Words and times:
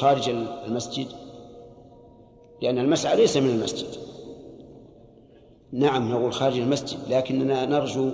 خارج 0.00 0.30
المسجد؟ 0.66 1.06
لأن 2.62 2.78
المسعى 2.78 3.16
ليس 3.16 3.36
من 3.36 3.50
المسجد. 3.50 3.86
نعم 5.72 6.12
نقول 6.12 6.32
خارج 6.32 6.58
المسجد 6.58 6.98
لكننا 7.08 7.66
نرجو 7.66 8.10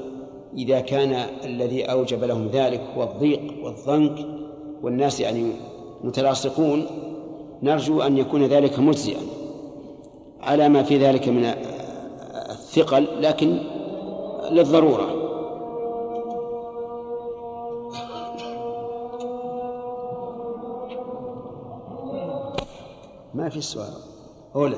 إذا 0.57 0.80
كان 0.80 1.12
الذي 1.45 1.85
أوجب 1.85 2.25
لهم 2.25 2.49
ذلك 2.49 2.80
هو 2.96 3.03
الضيق 3.03 3.41
والضنك 3.62 4.27
والناس 4.83 5.21
يعني 5.21 5.53
متلاصقون 6.04 6.87
نرجو 7.62 8.03
أن 8.03 8.18
يكون 8.18 8.46
ذلك 8.46 8.79
مجزئا 8.79 9.21
على 10.41 10.68
ما 10.68 10.82
في 10.82 10.98
ذلك 10.98 11.29
من 11.29 11.45
الثقل 12.50 13.07
لكن 13.21 13.59
للضرورة. 14.50 15.25
ما 23.46 23.50
في 23.50 23.60
سؤال 23.60 23.95
أولى 24.55 24.77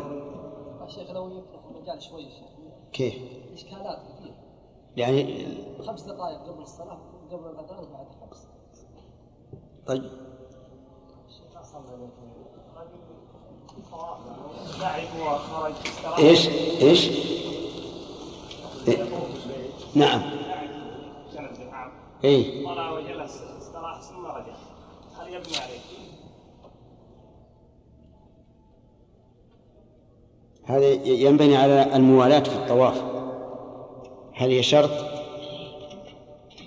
الشيخ 0.86 1.10
لو 1.10 1.38
يفتح 1.38 1.58
المجال 1.70 2.02
شوي 2.02 2.22
شيخ. 2.22 2.48
كيف؟ 2.92 3.14
إشكالات 3.54 3.98
كثير. 3.98 4.34
يعني 4.96 5.46
خمس 5.86 6.02
دقائق 6.02 6.38
قبل 6.38 6.62
الصلاة 6.62 6.98
قبل 7.30 7.46
الأذان 7.46 7.78
وبعد 7.78 8.06
خمس 8.20 8.46
طيب. 9.86 10.10
إيش؟ 16.18 16.48
إيش؟ 16.82 17.08
إيه؟ 18.88 19.08
نعم. 19.94 20.22
اي 22.24 22.64
طلع 22.64 22.90
وجلس 22.90 23.42
استراح 23.58 24.00
ثم 24.00 24.26
رجع. 24.26 24.56
هل 25.18 25.28
يبني 25.28 25.56
عليه؟ 25.56 26.07
هذا 30.68 30.86
ينبني 31.04 31.56
على 31.56 31.96
الموالاة 31.96 32.40
في 32.40 32.56
الطواف. 32.56 33.02
هل 34.32 34.50
هي 34.50 34.62
شرط 34.62 34.90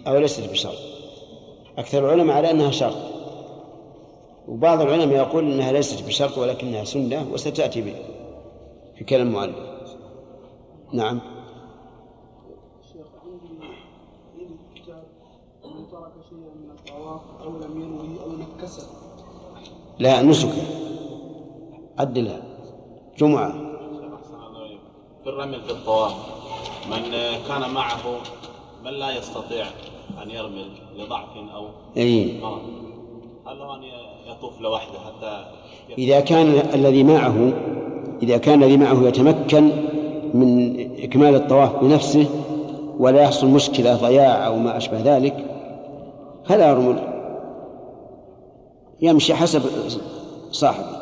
أو 0.08 0.18
ليست 0.18 0.50
بشرط؟ 0.50 0.78
أكثر 1.78 2.06
العلماء 2.06 2.38
على 2.38 2.52
أنها 2.52 2.72
شرط. 2.72 2.98
وبعض 4.48 4.82
العلماء 4.82 5.18
يقول 5.18 5.52
أنها 5.52 5.72
ليست 5.72 6.08
بشرط 6.08 6.38
ولكنها 6.38 6.84
سنة 6.84 7.28
وستأتي 7.34 7.82
به 7.82 7.96
في 8.96 9.04
كلام 9.04 9.28
المؤلف. 9.28 9.56
نعم. 10.94 11.20
أو 17.42 17.58
لم 17.60 17.82
ينوي 17.82 18.46
نكسه 18.58 18.88
لا 20.00 20.22
نسك. 20.22 20.50
عدلها. 21.98 22.42
جمعة. 23.18 23.71
الرمل 25.32 25.62
في 25.62 25.72
الطواف 25.72 26.14
من 26.90 27.02
كان 27.48 27.74
معه 27.74 28.22
من 28.86 28.92
لا 28.92 29.18
يستطيع 29.18 29.66
أن 30.24 30.30
يرمل 30.30 30.68
لضعف 30.98 31.38
أو 31.56 31.68
أي. 31.98 32.40
مرض. 32.42 32.62
هل 33.48 33.60
له 33.60 33.76
أن 33.76 33.82
يطوف 34.28 34.62
لوحده 34.62 35.00
حتى 35.00 35.46
إذا 35.98 36.20
كان 36.20 36.48
الذي 36.74 37.04
معه 37.04 37.54
إذا 38.24 38.38
كان 38.38 38.64
الذي 38.64 38.78
معه 38.78 39.08
يتمكن 39.08 39.72
من 40.34 40.80
إكمال 41.04 41.36
الطواف 41.36 41.76
بنفسه 41.76 42.26
ولا 43.00 43.22
يحصل 43.22 43.48
مشكلة 43.48 43.96
ضياع 43.96 44.48
أو 44.48 44.58
ما 44.58 44.78
أشبه 44.78 45.02
ذلك 45.02 45.46
فلا 46.46 46.70
يرمل 46.70 47.00
يمشي 49.02 49.34
حسب 49.34 49.62
صاحبه. 50.52 51.01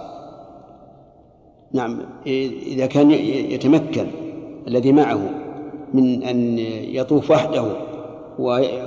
نعم 1.73 2.01
إذا 2.25 2.85
كان 2.85 3.11
يتمكن 3.51 4.07
الذي 4.67 4.91
معه 4.91 5.29
من 5.93 6.23
أن 6.23 6.59
يطوف 6.95 7.31
وحده 7.31 7.65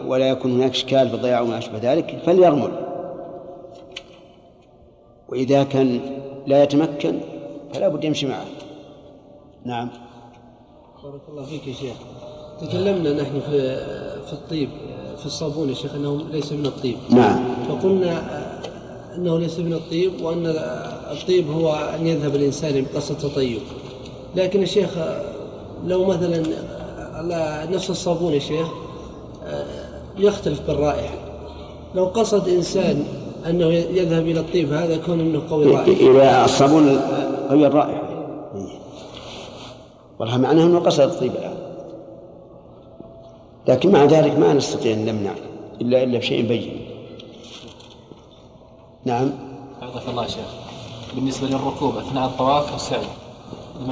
ولا 0.06 0.28
يكون 0.28 0.52
هناك 0.52 0.70
إشكال 0.70 1.08
في 1.08 1.14
الضياع 1.14 1.40
وما 1.40 1.58
أشبه 1.58 1.78
ذلك 1.82 2.22
فليرمل. 2.26 2.72
وإذا 5.28 5.62
كان 5.62 6.00
لا 6.46 6.62
يتمكن 6.62 7.20
فلا 7.74 7.88
بد 7.88 8.04
يمشي 8.04 8.26
معه. 8.26 8.44
نعم. 9.64 9.88
بارك 11.04 11.20
الله 11.28 11.42
فيك 11.42 11.68
يا 11.68 11.72
شيخ. 11.72 11.96
تكلمنا 12.60 13.22
نحن 13.22 13.40
في 13.40 13.76
في 14.26 14.32
الطيب 14.32 14.68
في 15.18 15.26
الصابون 15.26 15.68
يا 15.68 15.74
شيخ 15.74 15.94
إنه 15.94 16.22
ليس 16.32 16.52
من 16.52 16.66
الطيب. 16.66 16.96
نعم. 17.10 17.44
فقلنا 17.68 18.22
أنه 19.16 19.38
ليس 19.38 19.58
من 19.58 19.72
الطيب 19.72 20.12
وأن 20.22 20.46
الطيب 21.12 21.50
هو 21.50 21.74
أن 21.74 22.06
يذهب 22.06 22.34
الإنسان 22.34 22.84
بقصد 22.84 23.18
تطيب 23.18 23.60
لكن 24.36 24.60
يا 24.60 24.66
شيخ 24.66 24.90
لو 25.86 26.04
مثلا 26.04 26.42
نفس 27.70 27.90
الصابون 27.90 28.32
يا 28.32 28.38
شيخ 28.38 28.66
يختلف 30.18 30.60
بالرائحة. 30.66 31.14
لو 31.94 32.04
قصد 32.04 32.48
إنسان 32.48 33.04
أنه 33.46 33.66
يذهب 33.66 34.26
إلى 34.26 34.40
الطيب 34.40 34.72
هذا 34.72 34.94
يكون 34.94 35.20
إنه 35.20 35.42
قوي 35.50 35.64
الرائحه 35.64 36.10
إذا 36.10 36.44
الصابون 36.44 36.98
قوي 37.50 37.66
الرائحة. 37.66 38.02
والله 40.18 40.36
معناه 40.36 40.64
أنه 40.64 40.78
قصد 40.78 41.00
الطيب 41.00 41.32
الآن. 41.32 41.56
لكن 43.68 43.92
مع 43.92 44.04
ذلك 44.04 44.38
ما 44.38 44.52
نستطيع 44.52 44.92
أن 44.92 45.04
نمنع 45.04 45.34
إلا 45.80 46.02
إلا 46.02 46.18
بشيء 46.18 46.48
بين. 46.48 46.86
نعم. 49.04 49.30
حفظك 49.80 50.08
الله 50.08 50.22
يا 50.22 50.28
شيخ. 50.28 50.44
بالنسبة 51.14 51.48
للركوب 51.48 51.96
أثناء 51.96 52.26
الطواف 52.26 52.72
والسعي 52.72 53.06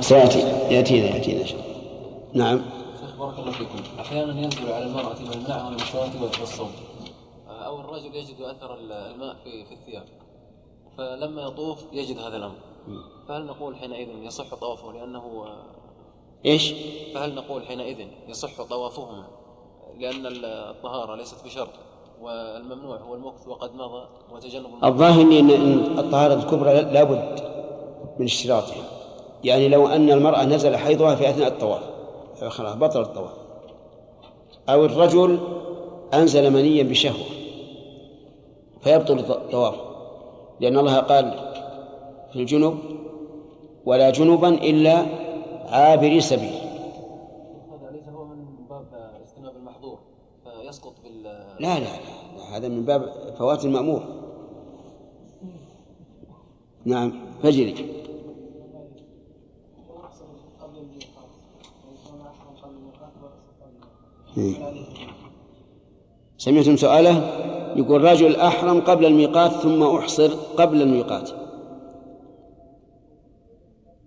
سيأتي. 0.01 0.39
يأتينا 0.75 1.07
يأتينا 1.17 1.45
نعم. 2.35 2.63
شيخ 3.01 3.17
بارك 3.17 3.39
الله 3.39 3.53
فيكم. 3.53 3.79
أحيانا 4.01 4.41
ينزل 4.41 4.73
على 4.73 4.85
المرأة 4.85 5.17
ما 5.29 5.35
يمنعها 5.35 5.71
من 5.71 5.77
الشواذ 5.77 6.23
والصوم 6.41 6.71
أو 7.49 7.81
الرجل 7.81 8.15
يجد 8.15 8.41
أثر 8.41 8.75
الماء 8.75 9.37
في 9.45 9.65
في 9.65 9.75
الثياب. 9.75 10.05
فلما 10.99 11.43
يطوف 11.43 11.79
يجد 11.93 12.19
هذا 12.19 12.37
الأمر. 12.37 12.57
فهل 13.29 13.47
نقول 13.47 13.77
حينئذ 13.77 14.09
يصح 14.23 14.55
طوافه 14.55 14.93
لأنه 14.93 15.47
إيش؟ 16.47 16.75
فهل 17.15 17.35
نقول 17.35 17.67
حينئذ 17.67 18.07
يصح 18.29 18.63
طوافهما؟ 18.63 19.27
لأن 19.99 20.27
الطهارة 20.45 21.15
ليست 21.15 21.45
بشرط. 21.45 21.71
والممنوع 22.23 22.97
هو 22.97 23.15
المكث 23.15 23.49
وقد 23.49 23.75
مضى 23.75 24.05
وتجنب 24.33 24.85
الظاهر 24.85 25.23
أن 25.23 25.51
إن 25.51 25.99
الطهارة 25.99 26.35
الكبرى 26.35 26.81
لابد 26.81 27.41
من 28.19 28.25
اشتراطها. 28.27 28.85
يعني 29.45 29.69
لو 29.69 29.87
أن 29.87 30.11
المرأة 30.11 30.45
نزل 30.45 30.77
حيضها 30.77 31.15
في 31.15 31.31
أثناء 31.31 31.49
الطواف 31.49 31.83
خلاص 32.49 32.77
بطل 32.77 33.01
الطواف 33.01 33.33
أو 34.69 34.85
الرجل 34.85 35.39
أنزل 36.15 36.51
منيا 36.51 36.83
بشهوة 36.83 37.27
فيبطل 38.81 39.19
الطواف. 39.19 39.75
لأن 40.61 40.79
الله 40.79 40.99
قال 40.99 41.53
في 42.33 42.39
الجنب 42.41 42.79
ولا 43.85 44.11
جنبا 44.11 44.49
إلا 44.49 45.07
عابري 45.69 46.21
سبيل. 46.21 46.55
هذا 47.71 47.91
ليس 47.93 48.09
هو 48.09 48.25
من 48.25 48.45
باب 48.71 48.87
اجتناب 49.25 49.57
المحظور 49.57 49.99
فيسقط 50.45 50.93
بال 51.05 51.23
لا 51.23 51.79
لا 51.79 51.79
لا. 51.81 52.10
هذا 52.51 52.69
من 52.69 52.85
باب 52.85 53.35
فوات 53.39 53.65
المأمور. 53.65 54.03
نعم 56.85 57.13
فجري. 57.43 57.75
سمعتم 66.39 66.77
سؤاله؟ 66.77 67.17
يقول 67.77 68.05
رجل 68.05 68.37
أحرم 68.37 68.81
قبل 68.81 69.07
الميقات 69.07 69.51
ثم 69.51 69.83
أحصر 69.83 70.29
قبل 70.57 70.83
الميقات. 70.83 71.31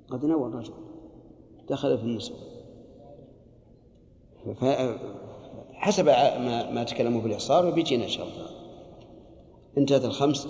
قد 0.10 0.26
نوى 0.26 0.48
الرجل 0.48 0.74
دخل 1.70 1.98
في 1.98 2.04
النسب 2.04 2.34
حسب 5.84 6.06
ما, 6.06 6.72
ما 6.72 6.84
تكلموا 6.84 7.22
في 7.22 7.28
الإحصار 7.28 7.66
وبيجينا 7.66 8.04
إن 8.04 8.10
شاء 8.10 8.26
الله. 8.26 8.48
انتهت 9.78 10.06
الخمس. 10.06 10.48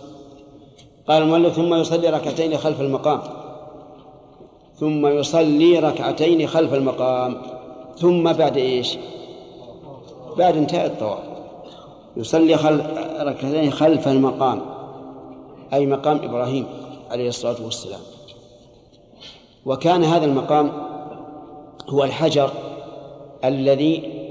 قال 1.07 1.23
المؤلف 1.23 1.55
ثم 1.55 1.73
يصلي 1.73 2.09
ركعتين 2.09 2.57
خلف 2.57 2.81
المقام. 2.81 3.21
ثم 4.75 5.07
يصلي 5.07 5.79
ركعتين 5.79 6.47
خلف 6.47 6.73
المقام. 6.73 7.41
ثم 7.97 8.33
بعد 8.33 8.57
إيش؟ 8.57 8.97
بعد 10.37 10.57
انتهاء 10.57 10.85
الطواف. 10.85 11.23
يصلي 12.17 12.57
خل... 12.57 12.81
ركعتين 13.19 13.71
خلف 13.71 14.07
المقام. 14.07 14.61
أي 15.73 15.85
مقام 15.85 16.17
إبراهيم 16.17 16.65
عليه 17.11 17.27
الصلاة 17.27 17.65
والسلام. 17.65 18.01
وكان 19.65 20.03
هذا 20.03 20.25
المقام 20.25 20.71
هو 21.89 22.03
الحجر 22.03 22.49
الذي 23.43 24.22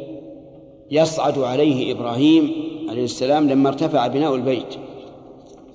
يصعد 0.92 1.38
عليه 1.38 1.92
إبراهيم 1.92 2.52
عليه 2.88 3.04
السلام 3.04 3.48
لما 3.48 3.68
ارتفع 3.68 4.06
بناء 4.06 4.34
البيت. 4.34 4.74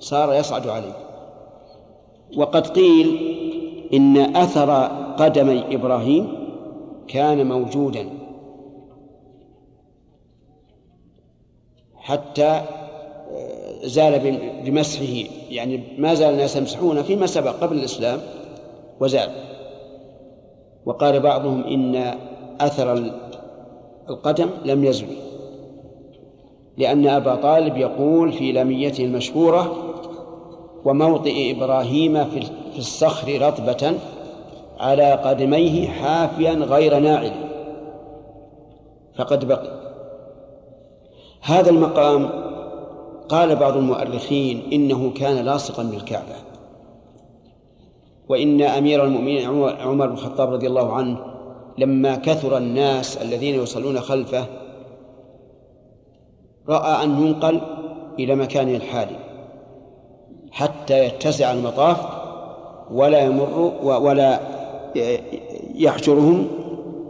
صار 0.00 0.34
يصعد 0.34 0.68
عليه. 0.68 0.96
وقد 2.36 2.66
قيل 2.66 3.18
إن 3.94 4.36
أثر 4.36 4.70
قدمي 5.18 5.74
إبراهيم 5.74 6.32
كان 7.08 7.46
موجودا. 7.48 8.08
حتى 11.96 12.62
آه، 13.32 13.86
زال 13.86 14.38
بمسحه. 14.64 15.30
يعني 15.50 15.80
ما 15.98 16.14
زال 16.14 16.32
الناس 16.32 16.56
يمسحون 16.56 17.02
فيما 17.02 17.26
سبق 17.26 17.50
قبل 17.50 17.78
الإسلام 17.78 18.20
وزال. 19.00 19.30
وقال 20.86 21.20
بعضهم 21.20 21.64
إن 21.64 22.14
أثر 22.60 22.92
القدم 24.10 24.48
لم 24.64 24.84
يزل. 24.84 25.06
لأن 26.76 27.06
أبا 27.06 27.34
طالب 27.34 27.76
يقول 27.76 28.32
في 28.32 28.52
لميته 28.52 29.04
المشهورة 29.04 29.76
وموطئ 30.84 31.56
إبراهيم 31.56 32.24
في 32.24 32.78
الصخر 32.78 33.46
رطبة 33.46 33.94
على 34.80 35.12
قدميه 35.12 35.88
حافيا 35.88 36.52
غير 36.52 36.98
ناعل. 36.98 37.32
فقد 39.16 39.48
بقي. 39.48 39.78
هذا 41.40 41.70
المقام 41.70 42.30
قال 43.28 43.56
بعض 43.56 43.76
المؤرخين 43.76 44.62
إنه 44.72 45.10
كان 45.10 45.44
لاصقا 45.44 45.82
بالكعبة. 45.82 46.34
وإن 48.28 48.62
أمير 48.62 49.04
المؤمنين 49.04 49.48
عمر 49.80 50.06
بن 50.06 50.12
الخطاب 50.12 50.52
رضي 50.52 50.66
الله 50.66 50.92
عنه 50.92 51.37
لما 51.78 52.16
كثر 52.16 52.56
الناس 52.56 53.16
الذين 53.16 53.54
يصلون 53.54 54.00
خلفه 54.00 54.44
رأى 56.68 57.04
أن 57.04 57.26
ينقل 57.26 57.60
إلى 58.18 58.34
مكانه 58.34 58.76
الحالي 58.76 59.16
حتى 60.50 61.04
يتسع 61.04 61.52
المطاف 61.52 61.96
ولا 62.90 63.20
يمر 63.20 63.72
ولا 63.82 64.40
يحجرهم 65.74 66.48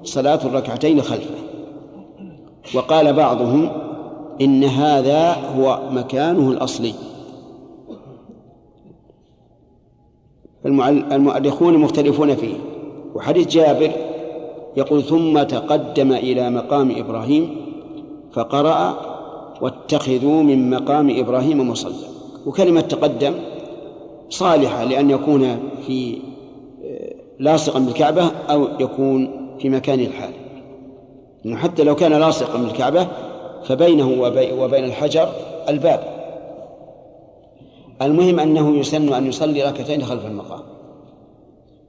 صلاة 0.03 0.41
الركعتين 0.44 1.03
خلفه. 1.03 1.35
وقال 2.75 3.12
بعضهم 3.12 3.70
إن 4.41 4.65
هذا 4.65 5.32
هو 5.32 5.81
مكانه 5.91 6.50
الأصلي. 6.50 6.94
المؤرخون 10.67 11.79
مختلفون 11.79 12.37
فيه. 12.37 12.55
وحديث 13.15 13.47
جابر 13.47 13.91
يقول 14.76 15.03
ثم 15.03 15.43
تقدم 15.43 16.12
إلى 16.12 16.50
مقام 16.50 16.94
إبراهيم 16.97 17.56
فقرأ 18.32 19.00
واتخذوا 19.61 20.43
من 20.43 20.70
مقام 20.70 21.19
إبراهيم 21.19 21.70
مصلى. 21.70 22.09
وكلمة 22.47 22.81
تقدم 22.81 23.35
صالحة 24.29 24.85
لأن 24.85 25.11
يكون 25.11 25.59
في 25.87 26.19
آه، 26.85 27.15
لاصقا 27.38 27.79
بالكعبة 27.79 28.31
أو 28.50 28.69
يكون 28.81 29.49
في 29.59 29.69
مكان 29.69 30.00
الحال. 30.00 30.32
إنه 31.47 31.56
حتى 31.56 31.85
لو 31.85 31.94
كان 31.94 32.12
لاصقا 32.12 32.59
بالكعبة 32.59 33.09
فبينه 33.65 34.23
وبين 34.59 34.85
الحجر 34.85 35.29
الباب. 35.69 36.00
المهم 38.03 38.41
أنه 38.41 38.76
يسن 38.76 39.12
أن 39.12 39.26
يصلي 39.26 39.62
ركعتين 39.62 40.03
خلف 40.03 40.26
المقام. 40.26 40.77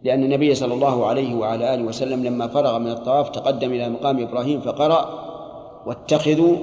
لأن 0.03 0.23
النبي 0.23 0.55
صلى 0.55 0.73
الله 0.73 1.05
عليه 1.05 1.35
وعلى 1.35 1.73
آله 1.73 1.83
وسلم 1.83 2.23
لما 2.23 2.47
فرغ 2.47 2.79
من 2.79 2.91
الطواف 2.91 3.29
تقدم 3.29 3.71
إلى 3.71 3.89
مقام 3.89 4.19
إبراهيم 4.19 4.61
فقرأ 4.61 5.29
واتخذوا 5.85 6.55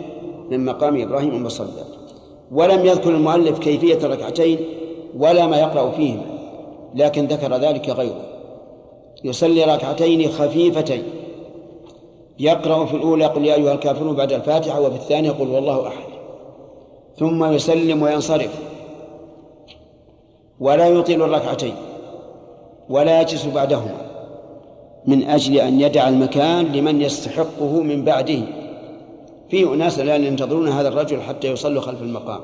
من 0.51 0.65
مقام 0.65 1.03
إبراهيم 1.03 1.43
مصلى 1.43 1.85
ولم 2.53 2.87
يذكر 2.87 3.11
المؤلف 3.11 3.59
كيفية 3.59 3.99
الركعتين 3.99 4.59
ولا 5.19 5.47
ما 5.47 5.61
يقرأ 5.61 5.91
فيهما 5.91 6.37
لكن 6.95 7.27
ذكر 7.27 7.57
ذلك 7.57 7.89
غيره. 7.89 8.23
يصلي 9.25 9.65
ركعتين 9.65 10.29
خفيفتين. 10.29 11.03
يقرأ 12.39 12.85
في 12.87 12.97
الأولى 12.97 13.27
قل 13.27 13.45
يا 13.45 13.55
أيها 13.55 13.73
الكافرون 13.73 14.17
بعد 14.17 14.33
الفاتحة 14.33 14.81
وفي 14.81 14.97
الثانية 14.97 15.31
قل 15.31 15.49
والله 15.49 15.89
أحد. 15.89 16.07
ثم 17.19 17.45
يسلم 17.45 18.03
وينصرف. 18.03 18.61
ولا 20.61 20.89
يطيل 20.89 21.23
الركعتين. 21.23 21.75
ولا 22.91 23.21
يجلس 23.21 23.47
بعدهما 23.47 24.07
من 25.07 25.23
أجل 25.23 25.59
أن 25.59 25.81
يدع 25.81 26.09
المكان 26.09 26.65
لمن 26.65 27.01
يستحقه 27.01 27.83
من 27.83 28.05
بعده 28.05 28.39
في 29.51 29.65
أناس 29.75 30.01
الآن 30.01 30.25
ينتظرون 30.25 30.69
هذا 30.69 30.89
الرجل 30.89 31.23
حتى 31.23 31.49
يصلوا 31.49 31.83
خلف 31.83 32.03
المقام 32.03 32.41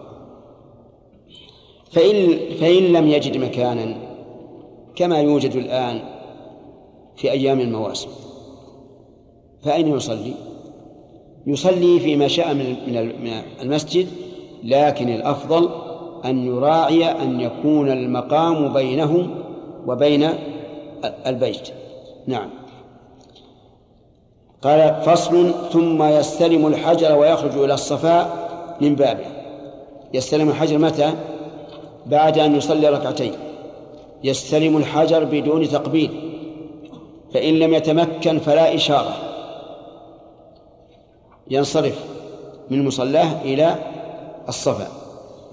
فإن, 1.90 2.38
فإن 2.60 2.82
لم 2.82 3.08
يجد 3.08 3.36
مكانا 3.36 3.96
كما 4.96 5.20
يوجد 5.20 5.56
الآن 5.56 6.00
في 7.16 7.30
أيام 7.30 7.60
المواسم 7.60 8.08
فأين 9.62 9.88
يصلي؟ 9.88 10.34
يصلي 11.46 12.00
فيما 12.00 12.28
شاء 12.28 12.54
من 12.54 13.42
المسجد 13.62 14.08
لكن 14.64 15.08
الأفضل 15.08 15.68
أن 16.24 16.46
يراعي 16.46 17.04
أن 17.04 17.40
يكون 17.40 17.90
المقام 17.90 18.72
بينه 18.72 19.41
وبين 19.86 20.28
البيت. 21.26 21.68
نعم. 22.26 22.50
قال 24.62 25.02
فصل 25.02 25.54
ثم 25.72 26.02
يستلم 26.02 26.66
الحجر 26.66 27.18
ويخرج 27.18 27.58
إلى 27.58 27.74
الصفاء 27.74 28.48
من 28.80 28.94
بابه. 28.94 29.26
يستلم 30.14 30.48
الحجر 30.48 30.78
متى؟ 30.78 31.12
بعد 32.06 32.38
أن 32.38 32.56
يصلي 32.56 32.88
ركعتين. 32.88 33.32
يستلم 34.24 34.76
الحجر 34.76 35.24
بدون 35.24 35.68
تقبيل. 35.68 36.10
فإن 37.34 37.58
لم 37.58 37.74
يتمكن 37.74 38.38
فلا 38.38 38.74
إشارة. 38.74 39.14
ينصرف 41.50 42.04
من 42.70 42.84
مصلاه 42.84 43.42
إلى 43.44 43.74
الصفا. 44.48 44.86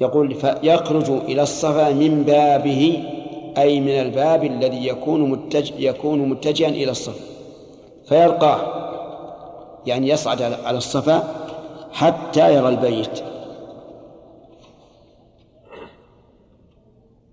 يقول 0.01 0.35
فيخرج 0.35 1.09
إلى 1.09 1.41
الصفا 1.41 1.89
من 1.89 2.23
بابه 2.23 3.03
أي 3.57 3.79
من 3.79 3.89
الباب 3.89 4.43
الذي 4.43 4.87
يكون 4.87 5.29
متج 5.29 5.71
يكون 5.79 6.29
متجها 6.29 6.69
إلى 6.69 6.91
الصفا 6.91 7.23
فيرقاه 8.05 8.59
يعني 9.85 10.09
يصعد 10.09 10.41
على 10.41 10.77
الصفا 10.77 11.35
حتى 11.91 12.55
يرى 12.55 12.69
البيت. 12.69 13.23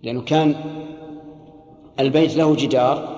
لأنه 0.02 0.22
كان 0.22 0.54
البيت 2.00 2.36
له 2.36 2.56
جدار 2.56 3.08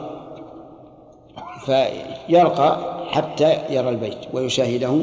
فيرقى 1.65 2.79
حتى 3.11 3.59
يرى 3.71 3.89
البيت 3.89 4.19
ويشاهده 4.33 5.01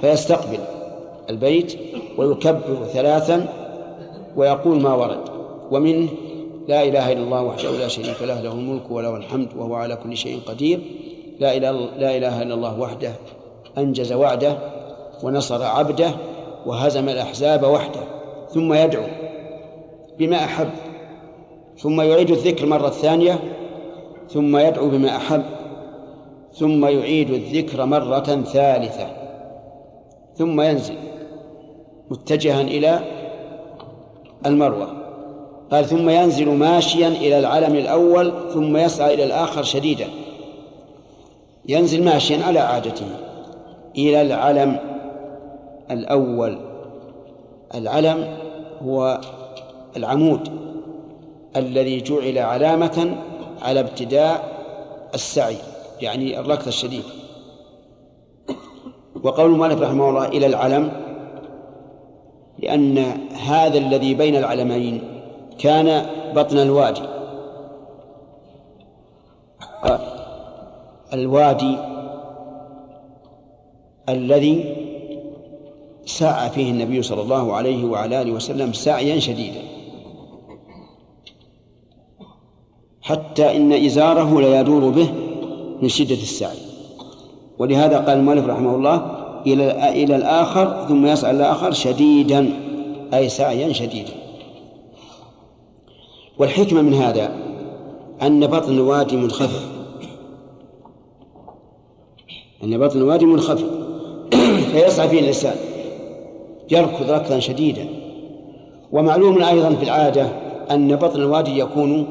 فيستقبل 0.00 0.58
البيت 1.30 1.78
ويكبر 2.18 2.84
ثلاثا 2.92 3.48
ويقول 4.36 4.80
ما 4.80 4.94
ورد. 4.94 5.20
ومنه 5.70 6.08
لا 6.68 6.82
إله 6.82 7.12
إلا 7.12 7.22
الله 7.22 7.42
وحده 7.42 7.70
لا 7.70 7.88
شريك 7.88 8.22
له 8.22 8.40
له 8.40 8.52
الملك 8.52 8.90
وله 8.90 9.16
الحمد 9.16 9.48
وهو 9.56 9.74
على 9.74 9.96
كل 9.96 10.16
شيء 10.16 10.40
قدير. 10.46 10.80
لا 11.40 11.56
إله, 11.56 11.70
لا 11.72 12.16
إله 12.16 12.42
إلا 12.42 12.54
الله 12.54 12.80
وحده 12.80 13.12
أنجز 13.78 14.12
وعده 14.12 14.58
ونصر 15.22 15.62
عبده 15.62 16.10
وهزم 16.66 17.08
الأحزاب 17.08 17.62
وحده 17.62 18.00
ثم 18.48 18.72
يدعو 18.72 19.06
بما 20.18 20.44
أحب 20.44 20.70
ثم 21.78 22.00
يعيد 22.00 22.30
الذكر 22.30 22.66
مرة 22.66 22.90
ثانية 22.90 23.38
ثم 24.28 24.56
يدعو 24.56 24.88
بما 24.88 25.16
أحب 25.16 25.42
ثم 26.52 26.86
يعيد 26.86 27.30
الذكر 27.30 27.84
مرة 27.84 28.42
ثالثة 28.42 29.06
ثم 30.34 30.60
ينزل 30.60 30.94
متجها 32.10 32.60
إلى 32.60 33.00
المروة. 34.46 34.97
قال 35.70 35.84
ثم 35.84 36.08
ينزل 36.08 36.48
ماشيا 36.48 37.08
إلى 37.08 37.38
العلم 37.38 37.74
الأول 37.74 38.32
ثم 38.54 38.76
يسعى 38.76 39.14
إلى 39.14 39.24
الآخر 39.24 39.62
شديدا. 39.62 40.06
ينزل 41.68 42.04
ماشيا 42.04 42.44
على 42.44 42.58
عادته. 42.58 43.06
إلى 43.96 44.22
العلم 44.22 44.78
الأول. 45.90 46.58
العلم 47.74 48.36
هو 48.82 49.20
العمود 49.96 50.48
الذي 51.56 52.00
جعل 52.00 52.38
علامة 52.38 53.16
على 53.62 53.80
ابتداء 53.80 54.58
السعي 55.14 55.56
يعني 56.00 56.40
الركض 56.40 56.66
الشديد. 56.66 57.04
وقول 59.22 59.50
المؤلف 59.50 59.80
رحمه 59.80 60.08
الله 60.08 60.28
إلى 60.28 60.46
العلم 60.46 60.92
لأن 62.58 62.98
هذا 63.46 63.78
الذي 63.78 64.14
بين 64.14 64.36
العلمين 64.36 65.17
كان 65.58 66.06
بطن 66.34 66.58
الوادي. 66.58 67.02
الوادي 71.12 71.76
الذي 74.08 74.74
سعى 76.06 76.50
فيه 76.50 76.70
النبي 76.70 77.02
صلى 77.02 77.22
الله 77.22 77.52
عليه 77.52 77.84
وعلى 77.84 78.22
آله 78.22 78.32
وسلم 78.32 78.72
سعيا 78.72 79.18
شديدا. 79.18 79.60
حتى 83.02 83.56
إن 83.56 83.72
إزاره 83.72 84.40
لا 84.40 84.60
يدور 84.60 84.90
به 84.90 85.08
من 85.82 85.88
شدة 85.88 86.14
السعي. 86.14 86.58
ولهذا 87.58 87.98
قال 87.98 88.18
المؤلف 88.18 88.46
رحمه 88.46 88.74
الله 88.74 88.96
إلى 89.46 89.88
إلى 90.02 90.16
الآخر 90.16 90.86
ثم 90.88 91.06
يسعى 91.06 91.30
الآخر 91.30 91.72
شديدا 91.72 92.52
أي 93.14 93.28
سعيا 93.28 93.72
شديدا. 93.72 94.17
والحكمة 96.38 96.82
من 96.82 96.94
هذا 96.94 97.30
أن 98.22 98.46
بطن 98.46 98.72
الوادي 98.72 99.16
منخفض. 99.16 99.68
أن 102.64 102.78
بطن 102.78 102.98
الوادي 102.98 103.26
منخفض. 103.26 103.70
فيسعى 104.72 105.08
فيه 105.08 105.20
الإنسان 105.20 105.56
يركض 106.70 107.10
ركضا 107.10 107.38
شديدا. 107.38 107.86
ومعلوم 108.92 109.42
أيضا 109.42 109.74
في 109.74 109.84
العادة 109.84 110.26
أن 110.70 110.96
بطن 110.96 111.20
الوادي 111.20 111.58
يكون 111.58 112.06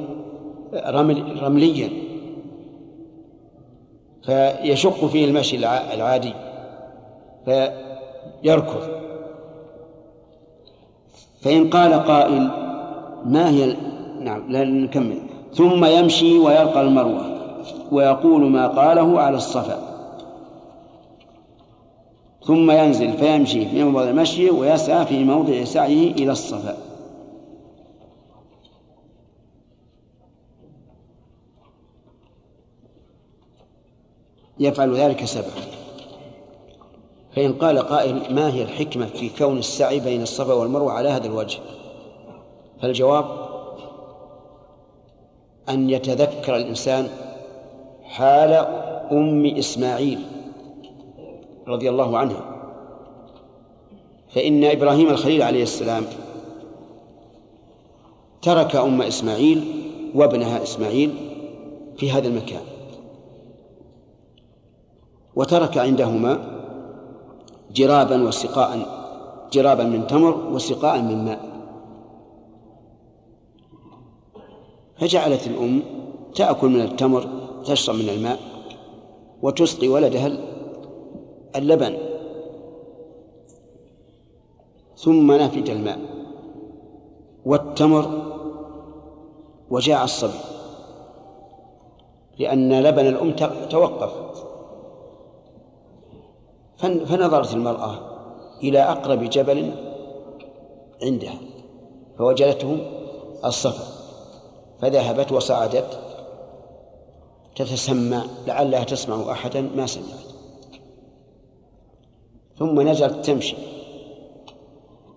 رمل 0.73 1.43
رمليا. 1.43 1.89
فيشق 4.25 5.05
فيه 5.05 5.25
المشي 5.25 5.55
العادي. 5.93 6.33
فيركض. 7.45 8.97
فإن 11.41 11.69
قال 11.69 11.93
قائل 11.93 12.49
ما 13.25 13.49
هي 13.49 13.75
نعم 14.19 14.51
لا 14.51 14.63
نكمل. 14.63 15.17
ثم 15.53 15.85
يمشي 15.85 16.39
ويلقى 16.39 16.81
المروة 16.81 17.37
ويقول 17.91 18.41
ما 18.51 18.67
قاله 18.67 19.19
على 19.19 19.37
الصفا. 19.37 19.87
ثم 22.45 22.71
ينزل 22.71 23.13
فيمشي 23.13 23.65
في 23.65 23.83
موضع 23.83 24.09
المشي 24.09 24.49
ويسعى 24.49 25.05
في 25.05 25.23
موضع 25.23 25.63
سعيه 25.63 26.11
إلى 26.11 26.31
الصفا. 26.31 26.77
يفعل 34.59 34.95
ذلك 34.95 35.25
سبعا. 35.25 35.77
فإن 37.35 37.53
قال 37.53 37.79
قائل 37.79 38.35
ما 38.35 38.53
هي 38.53 38.63
الحكمة 38.63 39.05
في 39.05 39.29
كون 39.29 39.57
السعي 39.57 39.99
بين 39.99 40.21
الصفا 40.21 40.53
والمروة 40.53 40.91
على 40.91 41.09
هذا 41.09 41.27
الوجه؟ 41.27 41.59
فالجواب 42.81 43.46
أن 45.69 45.89
يتذكر 45.89 46.55
الإنسان 46.55 47.07
حال 48.03 48.53
أم 49.11 49.45
إسماعيل 49.45 50.19
رضي 51.67 51.89
الله 51.89 52.17
عنها. 52.17 52.41
فإن 54.29 54.63
إبراهيم 54.63 55.09
الخليل 55.09 55.41
عليه 55.41 55.63
السلام 55.63 56.03
ترك 58.41 58.75
أم 58.75 59.01
إسماعيل 59.01 59.63
وابنها 60.15 60.63
إسماعيل 60.63 61.13
في 61.97 62.11
هذا 62.11 62.27
المكان. 62.27 62.61
وترك 65.35 65.77
عندهما 65.77 66.39
جرابا 67.73 68.23
وسقاء 68.23 68.79
جرابا 69.51 69.83
من 69.83 70.07
تمر 70.07 70.53
وسقاء 70.53 71.01
من 71.01 71.25
ماء. 71.25 71.46
فجعلت 74.99 75.47
الأم 75.47 75.83
تأكل 76.35 76.67
من 76.67 76.81
التمر 76.81 77.27
تشرب 77.65 77.95
من 77.95 78.09
الماء 78.09 78.39
وتسقي 79.41 79.87
ولدها 79.87 80.31
اللبن 81.55 81.97
ثم 84.95 85.31
نفد 85.31 85.69
الماء 85.69 85.99
والتمر 87.45 88.23
وجاع 89.69 90.03
الصبي 90.03 90.39
لأن 92.39 92.83
لبن 92.83 93.07
الأم 93.07 93.35
توقف. 93.69 94.27
فنظرت 96.77 97.53
المرأة 97.53 97.99
إلى 98.63 98.79
أقرب 98.79 99.23
جبل 99.23 99.71
عندها 101.03 101.35
فوجدته 102.17 102.77
الصفا 103.45 103.96
فذهبت 104.81 105.31
وصعدت 105.31 105.99
تتسمع 107.55 108.23
لعلها 108.47 108.83
تسمع 108.83 109.31
أحدا 109.31 109.61
ما 109.61 109.85
سمعت. 109.85 110.27
ثم 112.59 112.81
نزلت 112.81 113.25
تمشي 113.25 113.55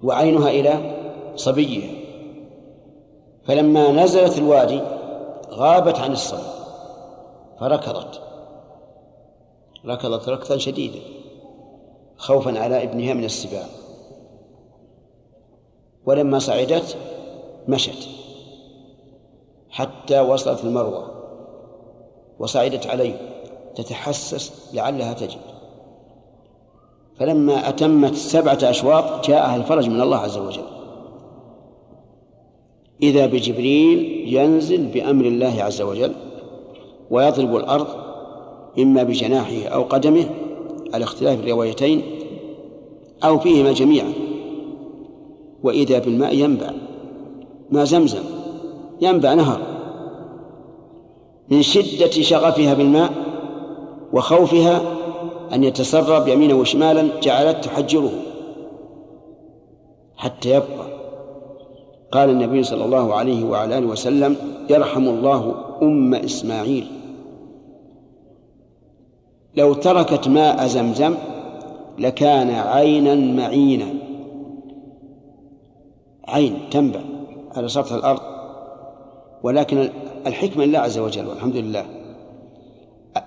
وعينها 0.02 0.50
إلى 0.50 0.96
صبيها. 1.36 1.90
فلما 3.44 3.92
نزلت 3.92 4.38
الوادي 4.38 4.80
غابت 5.50 5.98
عن 5.98 6.12
الصبي 6.12 6.50
فركضت. 7.60 8.20
ركضت 9.86 10.28
ركضا 10.28 10.58
شديدا 10.58 11.00
خوفا 12.16 12.58
على 12.58 12.82
ابنها 12.82 13.14
من 13.14 13.24
السباع. 13.24 13.66
ولما 16.06 16.38
صعدت 16.38 16.96
مشت. 17.68 18.19
حتى 19.70 20.20
وصلت 20.20 20.64
المروة. 20.64 21.10
وصعدت 22.38 22.86
عليه. 22.86 23.14
تتحسس 23.74 24.74
لعلها 24.74 25.12
تجد. 25.12 25.38
فلما 27.18 27.68
أتمت 27.68 28.14
سبعة 28.14 28.58
أشواط 28.62 29.28
جاءها 29.28 29.56
الفرج 29.56 29.88
من 29.88 30.00
الله 30.00 30.16
عز 30.16 30.38
وجل. 30.38 30.62
إذا 33.02 33.26
بجبريل 33.26 34.24
ينزل 34.34 34.86
بأمر 34.86 35.24
الله 35.24 35.62
عز 35.62 35.82
وجل 35.82 36.12
ويضرب 37.10 37.56
الأرض 37.56 37.86
إما 38.78 39.02
بجناحه 39.02 39.64
أو 39.64 39.82
قدمه 39.82 40.30
على 40.94 41.04
اختلاف 41.04 41.40
الروايتين 41.40 42.02
أو 43.24 43.38
فيهما 43.38 43.72
جميعا. 43.72 44.12
وإذا 45.62 45.98
بالماء 45.98 46.34
ينبع. 46.34 46.70
ماء 47.70 47.84
زمزم. 47.84 48.39
ينبع 49.00 49.35
نهر 49.35 49.61
من 51.49 51.62
شدة 51.62 52.11
شغفها 52.11 52.75
بالماء 52.75 53.12
وخوفها 54.12 54.80
أن 55.52 55.64
يتسرب 55.64 56.28
يمينا 56.28 56.54
وشمالا 56.54 57.21
جعلت 57.21 57.64
تحجره 57.64 58.12
حتى 60.16 60.50
يبقى. 60.50 60.90
قال 62.12 62.30
النبي 62.30 62.62
صلى 62.62 62.85
الله 62.85 63.14
عليه 63.14 63.45
وعلى 63.45 63.78
آله 63.78 63.87
وسلم 63.87 64.37
يرحم 64.71 65.09
الله 65.09 65.54
أم 65.83 66.14
إسماعيل. 66.14 66.87
لو 69.57 69.75
تركت 69.75 70.28
ماء 70.28 70.66
زمزم 70.66 71.14
لكان 71.99 72.50
عينا 72.50 73.14
معينا. 73.14 73.87
عين 76.28 76.59
تنبع 76.71 77.00
على 77.57 77.69
سطح 77.69 77.92
الأرض. 77.92 78.29
ولكن 79.42 79.90
الحكمة 80.26 80.64
لله 80.64 80.78
عز 80.78 80.99
وجل 80.99 81.26
والحمد 81.26 81.56
لله. 81.56 81.87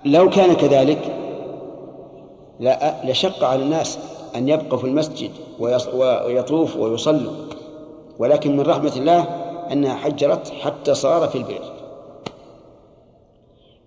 لو 0.04 0.30
كان 0.30 0.54
كذلك 0.54 1.14
لشق 3.04 3.44
على 3.44 3.62
الناس 3.62 3.98
أن 4.36 4.48
يبقوا 4.48 4.78
في 4.78 4.84
المسجد 4.84 5.30
ويطوف 5.98 6.76
ويصلوا 6.76 7.32
ولكن 8.18 8.56
من 8.56 8.60
رحمة 8.60 8.92
الله 8.96 9.22
أنها 9.72 9.94
حجرت 9.94 10.48
حتى 10.48 10.94
صار 10.94 11.28
في 11.28 11.38
البئر 11.38 11.72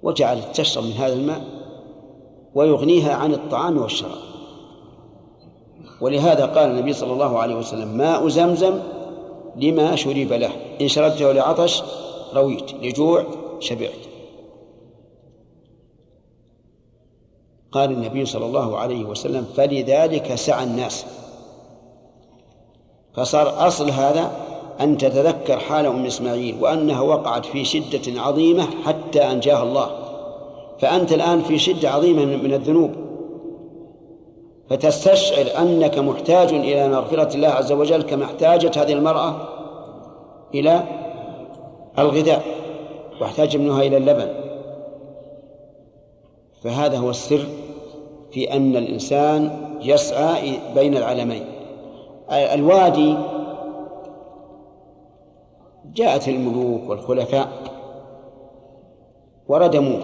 وجعلت 0.03 0.45
تشرب 0.53 0.83
من 0.83 0.91
هذا 0.91 1.13
الماء 1.13 1.41
ويغنيها 2.55 3.13
عن 3.13 3.33
الطعام 3.33 3.77
والشراب. 3.77 4.27
ولهذا 6.01 6.45
قال 6.45 6.69
النبي 6.69 6.93
صلى 6.93 7.13
الله 7.13 7.39
عليه 7.39 7.55
وسلم 7.55 7.87
ماء 7.87 8.27
زمزم 8.27 8.79
لما 9.55 9.95
شرب 9.95 10.33
له 10.33 10.49
إن 10.81 10.87
شربته 10.87 11.31
لعطش 11.31 11.83
رويت 12.33 12.73
لجوع 12.73 13.25
شبعت. 13.59 13.91
قال 17.71 17.91
النبي 17.91 18.25
صلى 18.25 18.45
الله 18.45 18.77
عليه 18.77 19.05
وسلم 19.05 19.45
فلذلك 19.55 20.35
سعى 20.35 20.63
الناس. 20.63 21.05
فصار 23.13 23.67
أصل 23.67 23.89
هذا 23.89 24.31
أن 24.81 24.97
تتذكر 24.97 25.59
حال 25.59 25.85
أم 25.85 26.05
إسماعيل 26.05 26.55
وأنها 26.61 27.01
وقعت 27.01 27.45
في 27.45 27.65
شدة 27.65 28.21
عظيمة 28.21 28.63
حتى 28.85 29.31
أنجاها 29.31 29.63
الله. 29.63 29.89
فأنت 30.79 31.13
الآن 31.13 31.41
في 31.41 31.59
شدة 31.59 31.89
عظيمة 31.89 32.25
من 32.25 32.53
الذنوب. 32.53 32.91
فتستشعر 34.69 35.61
أنك 35.61 35.97
محتاج 35.97 36.53
إلى 36.53 36.89
مغفرة 36.89 37.35
الله 37.35 37.47
عز 37.47 37.71
وجل 37.71 38.01
كما 38.01 38.25
احتاجت 38.25 38.77
هذه 38.77 38.93
المرأة 38.93 39.35
إلى 40.53 40.83
الغذاء 41.99 42.43
واحتاج 43.21 43.55
ابنها 43.55 43.81
إلى 43.81 43.97
اللبن. 43.97 44.27
فهذا 46.63 46.97
هو 46.97 47.09
السر 47.09 47.45
في 48.31 48.53
أن 48.53 48.75
الإنسان 48.75 49.67
يسعى 49.81 50.59
بين 50.75 50.97
العلمين. 50.97 51.45
الوادي 52.31 53.17
جاءت 55.93 56.27
الملوك 56.27 56.89
والخلفاء 56.89 57.49
وردموه 59.47 60.01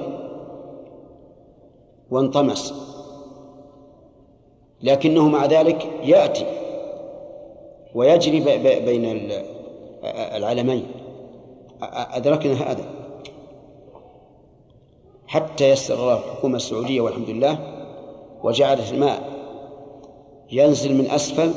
وانطمس 2.12 2.74
لكنه 4.84 5.30
مع 5.30 5.46
ذلك 5.46 5.90
يأتي 6.04 6.46
ويجري 7.96 8.40
بين 8.80 9.32
العلمين. 10.14 10.86
أدركنا 12.18 12.54
هذا. 12.54 12.86
حتى 15.28 15.70
يسر 15.70 15.94
الله 15.94 16.18
الحكومة 16.18 16.56
السعودية 16.56 17.02
والحمد 17.02 17.30
لله 17.30 17.58
وجعلت 18.44 18.94
الماء 18.94 19.24
ينزل 20.52 20.96
من 20.96 21.12
أسفل 21.12 21.52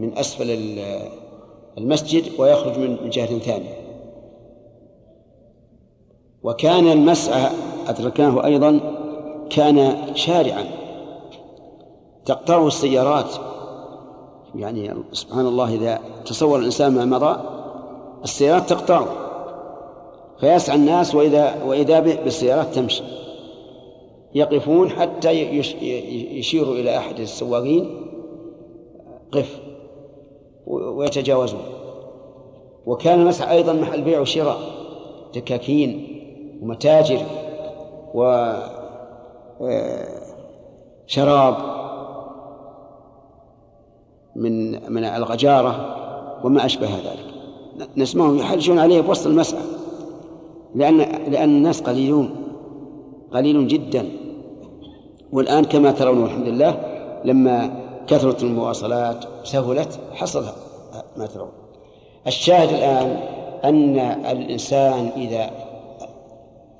من 0.00 0.18
أسفل 0.18 0.78
المسجد 1.78 2.40
ويخرج 2.40 2.78
من 2.78 3.10
جهة 3.10 3.38
ثانية. 3.38 3.84
وكان 6.42 6.88
المسعى 6.88 7.50
أدركناه 7.86 8.44
أيضا 8.44 8.80
كان 9.50 9.96
شارعا. 10.14 10.64
تقطعه 12.24 12.66
السيارات 12.66 13.34
يعني 14.54 14.94
سبحان 15.12 15.46
الله 15.46 15.74
إذا 15.74 16.00
تصور 16.26 16.58
الإنسان 16.58 16.94
ما 16.94 17.04
مضى 17.04 17.40
السيارات 18.24 18.70
تقطعه. 18.70 19.23
فيسعى 20.40 20.76
الناس 20.76 21.14
وإذا 21.14 21.62
وإذا 21.64 22.00
بالسيارات 22.00 22.74
تمشي. 22.74 23.02
يقفون 24.34 24.90
حتى 24.90 25.30
يشيروا 26.38 26.74
إلى 26.74 26.96
أحد 26.96 27.20
السواقين 27.20 28.10
قف 29.32 29.60
ويتجاوزون. 30.66 31.60
وكان 32.86 33.20
المسعى 33.20 33.56
أيضا 33.56 33.72
محل 33.72 34.02
بيع 34.02 34.20
وشراء 34.20 34.58
دكاكين 35.34 36.20
ومتاجر 36.62 37.20
و 38.14 38.52
شراب 41.06 41.56
من 44.36 44.82
من 44.92 45.04
الغجارة 45.04 45.96
وما 46.44 46.64
أشبه 46.64 46.88
ذلك. 46.88 47.34
نسمعهم 47.96 48.38
يحرجون 48.38 48.78
عليه 48.78 49.00
بوسط 49.00 49.26
المسعى 49.26 49.60
لأن 50.74 50.98
لأن 51.32 51.48
الناس 51.48 51.80
قليلون 51.80 52.30
قليل 53.32 53.68
جدا. 53.68 54.08
والآن 55.32 55.64
كما 55.64 55.90
ترون 55.90 56.22
والحمد 56.22 56.48
لله 56.48 56.80
لما 57.24 57.84
كثرت 58.06 58.42
المواصلات 58.42 59.24
سهلت 59.44 59.98
حصل 60.12 60.44
ما 61.16 61.26
ترون. 61.26 61.48
الشاهد 62.26 62.68
الآن 62.68 63.20
أن 63.64 63.98
الإنسان 64.32 65.10
إذا 65.16 65.50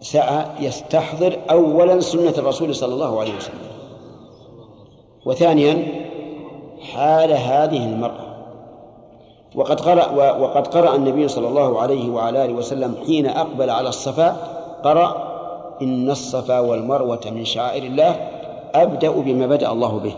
سعى 0.00 0.46
يستحضر 0.60 1.38
أولا 1.50 2.00
سنة 2.00 2.34
الرسول 2.38 2.74
صلى 2.74 2.94
الله 2.94 3.20
عليه 3.20 3.36
وسلم. 3.36 3.58
وثانيا 5.26 5.82
حال 6.92 7.32
هذه 7.32 7.84
المرأة. 7.84 8.33
وقد 9.54 9.80
قرأ 9.80 10.36
وقد 10.38 10.66
قرأ 10.66 10.94
النبي 10.94 11.28
صلى 11.28 11.48
الله 11.48 11.80
عليه 11.80 12.10
وعلى 12.10 12.44
آله 12.44 12.52
وسلم 12.52 12.94
حين 13.06 13.26
أقبل 13.26 13.70
على 13.70 13.88
الصفا 13.88 14.36
قرأ 14.84 15.34
إن 15.82 16.10
الصفا 16.10 16.58
والمروة 16.60 17.20
من 17.34 17.44
شعائر 17.44 17.82
الله 17.82 18.16
أبدأ 18.74 19.10
بما 19.10 19.46
بدأ 19.46 19.72
الله 19.72 19.98
به 19.98 20.12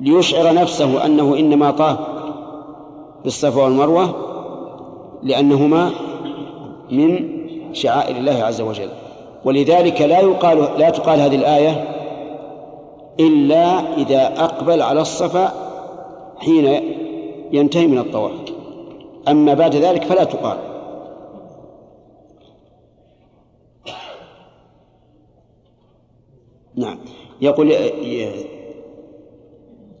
ليشعر 0.00 0.54
نفسه 0.54 1.04
أنه 1.04 1.36
إنما 1.38 1.70
طاف 1.70 1.98
بالصفا 3.24 3.62
والمروة 3.62 4.14
لأنهما 5.22 5.90
من 6.90 7.28
شعائر 7.72 8.16
الله 8.16 8.44
عز 8.44 8.60
وجل. 8.60 8.88
ولذلك 9.44 10.02
لا 10.02 10.20
يقال 10.20 10.68
لا 10.78 10.90
تقال 10.90 11.20
هذه 11.20 11.36
الآية 11.36 11.84
إلا 13.20 13.94
إذا 13.96 14.44
أقبل 14.44 14.82
على 14.82 15.00
الصفا 15.00 15.52
حين 16.38 16.80
ينتهي 17.52 17.86
من 17.86 17.98
الطواف. 17.98 18.43
أما 19.28 19.54
بعد 19.54 19.76
ذلك 19.76 20.04
فلا 20.04 20.24
تقال. 20.24 20.58
نعم. 26.76 26.98
يقول 27.40 27.72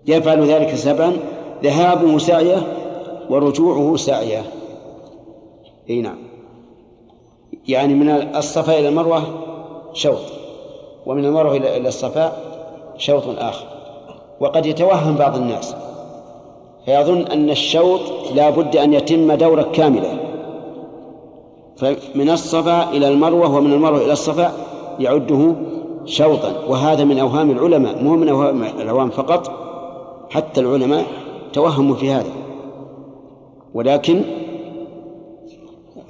يفعل 0.06 0.46
ذلك 0.46 0.74
سبعا 0.74 1.12
ذهابه 1.62 2.18
سعيه 2.18 2.62
ورجوعه 3.30 3.96
سعيه 3.96 4.42
إي 5.90 6.00
نعم. 6.00 6.18
يعني 7.68 7.94
من 7.94 8.08
الصفا 8.36 8.78
إلى 8.78 8.88
المروة 8.88 9.22
شوط 9.92 10.20
ومن 11.06 11.24
المروة 11.24 11.56
إلى 11.56 11.88
الصفا 11.88 12.32
شوط 12.96 13.22
آخر. 13.38 13.66
وقد 14.40 14.66
يتوهم 14.66 15.16
بعض 15.16 15.36
الناس. 15.36 15.74
فيظن 16.86 17.20
أن 17.22 17.50
الشوط 17.50 18.00
لا 18.34 18.50
بد 18.50 18.76
أن 18.76 18.94
يتم 18.94 19.32
دورة 19.32 19.62
كاملة. 19.72 20.18
فمن 21.76 22.30
الصفا 22.30 22.90
إلى 22.90 23.08
المروة 23.08 23.56
ومن 23.56 23.72
المروة 23.72 24.04
إلى 24.04 24.12
الصفا 24.12 24.52
يعده 24.98 25.54
شوطا. 26.04 26.52
وهذا 26.68 27.04
من 27.04 27.18
أوهام 27.18 27.50
العلماء 27.50 28.02
مو 28.02 28.16
من 28.16 28.28
أوهام 28.28 28.62
العوام 28.62 29.10
فقط 29.10 29.50
حتى 30.30 30.60
العلماء 30.60 31.04
توهموا 31.52 31.96
في 31.96 32.10
هذا. 32.10 32.32
ولكن 33.74 34.22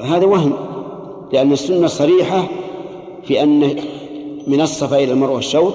هذا 0.00 0.26
وهم 0.26 0.52
لأن 1.32 1.52
السنة 1.52 1.86
صريحة 1.86 2.42
في 3.24 3.42
أن 3.42 3.76
من 4.46 4.60
الصفا 4.60 4.96
إلى 4.96 5.12
المروة 5.12 5.40
شوط 5.40 5.74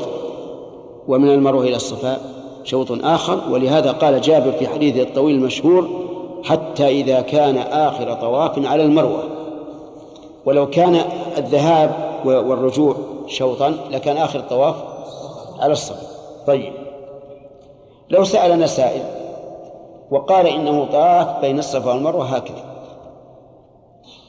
ومن 1.07 1.29
المروة 1.29 1.63
إلى 1.63 1.75
الصفا 1.75 2.17
شوط 2.69 2.91
آخر 2.91 3.51
ولهذا 3.51 3.91
قال 3.91 4.21
جابر 4.21 4.51
في 4.51 4.67
حديثه 4.67 5.01
الطويل 5.01 5.35
المشهور 5.35 5.89
حتى 6.43 6.87
إذا 6.87 7.21
كان 7.21 7.57
آخر 7.57 8.13
طواف 8.13 8.65
على 8.65 8.83
المروة 8.83 9.23
ولو 10.45 10.69
كان 10.69 10.95
الذهاب 11.37 12.21
والرجوع 12.25 12.95
شوطا 13.27 13.69
لكان 13.91 14.17
آخر 14.17 14.39
الطواف 14.39 14.75
على 15.59 15.73
الصفا 15.73 16.07
طيب 16.47 16.73
لو 18.09 18.23
سألنا 18.23 18.67
سائل 18.67 19.03
وقال 20.11 20.47
إنه 20.47 20.85
طاف 20.85 21.41
بين 21.41 21.59
الصفا 21.59 21.93
والمروة 21.93 22.25
هكذا 22.25 22.63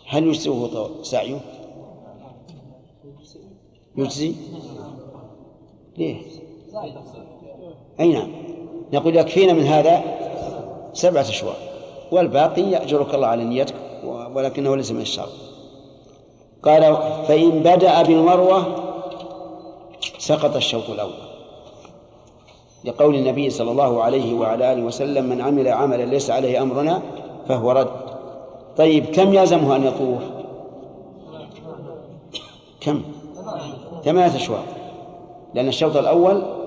هل 0.08 0.26
يجزئه 0.26 0.90
سعيه؟ 1.02 1.40
يجزي؟ 3.96 4.34
ليه؟ 5.98 6.16
أي 8.00 8.12
نعم. 8.12 8.28
نقول 8.92 9.16
يكفينا 9.16 9.52
من 9.52 9.66
هذا 9.66 10.02
سبعة 10.92 11.22
أشواط. 11.22 11.56
والباقي 12.12 12.62
يأجرك 12.62 13.14
الله 13.14 13.26
على 13.26 13.44
نيتك 13.44 13.74
ولكنه 14.34 14.76
ليس 14.76 14.92
من 14.92 15.00
الشرط 15.00 15.32
قال 16.62 16.96
فإن 17.28 17.50
بدأ 17.50 18.02
بالمروة 18.02 18.66
سقط 20.18 20.56
الشوط 20.56 20.90
الأول. 20.90 21.12
لقول 22.84 23.14
النبي 23.14 23.50
صلى 23.50 23.70
الله 23.70 24.02
عليه 24.02 24.34
وعلى 24.34 24.72
آله 24.72 24.82
وسلم 24.82 25.24
من 25.24 25.40
عمل 25.40 25.68
عملا 25.68 26.02
ليس 26.02 26.30
عليه 26.30 26.62
أمرنا 26.62 27.02
فهو 27.48 27.72
رد. 27.72 27.90
طيب 28.76 29.06
كم 29.06 29.34
يلزمه 29.34 29.76
أن 29.76 29.84
يطوف؟ 29.84 30.22
كم؟ 32.80 33.02
ثمانية 34.04 34.36
أشواط. 34.36 34.64
لأن 35.54 35.68
الشوط 35.68 35.96
الأول 35.96 36.59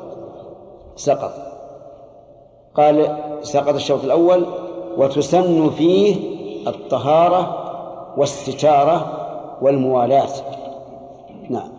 سقط. 0.95 1.33
قال 2.75 3.17
سقط 3.41 3.73
الشوط 3.73 4.03
الأول 4.03 4.45
وتسن 4.97 5.69
فيه 5.69 6.15
الطهارة 6.67 7.63
والستارة 8.17 9.19
والموالاة. 9.61 10.29
نعم. 11.49 11.69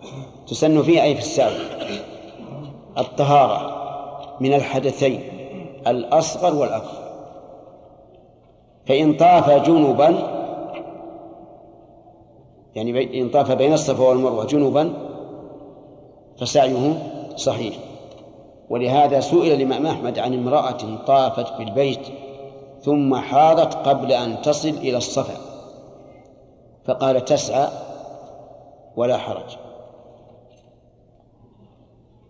تسن 0.47 0.81
فيه 0.81 1.03
أي 1.03 1.15
في 1.15 1.21
السابق. 1.21 1.85
الطهارة 2.97 3.75
من 4.39 4.53
الحدثين 4.53 5.23
الأصغر 5.87 6.55
والأكبر. 6.55 7.05
فإن 8.85 9.13
طاف 9.13 9.49
جنبا 9.49 10.15
يعني 12.75 13.21
إن 13.21 13.29
طاف 13.29 13.51
بين 13.51 13.73
الصفا 13.73 14.03
والمروة 14.03 14.45
جنبا 14.45 14.93
فسعيه 16.39 16.93
صحيح. 17.35 17.75
ولهذا 18.69 19.19
سئل 19.19 19.51
الإمام 19.51 19.85
أحمد 19.85 20.19
عن 20.19 20.33
امرأة 20.33 20.77
طافت 21.07 21.57
بالبيت 21.57 22.07
ثم 22.81 23.15
حاضت 23.15 23.75
قبل 23.75 24.11
أن 24.11 24.41
تصل 24.41 24.69
إلى 24.69 24.97
الصفا 24.97 25.37
فقال 26.85 27.25
تسعى 27.25 27.67
ولا 28.95 29.17
حرج. 29.17 29.57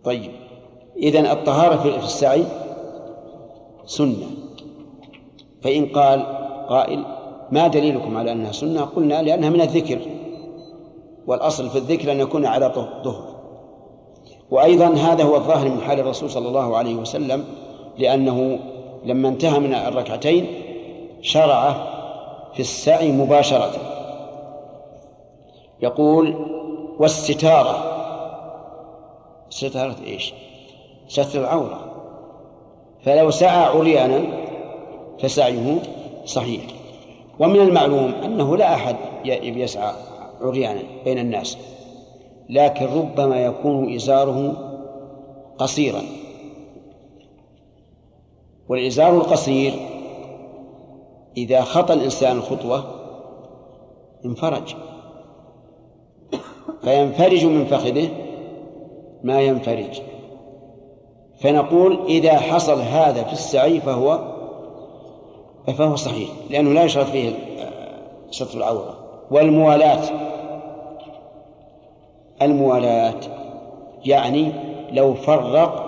طيب 0.04 0.30
إذن 0.96 1.26
الطهارة 1.26 1.76
في 1.76 2.04
السعي 2.04 2.44
سنة. 3.86 4.26
فإن 5.62 5.86
قال 5.86 6.22
قائل 6.68 7.04
ما 7.52 7.66
دليلكم 7.66 8.16
على 8.16 8.32
أنها 8.32 8.52
سنة؟ 8.52 8.80
قلنا 8.80 9.22
لأنها 9.22 9.50
من 9.50 9.60
الذكر 9.60 10.00
والأصل 11.26 11.70
في 11.70 11.78
الذكر 11.78 12.12
أن 12.12 12.20
يكون 12.20 12.46
على 12.46 12.72
ظهر 13.04 13.35
وأيضا 14.50 14.86
هذا 14.86 15.24
هو 15.24 15.36
الظاهر 15.36 15.68
من 15.68 15.80
حال 15.80 16.00
الرسول 16.00 16.30
صلى 16.30 16.48
الله 16.48 16.76
عليه 16.76 16.94
وسلم 16.94 17.44
لأنه 17.98 18.58
لما 19.04 19.28
انتهى 19.28 19.58
من 19.58 19.74
الركعتين 19.74 20.46
شرع 21.20 21.72
في 22.54 22.60
السعي 22.60 23.12
مباشرة. 23.12 23.72
يقول 25.82 26.34
والستارة. 26.98 27.92
ستارة 29.50 29.96
إيش؟ 30.06 30.34
ستر 31.08 31.40
العورة. 31.40 31.80
فلو 33.04 33.30
سعى 33.30 33.64
عريانا 33.64 34.22
فسعيه 35.18 35.82
صحيح. 36.24 36.62
ومن 37.38 37.60
المعلوم 37.60 38.12
أنه 38.24 38.56
لا 38.56 38.74
أحد 38.74 38.96
يسعى 39.24 39.92
عريانا 40.40 40.82
بين 41.04 41.18
الناس. 41.18 41.58
لكن 42.48 42.86
ربما 42.86 43.44
يكون 43.44 43.94
إزاره 43.94 44.52
قصيرا. 45.58 46.02
والإزار 48.68 49.14
القصير 49.14 49.72
إذا 51.36 51.60
خطى 51.60 51.94
الإنسان 51.94 52.36
الخطوة 52.36 52.84
انفرج. 54.24 54.74
فينفرج 56.82 57.44
من 57.44 57.64
فخذه 57.64 58.08
ما 59.22 59.40
ينفرج. 59.40 60.00
فنقول 61.40 62.06
إذا 62.08 62.38
حصل 62.38 62.80
هذا 62.80 63.22
في 63.22 63.32
السعي 63.32 63.80
فهو 63.80 64.36
فهو 65.78 65.96
صحيح 65.96 66.28
لأنه 66.50 66.72
لا 66.72 66.84
يشرط 66.84 67.06
فيه 67.06 67.32
ستر 68.30 68.58
العورة. 68.58 68.98
والموالاة 69.30 70.02
الموالاة. 72.42 73.20
يعني 74.04 74.52
لو 74.92 75.14
فرق 75.14 75.82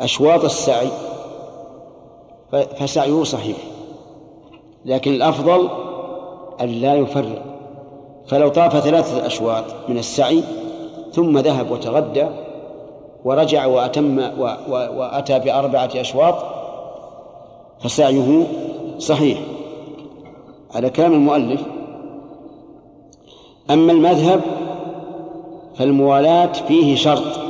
أشواط 0.00 0.44
السعي 0.44 0.88
فسعيه 2.76 3.24
صحيح 3.24 3.56
لكن 4.84 5.12
الأفضل 5.12 5.68
أن 6.60 6.68
لا 6.68 6.94
يفرق. 6.94 7.42
فلو 8.26 8.48
طاف 8.48 8.76
ثلاثة 8.76 9.26
أشواط 9.26 9.64
من 9.88 9.98
السعي 9.98 10.42
ثم 11.12 11.38
ذهب 11.38 11.70
وتغدى 11.70 12.26
ورجع 13.24 13.66
وأتم 13.66 14.18
وأتى 14.68 15.38
بأربعة 15.38 15.90
أشواط 15.94 16.34
فسعيه 17.80 18.46
صحيح. 18.98 19.38
على 20.74 20.90
كلام 20.90 21.12
المؤلف 21.12 21.62
أما 23.70 23.92
المذهب 23.92 24.40
فالموالاة 25.76 26.52
فيه 26.52 26.96
شرط 26.96 27.40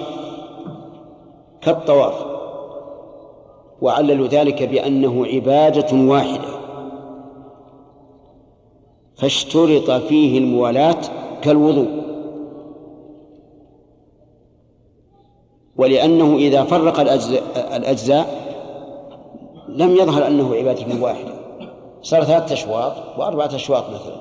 كالطواف 1.61 2.27
وعللوا 3.83 4.27
ذلك 4.27 4.63
بأنه 4.63 5.27
عبادة 5.27 5.97
واحدة. 5.97 6.55
فاشترط 9.17 9.91
فيه 9.91 10.39
الموالاة 10.39 11.01
كالوضوء. 11.43 12.05
ولأنه 15.77 16.37
إذا 16.37 16.65
فرق 16.65 17.01
الأجزاء, 17.75 18.45
لم 19.69 19.91
يظهر 19.91 20.27
أنه 20.27 20.55
عبادة 20.55 21.03
واحدة. 21.03 21.35
صار 22.03 22.25
ثلاثة 22.25 22.55
أشواط 22.55 22.93
وأربعة 23.19 23.55
أشواط 23.55 23.85
مثلا. 23.91 24.17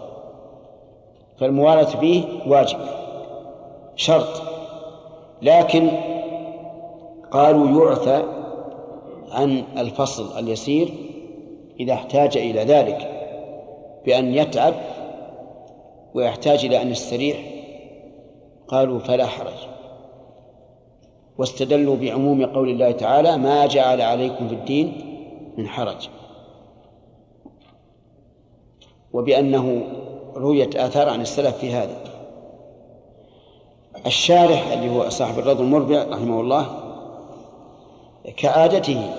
فالموالاة 1.39 1.83
فيه 1.83 2.23
واجب. 2.47 2.77
شرط. 3.95 4.41
لكن 5.41 5.89
قالوا 7.31 7.67
يعفى 7.67 8.23
عن 9.31 9.63
الفصل 9.77 10.39
اليسير 10.39 10.89
إذا 11.79 11.93
احتاج 11.93 12.37
إلى 12.37 12.63
ذلك 12.63 13.09
بأن 14.05 14.33
يتعب 14.33 14.73
ويحتاج 16.13 16.65
إلى 16.65 16.81
أن 16.81 16.91
يستريح. 16.91 17.37
قالوا 18.67 18.99
فلا 18.99 19.25
حرج. 19.25 19.67
واستدلوا 21.37 21.95
بعموم 21.95 22.45
قول 22.45 22.69
الله 22.69 22.91
تعالى 22.91 23.37
ما 23.37 23.65
جعل 23.65 24.01
عليكم 24.01 24.47
في 24.47 24.55
الدين 24.55 24.93
من 25.57 25.67
حرج. 25.67 26.09
وبأنه 29.13 29.83
رويت 30.35 30.75
آثار 30.75 31.09
عن 31.09 31.21
السلف 31.21 31.57
في 31.57 31.73
هذا. 31.73 32.12
الشارح 34.05 34.71
اللي 34.71 34.89
هو 34.89 35.09
صاحب 35.09 35.39
الرد 35.39 35.59
المربع 35.59 36.03
رحمه 36.03 36.41
الله 36.41 36.65
كعادته 38.37 39.13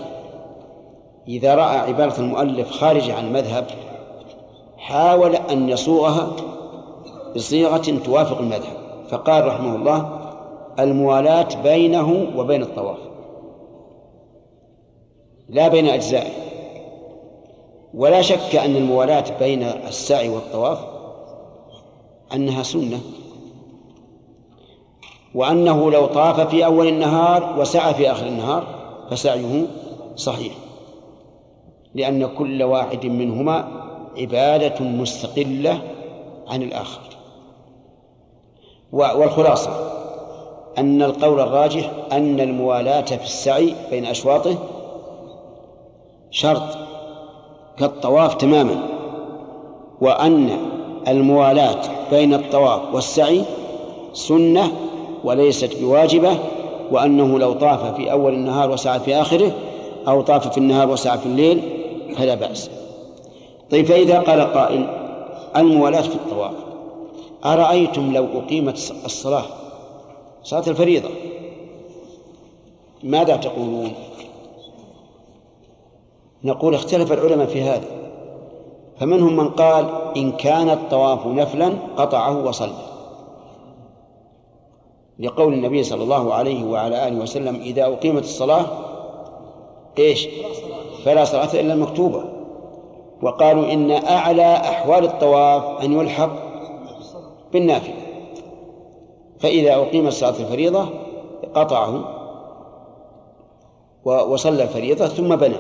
إذا 1.29 1.55
رأى 1.55 1.77
عبارة 1.77 2.21
المؤلف 2.21 2.71
خارجة 2.71 3.15
عن 3.15 3.27
المذهب 3.27 3.67
حاول 4.77 5.37
أن 5.37 5.69
يصوغها 5.69 6.33
بصيغة 7.37 7.99
توافق 8.05 8.39
المذهب. 8.39 8.85
فقال 9.09 9.47
رحمه 9.47 9.77
الله 9.77 10.21
الموالاة 10.79 11.63
بينه 11.63 12.27
وبين 12.37 12.63
الطواف 12.63 12.99
لا 15.49 15.69
بين 15.69 15.89
أجزائه. 15.89 16.33
ولا 17.95 18.23
شك 18.23 18.57
أن 18.57 18.77
الموالاة 18.77 19.25
بين 19.39 19.63
السعي 19.63 20.29
والطواف 20.29 20.79
أنها 22.35 22.63
سنة. 22.63 23.01
وأنه 25.35 25.91
لو 25.91 26.07
طاف 26.07 26.41
في 26.41 26.65
أول 26.65 26.89
النهار 26.89 27.61
وسعى 27.61 27.95
في 27.95 28.11
آخر 28.11 28.27
النهار 28.27 28.65
فسعيه 29.11 29.67
صحيح 30.17 30.53
لأن 31.95 32.27
كل 32.27 32.63
واحد 32.63 33.07
منهما 33.07 33.69
عبادة 34.19 34.85
مستقلة 34.85 35.79
عن 36.49 36.63
الآخر. 36.63 37.01
والخلاصة 38.93 39.71
أن 40.79 41.03
القول 41.03 41.41
الراجح 41.41 41.91
أن 42.13 42.41
الموالاة 42.41 43.01
في 43.05 43.25
السعي 43.25 43.75
بين 43.91 44.07
أشواطه 44.07 44.57
شرط 46.31 46.79
كالطواف 47.79 48.35
تماما 48.35 48.83
وأن 50.01 50.59
الموالاة 51.09 51.81
بين 52.11 52.35
الطواف 52.35 52.95
والسعي 52.95 53.43
سنة 54.13 54.73
وليست 55.25 55.81
بواجبة 55.81 56.39
وأنه 56.91 57.39
لو 57.39 57.53
طاف 57.53 57.97
في 57.97 58.13
أول 58.13 58.35
النهار 58.35 58.71
وسعى 58.71 59.01
في 59.01 59.15
آخره 59.15 59.53
أو 60.09 60.21
طاف 60.21 60.49
في 60.49 60.59
النهار 60.59 60.91
وسعى 60.91 61.19
في 61.19 61.27
الليل 61.27 61.63
فلا 62.17 62.35
بأس. 62.35 62.71
طيب 63.71 63.87
فإذا 63.87 64.19
قال 64.19 64.41
قائل 64.41 64.87
الموالاة 65.57 66.01
في 66.01 66.15
الطواف 66.15 66.55
أرأيتم 67.45 68.13
لو 68.13 68.27
أقيمت 68.35 68.93
الصلاة 69.05 69.45
صلاة 70.43 70.65
الفريضة؟ 70.67 71.09
ماذا 73.03 73.37
تقولون؟ 73.37 73.93
نقول 76.45 76.75
اختلف 76.75 77.13
العلماء 77.13 77.47
في 77.47 77.63
هذا. 77.63 77.87
فمنهم 79.01 79.37
من 79.37 79.49
قال 79.49 79.87
إن 80.17 80.33
كان 80.33 80.71
الطواف 80.71 81.27
نفلا 81.27 81.73
قطعه 81.97 82.47
وصلى. 82.47 82.94
لقول 85.19 85.53
النبي 85.53 85.83
صلى 85.83 86.03
الله 86.03 86.35
عليه 86.35 86.65
وعلى 86.65 87.09
آله 87.09 87.23
وسلم 87.23 87.55
إذا 87.55 87.85
أقيمت 87.85 88.23
الصلاة 88.23 88.67
إيش؟ 89.99 90.29
فلا 91.05 91.25
صلاة 91.25 91.61
إلا 91.61 91.75
المكتوبة 91.75 92.25
وقالوا 93.23 93.73
إن 93.73 93.91
أعلى 93.91 94.55
أحوال 94.57 95.05
الطواف 95.05 95.85
أن 95.85 95.93
يلحق 95.93 96.31
بالنافلة. 97.53 97.95
فإذا 99.39 99.75
أقيمت 99.75 100.13
صلاة 100.13 100.31
الفريضة 100.31 100.89
قطعه 101.55 102.05
وصلى 104.05 104.63
الفريضة 104.63 105.07
ثم 105.07 105.37
بنى. 105.37 105.57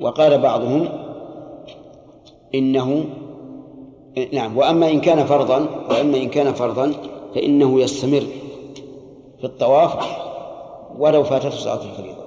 وقال 0.00 0.38
بعضهم 0.38 0.88
إنه 2.54 3.04
نعم 4.32 4.56
وأما 4.58 4.90
إن 4.90 5.00
كان 5.00 5.24
فرضا 5.24 5.66
وأما 5.90 6.16
إن 6.16 6.28
كان 6.28 6.52
فرضا 6.52 6.92
فإنه 7.34 7.80
يستمر 7.80 8.22
في 9.38 9.44
الطواف 9.44 10.06
ولو 10.98 11.24
فاتته 11.24 11.50
صلاة 11.50 11.82
الفريضة. 11.82 12.22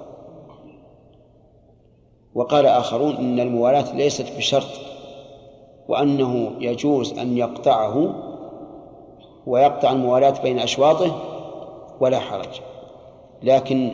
وقال 2.34 2.66
آخرون 2.66 3.16
إن 3.16 3.40
الموالاة 3.40 3.96
ليست 3.96 4.36
بشرط 4.36 4.80
وأنه 5.88 6.52
يجوز 6.60 7.18
أن 7.18 7.38
يقطعه 7.38 8.14
ويقطع 9.46 9.92
الموالاة 9.92 10.42
بين 10.42 10.58
أشواطه 10.58 11.16
ولا 12.00 12.18
حرج. 12.18 12.60
لكن 13.42 13.90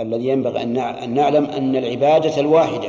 الذي 0.00 0.28
ينبغي 0.28 0.62
أن 0.62 1.14
نعلم 1.14 1.44
أن 1.44 1.76
العبادة 1.76 2.40
الواحدة 2.40 2.88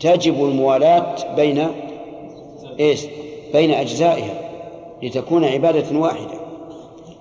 تجب 0.00 0.44
الموالاة 0.44 1.34
بين 1.36 1.66
إيش؟ 2.80 3.06
بين 3.52 3.70
أجزائها 3.70 4.50
لتكون 5.02 5.44
عبادة 5.44 5.98
واحدة. 5.98 6.42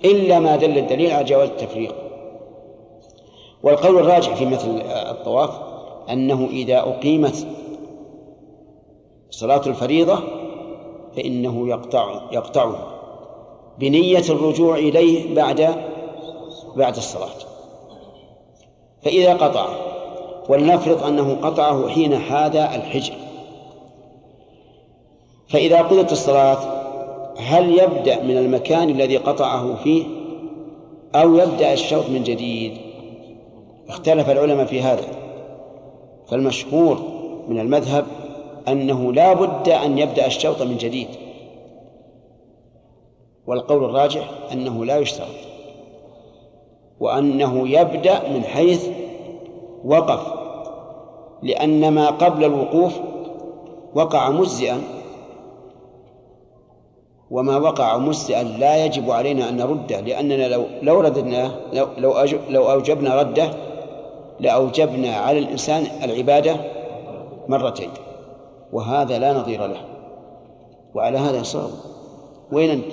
إلا 0.05 0.39
ما 0.39 0.55
دل 0.55 0.77
الدليل 0.77 1.11
على 1.11 1.23
جواز 1.23 1.49
التفريق. 1.49 1.95
والقول 3.63 3.97
الراجح 3.97 4.35
في 4.35 4.45
مثل 4.45 4.81
الطواف 4.87 5.49
أنه 6.09 6.47
إذا 6.51 6.79
أقيمت 6.79 7.47
صلاة 9.29 9.61
الفريضة 9.67 10.19
فإنه 11.15 11.67
يقطع 11.67 12.21
يقطعها 12.31 12.87
بنية 13.79 14.23
الرجوع 14.29 14.75
إليه 14.75 15.35
بعد 15.35 15.75
بعد 16.75 16.95
الصلاة. 16.95 17.29
فإذا 19.03 19.33
قطع 19.33 19.67
ولنفرض 20.49 21.03
أنه 21.03 21.35
قطعه 21.41 21.89
حين 21.89 22.17
حاد 22.17 22.55
الحجر. 22.55 23.13
فإذا 25.51 25.81
قضت 25.81 26.11
الصلاة 26.11 26.57
هل 27.37 27.79
يبدأ 27.79 28.23
من 28.23 28.37
المكان 28.37 28.89
الذي 28.89 29.17
قطعه 29.17 29.75
فيه 29.75 30.03
أو 31.15 31.35
يبدأ 31.35 31.73
الشوط 31.73 32.09
من 32.09 32.23
جديد؟ 32.23 32.77
اختلف 33.89 34.29
العلماء 34.29 34.65
في 34.65 34.81
هذا. 34.81 35.05
فالمشهور 36.27 37.01
من 37.47 37.59
المذهب 37.59 38.05
أنه 38.67 39.13
لا 39.13 39.33
بد 39.33 39.69
أن 39.69 39.97
يبدأ 39.97 40.25
الشوط 40.25 40.61
من 40.61 40.77
جديد. 40.77 41.07
والقول 43.47 43.83
الراجح 43.85 44.29
أنه 44.51 44.85
لا 44.85 44.97
يشترط. 44.97 45.27
وأنه 46.99 47.67
يبدأ 47.67 48.29
من 48.29 48.43
حيث 48.43 48.87
وقف 49.85 50.33
لأن 51.43 51.93
ما 51.93 52.09
قبل 52.09 52.45
الوقوف 52.45 52.99
وقع 53.95 54.29
مجزئا 54.29 54.81
وما 57.31 57.57
وقع 57.57 57.97
مجزئا 57.97 58.43
لا 58.43 58.85
يجب 58.85 59.11
علينا 59.11 59.49
أن 59.49 59.57
نرده 59.57 59.99
لأننا 59.99 60.47
لو 60.47 60.65
لو 60.81 60.99
رددناه 60.99 61.51
لو 61.73 61.87
لو, 62.49 62.71
أوجبنا 62.71 63.21
رده 63.21 63.49
لأوجبنا 64.39 65.15
على 65.15 65.39
الإنسان 65.39 65.83
العبادة 66.03 66.55
مرتين 67.47 67.89
وهذا 68.73 69.19
لا 69.19 69.33
نظير 69.33 69.67
له 69.67 69.81
وعلى 70.95 71.17
هذا 71.17 71.43
صار 71.43 71.69
وين 72.51 72.69
أنت؟ 72.69 72.91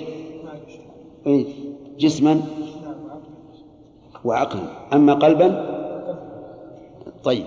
إيه؟ 1.27 1.45
جسما 1.99 2.41
وعقلا 4.25 4.61
أما 4.93 5.13
قلبا 5.13 5.65
طيب 7.23 7.45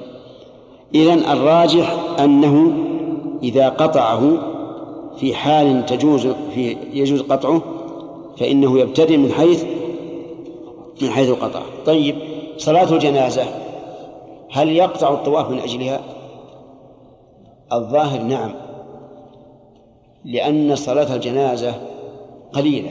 إذن 0.94 1.18
الراجح 1.18 1.96
أنه 2.20 2.72
إذا 3.42 3.68
قطعه 3.68 4.51
في 5.16 5.34
حال 5.34 5.86
تجوز 5.86 6.26
في 6.26 6.76
يجوز 6.92 7.20
قطعه 7.20 7.62
فإنه 8.36 8.78
يبتدئ 8.78 9.16
من 9.16 9.32
حيث 9.32 9.64
من 11.02 11.10
حيث 11.10 11.28
القطع. 11.28 11.62
طيب 11.86 12.16
صلاة 12.56 12.92
الجنازة 12.92 13.44
هل 14.50 14.68
يقطع 14.68 15.14
الطواف 15.14 15.50
من 15.50 15.58
أجلها؟ 15.58 16.00
الظاهر 17.72 18.22
نعم 18.22 18.54
لأن 20.24 20.76
صلاة 20.76 21.14
الجنازة 21.14 21.74
قليلة. 22.52 22.90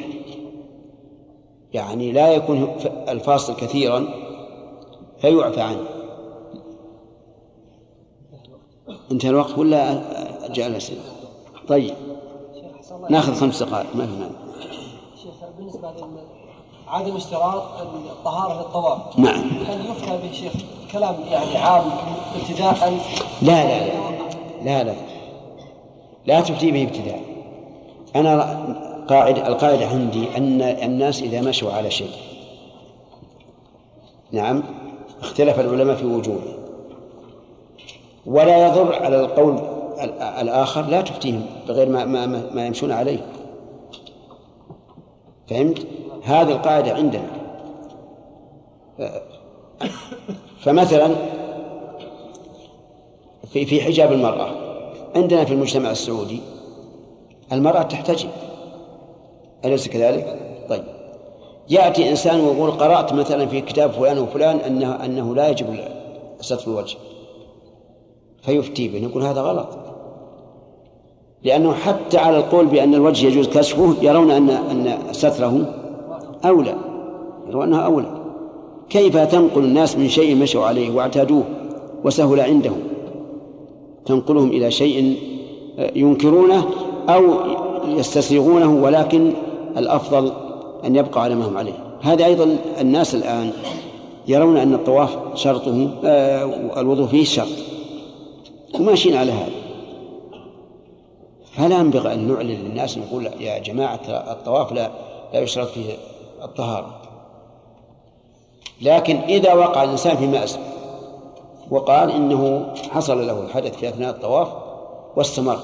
يعني 1.74 2.12
لا 2.12 2.34
يكون 2.34 2.76
الفاصل 3.10 3.56
كثيرا 3.56 4.08
فيعفى 5.18 5.62
عنه. 5.62 5.86
انتهى 9.12 9.30
الوقت 9.30 9.58
ولا 9.58 10.04
جاء 10.50 10.68
الأسئلة 10.68 11.02
طيب. 11.68 11.94
ناخذ 13.10 13.34
خمس 13.34 13.64
دقائق 13.64 13.96
ما 13.96 14.06
في 14.06 14.12
مانع. 14.12 14.32
شيخ 15.24 15.34
بالنسبة 15.58 15.92
عدم 16.88 17.16
اشتراط 17.16 17.64
الطهارة 18.12 18.60
للطواف 18.60 19.20
نعم. 19.20 19.50
هل 19.68 19.86
يفتى 19.86 20.18
به 20.18 20.32
شيخ 20.32 20.54
كلام 20.92 21.16
يعني 21.32 21.58
عام 21.58 21.84
ابتداء؟ 22.36 23.00
لا 23.42 23.64
لا 23.68 23.86
لا 23.86 23.94
لا 24.64 24.84
لا. 24.84 24.96
لا 26.26 26.42
تفتي 26.42 26.72
به 26.72 26.84
ابتداء. 26.84 27.22
أنا 28.16 28.66
قاعدة 29.10 29.48
القاعدة 29.48 29.88
عندي 29.88 30.38
أن 30.38 30.62
الناس 30.62 31.22
إذا 31.22 31.42
مشوا 31.42 31.72
على 31.74 31.92
شيء. 31.92 32.12
نعم. 34.32 34.64
اختلف 35.22 35.60
العلماء 35.60 35.96
في 35.96 36.06
وجوده 36.06 36.52
ولا 38.26 38.68
يضر 38.68 38.96
على 38.96 39.20
القول 39.20 39.60
الآخر 40.42 40.82
لا 40.82 41.02
تفتيهم 41.02 41.46
بغير 41.68 41.90
ما, 41.90 42.06
ما, 42.06 42.26
ما 42.54 42.66
يمشون 42.66 42.92
عليه. 42.92 43.26
فهمت؟ 45.48 45.88
هذه 46.24 46.52
القاعدة 46.52 46.94
عندنا. 46.94 47.28
فمثلا 50.60 51.16
في 53.54 53.66
في 53.66 53.82
حجاب 53.82 54.12
المرأة. 54.12 54.52
عندنا 55.16 55.46
في 55.46 55.54
المجتمع 55.54 55.92
السعودي 55.92 56.40
المرأة 57.52 57.82
تحتجب. 57.82 58.30
أليس 59.66 59.88
كذلك؟ 59.88 60.40
طيب. 60.70 60.84
يأتي 61.70 62.10
إنسان 62.10 62.40
ويقول 62.40 62.72
قرأت 62.72 63.14
مثلا 63.14 63.46
في 63.46 63.62
كتاب 63.62 63.92
فلان 63.92 64.20
وفلان 64.20 64.58
أنه 64.58 65.06
أنه 65.06 65.36
لا 65.36 65.50
يجب 65.50 65.80
ستر 66.42 66.72
الوجه. 66.72 66.98
فيفتي 68.42 68.88
به. 68.88 69.00
نقول 69.00 69.24
هذا 69.24 69.42
غلط. 69.42 69.91
لأنه 71.44 71.74
حتى 71.74 72.18
على 72.18 72.38
القول 72.38 72.66
بأن 72.66 72.94
الوجه 72.96 73.28
يجوز 73.28 73.48
كشفه 73.48 73.96
يرون 74.02 74.32
أن 74.32 74.50
أن 74.50 74.98
ستره 75.12 75.74
أولى. 76.46 76.76
يرون 77.50 77.64
أنها 77.64 77.82
أولى. 77.82 78.22
كيف 78.90 79.18
تنقل 79.18 79.64
الناس 79.64 79.98
من 79.98 80.10
شيء 80.10 80.36
مشوا 80.36 80.66
عليه 80.66 80.92
واعتادوه 80.92 81.44
وسهل 82.04 82.40
عندهم؟ 82.40 82.78
تنقلهم 84.06 84.50
إلى 84.50 84.72
شيء 84.72 85.16
ينكرونه 85.96 86.66
أو 87.10 87.24
يستسيغونه 87.88 88.84
ولكن 88.84 89.32
الأفضل 89.78 90.32
أن 90.86 90.96
يبقى 90.96 91.24
على 91.24 91.36
ما 91.36 91.48
هم 91.48 91.58
عليه. 91.58 91.74
هذا 92.02 92.26
أيضا 92.26 92.58
الناس 92.82 93.16
الآن 93.16 93.52
يرون 94.28 94.58
أن 94.58 94.74
الطواف 94.74 95.18
شرطه 95.36 95.90
آه 96.06 96.80
الوضوء 96.82 97.08
فيه 97.08 97.24
شرط. 97.24 97.48
وماشيين 98.80 99.16
على 99.16 99.32
هذا. 99.32 99.61
فلا 101.52 101.80
ينبغي 101.80 102.14
أن 102.14 102.28
نعلن 102.28 102.48
للناس 102.48 102.98
نقول 102.98 103.26
يا 103.26 103.60
جماعة 103.60 104.02
الطواف 104.08 104.72
لا 104.72 104.92
لا 105.34 105.40
يشترط 105.40 105.68
فيه 105.68 105.94
الطهارة؟ 106.44 107.02
لكن 108.82 109.16
إذا 109.16 109.54
وقع 109.54 109.84
الإنسان 109.84 110.18
في 110.18 110.28
مأسى 110.28 110.60
وقال 111.72 112.12
إنه 112.12 112.74
حصل 112.92 113.28
له 113.28 113.42
الحدث 113.42 113.78
في 113.78 113.90
أثناء 113.90 114.10
الطواف 114.10 114.48
واستمر 115.16 115.60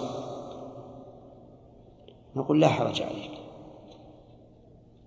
نقول 2.35 2.61
لا 2.61 2.67
حرج 2.67 3.01
عليك. 3.01 3.31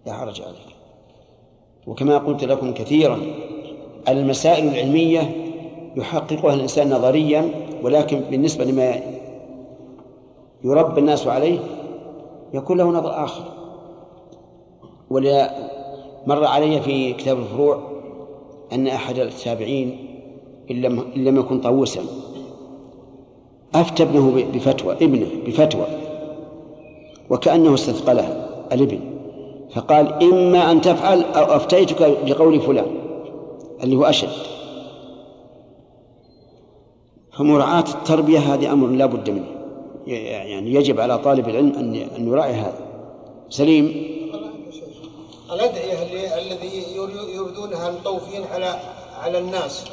لا 0.06 0.12
حرج 0.12 0.42
عليك. 0.42 0.76
وكما 1.86 2.18
قلت 2.18 2.44
لكم 2.44 2.74
كثيرا 2.74 3.20
المسائل 4.08 4.68
العلمية 4.68 5.36
يحققها 5.96 6.54
الإنسان 6.54 6.90
نظريا 6.90 7.50
ولكن 7.82 8.20
بالنسبة 8.20 8.64
لما 8.64 9.00
يربى 10.64 11.00
الناس 11.00 11.26
عليه 11.26 11.58
يكون 12.54 12.78
له 12.78 12.84
نظر 12.84 13.24
آخر. 13.24 13.44
ولا 15.10 15.50
مر 16.26 16.44
علي 16.44 16.80
في 16.80 17.12
كتاب 17.12 17.38
الفروع 17.38 17.78
أن 18.72 18.86
أحد 18.86 19.18
التابعين 19.18 20.06
إن 20.70 20.82
لم 21.16 21.36
يكن 21.36 21.60
طاووسا 21.60 22.00
أفتى 23.74 24.02
ابنه 24.02 24.44
بفتوى 24.54 24.94
ابنه 24.94 25.26
بفتوى 25.46 25.86
وكأنه 27.30 27.74
استثقله 27.74 28.46
الابن 28.72 29.00
فقال 29.74 30.22
إما 30.22 30.70
أن 30.70 30.80
تفعل 30.80 31.22
أو 31.22 31.56
أفتيتك 31.56 32.18
بقول 32.24 32.60
فلان 32.60 32.86
اللي 33.84 33.96
هو 33.96 34.04
أشد. 34.04 34.28
فمراعاة 37.38 37.84
التربية 37.94 38.38
هذه 38.38 38.72
أمر 38.72 38.86
لا 38.86 39.06
بد 39.06 39.30
منه. 39.30 39.59
يعني 40.06 40.74
يجب 40.74 41.00
على 41.00 41.18
طالب 41.18 41.48
العلم 41.48 41.72
أن 41.78 41.94
أن 42.16 42.28
يراعي 42.28 42.52
هذا. 42.52 42.80
سليم. 43.50 44.10
الأدعية 45.52 46.38
الذي 46.38 46.84
يريدونها 47.36 47.88
المطوفين 47.88 48.44
على 48.54 48.80
على 49.22 49.38
الناس. 49.38 49.84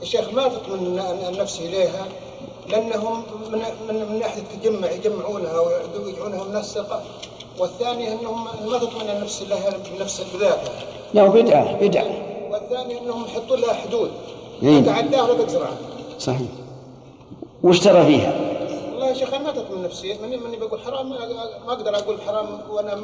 يا 0.00 0.04
شيخ 0.04 0.32
ما 0.34 0.48
تطمن 0.48 1.00
النفس 1.28 1.60
إليها؟ 1.60 2.06
لأنهم 2.68 3.22
من 3.52 3.62
من 3.88 4.06
من 4.10 4.18
ناحية 4.18 4.42
تجمع 4.42 4.90
يجمعونها 4.90 5.60
ويجعلونها 5.60 6.44
منسقة 6.44 7.02
والثاني 7.58 8.12
أنهم 8.12 8.44
ما 8.44 8.78
تطمن 8.78 9.10
النفس 9.10 9.42
لها 9.42 9.76
بنفس 9.98 10.22
بذاتها 10.34 10.72
لا 11.14 11.26
بدعة 11.26 11.76
بدعة. 11.80 12.06
والثاني 12.50 12.98
أنهم 13.00 13.24
يحطون 13.24 13.60
لها 13.60 13.74
حدود. 13.74 14.10
إيه. 14.62 14.80
تعداها 14.80 15.22
ولا 15.22 15.34
تقدر 15.34 15.64
عنها 15.64 15.78
صحيح. 16.18 16.48
وش 17.62 17.78
ترى 17.80 18.06
فيها؟ 18.06 18.49
يا 19.10 19.14
شيخ 19.14 19.34
أنا 19.34 19.44
ما 19.44 19.50
تطمن 19.52 19.82
نفسي. 19.82 20.14
ماني 20.22 20.36
ماني 20.36 20.56
بقول 20.56 20.80
حرام 20.80 21.08
ما 21.66 21.72
أقدر 21.72 21.96
أقول 21.96 22.16
حرام 22.26 22.46
وأنا 22.70 22.98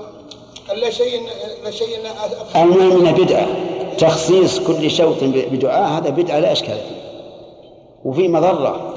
الا 0.73 0.91
شيء 0.91 1.21
الا 1.63 1.71
شيء 1.71 1.89
انها 2.57 3.13
بدعة 3.13 3.47
تخصيص 3.99 4.59
كل 4.61 4.91
شوط 4.91 5.17
بدعاء 5.25 5.89
هذا 5.91 6.11
بدعة 6.11 6.39
لا 6.39 6.53
إشكال 6.53 6.75
فيه. 6.79 6.97
وفي 8.05 8.29
مضرة. 8.29 8.93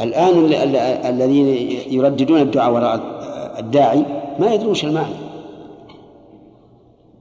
الآن 0.00 0.38
ال- 0.44 0.54
ال- 0.54 0.76
الذين 1.06 1.46
يرددون 1.92 2.40
الدعاء 2.40 2.72
وراء 2.72 3.00
الداعي 3.58 4.02
ما 4.38 4.54
يدرون 4.54 4.70
وش 4.70 4.84
المعنى. 4.84 5.14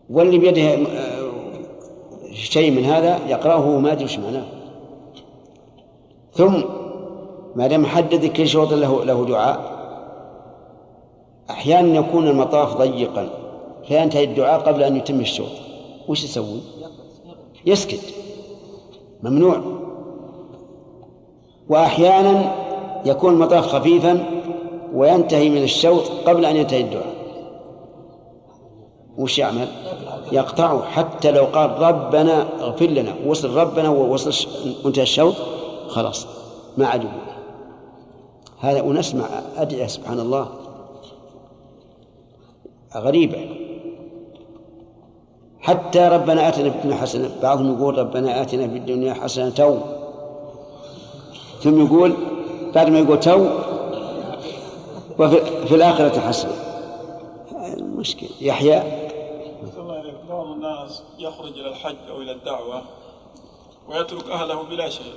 واللي 0.09 0.37
بيده 0.37 0.61
آه، 0.73 1.23
شيء 2.33 2.71
من 2.71 2.85
هذا 2.85 3.19
يقرأه 3.27 3.57
وهو 3.59 3.79
ما 3.79 3.91
يدري 3.91 4.05
وش 4.05 4.17
معناه. 4.19 4.45
ثم 6.33 6.53
ما 7.55 7.67
دام 7.67 7.85
حدد 7.85 8.25
كل 8.25 8.47
شوط 8.47 8.73
له 8.73 9.05
له 9.05 9.25
دعاء. 9.25 9.83
أحيانا 11.49 11.99
يكون 11.99 12.27
المطاف 12.27 12.77
ضيقا. 12.77 13.29
فينتهي 13.87 14.23
الدعاء 14.23 14.59
قبل 14.59 14.83
أن 14.83 14.97
يتم 14.97 15.19
الشوط. 15.19 15.51
وش 16.07 16.23
يسوي؟ 16.23 16.59
يسكت. 17.65 18.13
ممنوع. 19.23 19.61
وأحيانا 21.69 22.55
يكون 23.05 23.33
المطاف 23.33 23.67
خفيفا 23.67 24.25
وينتهي 24.93 25.49
من 25.49 25.63
الشوط 25.63 26.03
قبل 26.25 26.45
أن 26.45 26.55
ينتهي 26.55 26.81
الدعاء. 26.81 27.13
وش 29.17 29.39
يعمل؟ 29.39 29.67
يقطعه. 30.31 30.83
حتى 30.83 31.31
لو 31.31 31.45
قال 31.45 31.81
ربنا 31.81 32.47
اغفر 32.59 32.85
لنا 32.85 33.15
وصل 33.27 33.49
ربنا 33.49 33.89
ووصل 33.89 34.47
وانتهى 34.85 35.03
الشوط 35.03 35.35
خلاص 35.87 36.27
ما 36.77 36.85
يقول. 36.85 37.32
هذا 38.63 38.81
ونسمع 38.81 39.25
أدعية 39.57 39.87
سبحان 39.87 40.19
الله. 40.19 40.49
غريبة. 42.95 43.49
حتى 45.61 45.99
ربنا 45.99 46.47
آتنا 46.47 46.69
في 46.69 46.77
الدنيا 46.77 46.95
حسنة 46.95 47.31
بعضهم 47.41 47.77
يقول 47.77 47.97
ربنا 47.97 48.41
آتنا 48.41 48.67
في 48.67 48.77
الدنيا 48.77 49.13
حسنة 49.13 49.49
تو. 49.49 49.77
ثم 51.61 51.85
يقول 51.85 52.13
بعد 52.75 52.89
ما 52.89 52.99
يقول 52.99 53.19
تو 53.19 53.47
وفي 55.19 55.65
في 55.67 55.75
الآخرة 55.75 56.19
حسنة. 56.19 56.53
المشكلة. 57.77 58.29
يحيى. 58.41 58.83
بعض 60.29 60.45
الناس 60.45 61.03
يخرج 61.19 61.59
إلى 61.59 61.69
الحج 61.69 61.95
أو 62.09 62.21
إلى 62.21 62.31
الدعوة 62.31 62.81
ويترك 63.89 64.29
أهله 64.29 64.63
بلا 64.63 64.89
شيء 64.89 65.13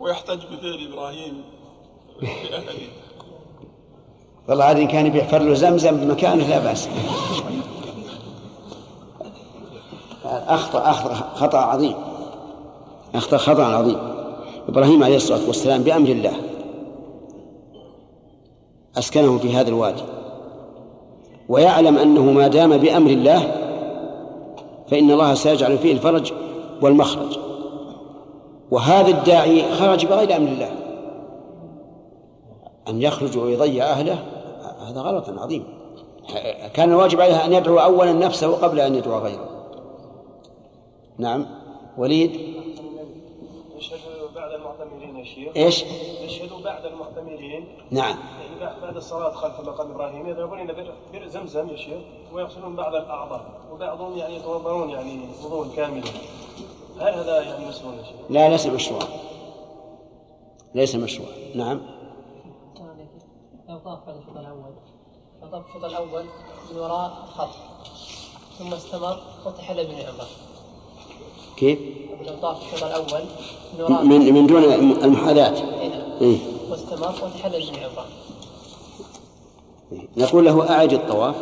ويحتج 0.00 0.38
بفعل 0.46 0.88
إبراهيم. 0.92 1.55
والله 4.48 4.64
عاد 4.64 4.78
إن 4.78 4.86
كان 4.86 5.08
بيحفر 5.08 5.38
له 5.38 5.54
زمزم 5.54 5.96
بمكانه 5.96 6.46
لا 6.46 6.58
بأس. 6.58 6.88
أخطأ 10.24 10.90
أخطأ 10.90 11.14
خطأ 11.14 11.58
عظيم. 11.58 11.94
أخطأ 13.14 13.36
خطأ 13.36 13.64
عظيم. 13.64 13.98
إبراهيم 14.68 15.04
عليه 15.04 15.16
الصلاة 15.16 15.46
والسلام 15.46 15.82
بأمر 15.82 16.08
الله 16.08 16.32
أسكنه 18.98 19.38
في 19.38 19.56
هذا 19.56 19.68
الوادي. 19.68 20.02
ويعلم 21.48 21.98
أنه 21.98 22.22
ما 22.22 22.48
دام 22.48 22.76
بأمر 22.76 23.10
الله 23.10 23.42
فإن 24.90 25.10
الله 25.10 25.34
سيجعل 25.34 25.78
فيه 25.78 25.92
الفرج 25.92 26.32
والمخرج. 26.82 27.38
وهذا 28.70 29.08
الداعي 29.08 29.72
خرج 29.72 30.06
بغير 30.06 30.36
أمر 30.36 30.48
الله. 30.48 30.85
أن 32.88 33.02
يخرج 33.02 33.38
ويضيع 33.38 33.84
أهله 33.84 34.24
هذا 34.88 35.00
غلط 35.00 35.28
عظيم. 35.28 35.64
كان 36.74 36.90
الواجب 36.90 37.20
عليه 37.20 37.44
أن 37.44 37.52
يدعو 37.52 37.78
أولا 37.78 38.12
نفسه 38.12 38.56
قبل 38.56 38.80
أن 38.80 38.94
يدعو 38.94 39.18
غيره. 39.18 39.48
نعم. 41.18 41.46
وليد؟ 41.98 42.30
يشهدوا 43.78 44.28
بعد 44.34 44.52
المعتمرين 44.52 45.16
يا 45.16 45.24
شيخ. 45.24 45.52
إيش؟ 45.56 45.84
يشهدوا 46.24 46.60
بعد 46.64 46.84
المعتمرين. 46.84 47.64
نعم. 47.90 48.16
يعني 48.60 48.74
بعد- 48.82 48.96
الصلاة 48.96 49.30
خلف 49.32 49.60
مقام 49.68 49.90
إبراهيم 49.90 50.26
يذهبون 50.28 50.60
إلى 50.60 50.72
بئر- 51.12 51.26
زمزم 51.28 51.68
يا 51.68 51.76
شيخ 51.76 51.98
ويغسلون 52.32 52.76
بعض 52.76 52.94
الأعضاء 52.94 53.44
وبعضهم 53.72 54.18
يعني 54.18 54.36
يتوضؤون 54.36 54.90
يعني 54.90 55.20
وضوء 55.44 55.66
كاملا. 55.76 56.02
هل 57.00 57.14
هذا 57.14 57.40
يعني 57.42 57.68
مسنون 57.68 57.94
يا 57.94 58.02
شيخ؟ 58.02 58.16
لا 58.30 58.48
ليس 58.48 58.66
مشروع. 58.66 59.00
ليس 60.74 60.94
مشروع. 60.94 61.28
نعم. 61.54 61.80
طاف 63.86 63.98
بعد 64.06 64.16
الشوط 64.16 64.36
الأول. 64.36 64.72
لو 65.42 65.48
طاف 65.48 65.66
الشوط 65.66 65.84
الأول 65.84 66.24
من 66.72 66.78
وراء 66.78 67.10
خط 67.36 67.48
ثم 68.58 68.74
استمر 68.74 69.18
وتحلى 69.46 69.84
بنعمه 69.84 70.24
كيف؟ 71.56 71.78
لو 72.26 72.34
طاف 72.42 72.74
الشوط 72.74 72.84
الأول 72.84 73.24
من 73.78 73.84
وراء 73.84 74.04
من 74.04 74.34
من 74.34 74.46
دون 74.46 74.64
المحاذاة. 75.04 75.80
إيه 75.80 75.88
نعم. 75.88 76.12
إيه؟ 76.20 76.38
واستمر 76.70 77.14
وتحلى 77.24 77.70
بنعمه 77.70 78.04
نقول 80.16 80.44
له 80.44 80.70
أعد 80.70 80.92
الطواف 80.92 81.36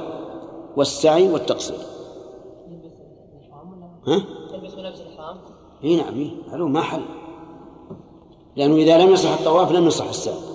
والسعي 0.76 1.28
والتقصير. 1.28 1.78
ها؟ 4.06 4.24
يلبس 4.52 4.74
ملابس 4.74 5.00
الاحرام 5.00 5.38
اي 5.84 5.96
نعم 5.96 6.14
إيه؟ 6.14 6.30
معلوم 6.48 6.72
ما 6.72 6.82
حل. 6.82 7.04
لأنه 8.56 8.74
إذا 8.74 8.98
لم 8.98 9.12
يصح 9.12 9.30
الطواف 9.30 9.72
لم 9.72 9.86
يصح 9.86 10.08
السعي. 10.08 10.53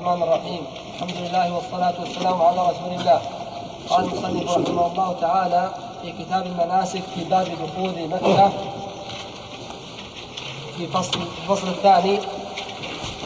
الرحمن 0.00 0.22
الرحيم. 0.22 0.62
الحمد 0.94 1.16
لله 1.16 1.54
والصلاة 1.54 1.94
والسلام 2.00 2.42
على 2.42 2.60
رسول 2.70 2.92
الله. 3.00 3.20
قال 3.88 4.04
المصنف 4.04 4.50
رحمه 4.50 4.86
الله 4.86 5.16
تعالى 5.20 5.72
في 6.02 6.12
كتاب 6.12 6.46
المناسك 6.46 7.02
في 7.14 7.24
باب 7.24 7.46
دخول 7.46 8.08
مكة. 8.08 8.52
في 10.76 10.86
فصل 10.86 11.20
الفصل 11.42 11.68
الثاني. 11.68 12.18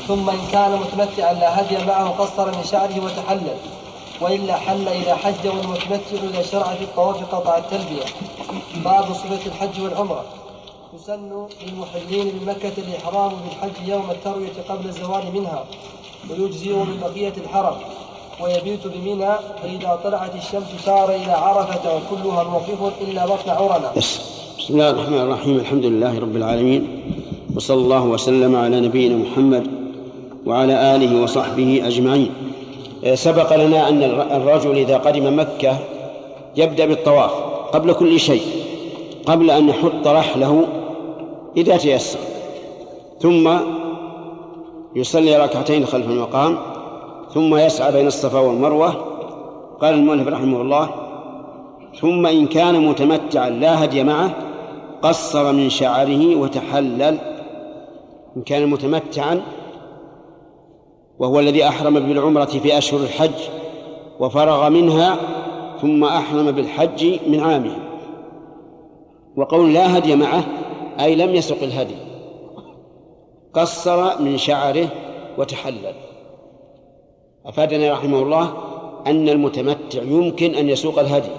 ثم 0.08 0.30
إن 0.30 0.46
كان 0.52 0.72
متمتعا 0.80 1.32
لا 1.32 1.60
هدي 1.60 1.84
معه 1.84 2.08
قصر 2.08 2.46
من 2.56 2.64
شعره 2.64 3.04
وتحلل. 3.04 3.56
وإلا 4.20 4.56
حل 4.56 4.88
إذا 4.88 5.14
حج 5.16 5.46
والمتمتع 5.46 6.16
إذا 6.22 6.42
شرع 6.42 6.74
في 6.74 6.84
الطواف 6.84 7.34
قطع 7.34 7.56
التلبية. 7.56 8.04
باب 8.74 9.12
صفة 9.12 9.46
الحج 9.46 9.80
والعمرة. 9.80 10.24
يسن 10.94 11.48
للمحلين 11.66 12.28
بمكة 12.38 12.72
الإحرام 12.78 13.32
بالحج 13.42 13.88
يوم 13.88 14.10
التروية 14.10 14.56
قبل 14.68 14.86
الزوال 14.86 15.32
منها. 15.34 15.64
ويجزئ 16.30 16.72
من 16.72 17.00
بقية 17.02 17.32
الحرم 17.44 17.74
ويبيت 18.40 18.80
بمنى 18.86 19.30
فإذا 19.62 19.98
طلعت 20.04 20.34
الشمس 20.34 20.84
سار 20.84 21.14
إلى 21.14 21.32
عرفة 21.32 21.96
وكلها 21.96 22.42
موقف 22.42 22.92
إلا 23.00 23.22
عرنة 23.48 23.90
بس. 23.96 24.20
بسم 24.58 24.74
الله 24.74 24.90
الرحمن 24.90 25.18
الرحيم 25.18 25.56
الحمد 25.56 25.84
لله 25.84 26.18
رب 26.20 26.36
العالمين 26.36 27.02
وصلى 27.56 27.76
الله 27.76 28.04
وسلم 28.04 28.56
على 28.56 28.80
نبينا 28.80 29.16
محمد 29.16 29.66
وعلى 30.46 30.96
آله 30.96 31.22
وصحبه 31.22 31.82
أجمعين. 31.86 32.30
آه، 33.04 33.14
سبق 33.14 33.56
لنا 33.56 33.88
أن 33.88 34.02
الر- 34.02 34.36
الرجل 34.36 34.76
إذا 34.76 34.96
قدم 34.96 35.38
مكة 35.38 35.76
يبدأ 36.56 36.86
بالطواف 36.86 37.30
قبل 37.72 37.92
كل 37.92 38.20
شيء 38.20 38.42
قبل 39.26 39.50
أن 39.50 39.68
يحط 39.68 40.06
رحله 40.06 40.64
إذا 41.56 41.76
تيسر. 41.76 42.18
ثم 43.20 43.58
يصلي 44.96 45.36
ركعتين 45.36 45.86
خلف 45.86 46.06
المقام 46.06 46.58
ثم 47.34 47.56
يسعى 47.56 47.92
بين 47.92 48.06
الصفا 48.06 48.38
والمروة 48.38 48.90
قال 49.80 49.94
المؤلف 49.94 50.28
رحمه 50.28 50.60
الله 50.60 50.90
ثم 52.00 52.26
إن 52.26 52.46
كان 52.46 52.86
متمتعا 52.86 53.50
لا 53.50 53.84
هدي 53.84 54.04
معه 54.04 54.34
قصر 55.02 55.52
من 55.52 55.70
شعره 55.70 56.36
وتحلل. 56.36 57.18
إن 58.36 58.42
كان 58.42 58.66
متمتعا 58.66 59.42
وهو 61.18 61.40
الذي 61.40 61.68
أحرم 61.68 62.00
بالعمرة 62.00 62.44
في 62.44 62.78
أشهر 62.78 63.00
الحج 63.00 63.48
وفرغ 64.20 64.68
منها 64.68 65.16
ثم 65.80 66.04
أحرم 66.04 66.50
بالحج 66.50 67.18
من 67.26 67.40
عامه. 67.40 67.76
وقول 69.36 69.74
لا 69.74 69.98
هدي 69.98 70.16
معه 70.16 70.44
أي 71.00 71.14
لم 71.14 71.34
يسق 71.34 71.62
الهدي. 71.62 72.11
قصر 73.54 74.22
من 74.22 74.38
شعره 74.38 74.88
وتحلل. 75.38 75.94
أفادنا 77.46 77.92
رحمه 77.92 78.22
الله 78.22 78.52
أن 79.06 79.28
المتمتع 79.28 80.02
يمكن 80.02 80.54
أن 80.54 80.68
يسوق 80.68 80.98
الهدي 80.98 81.30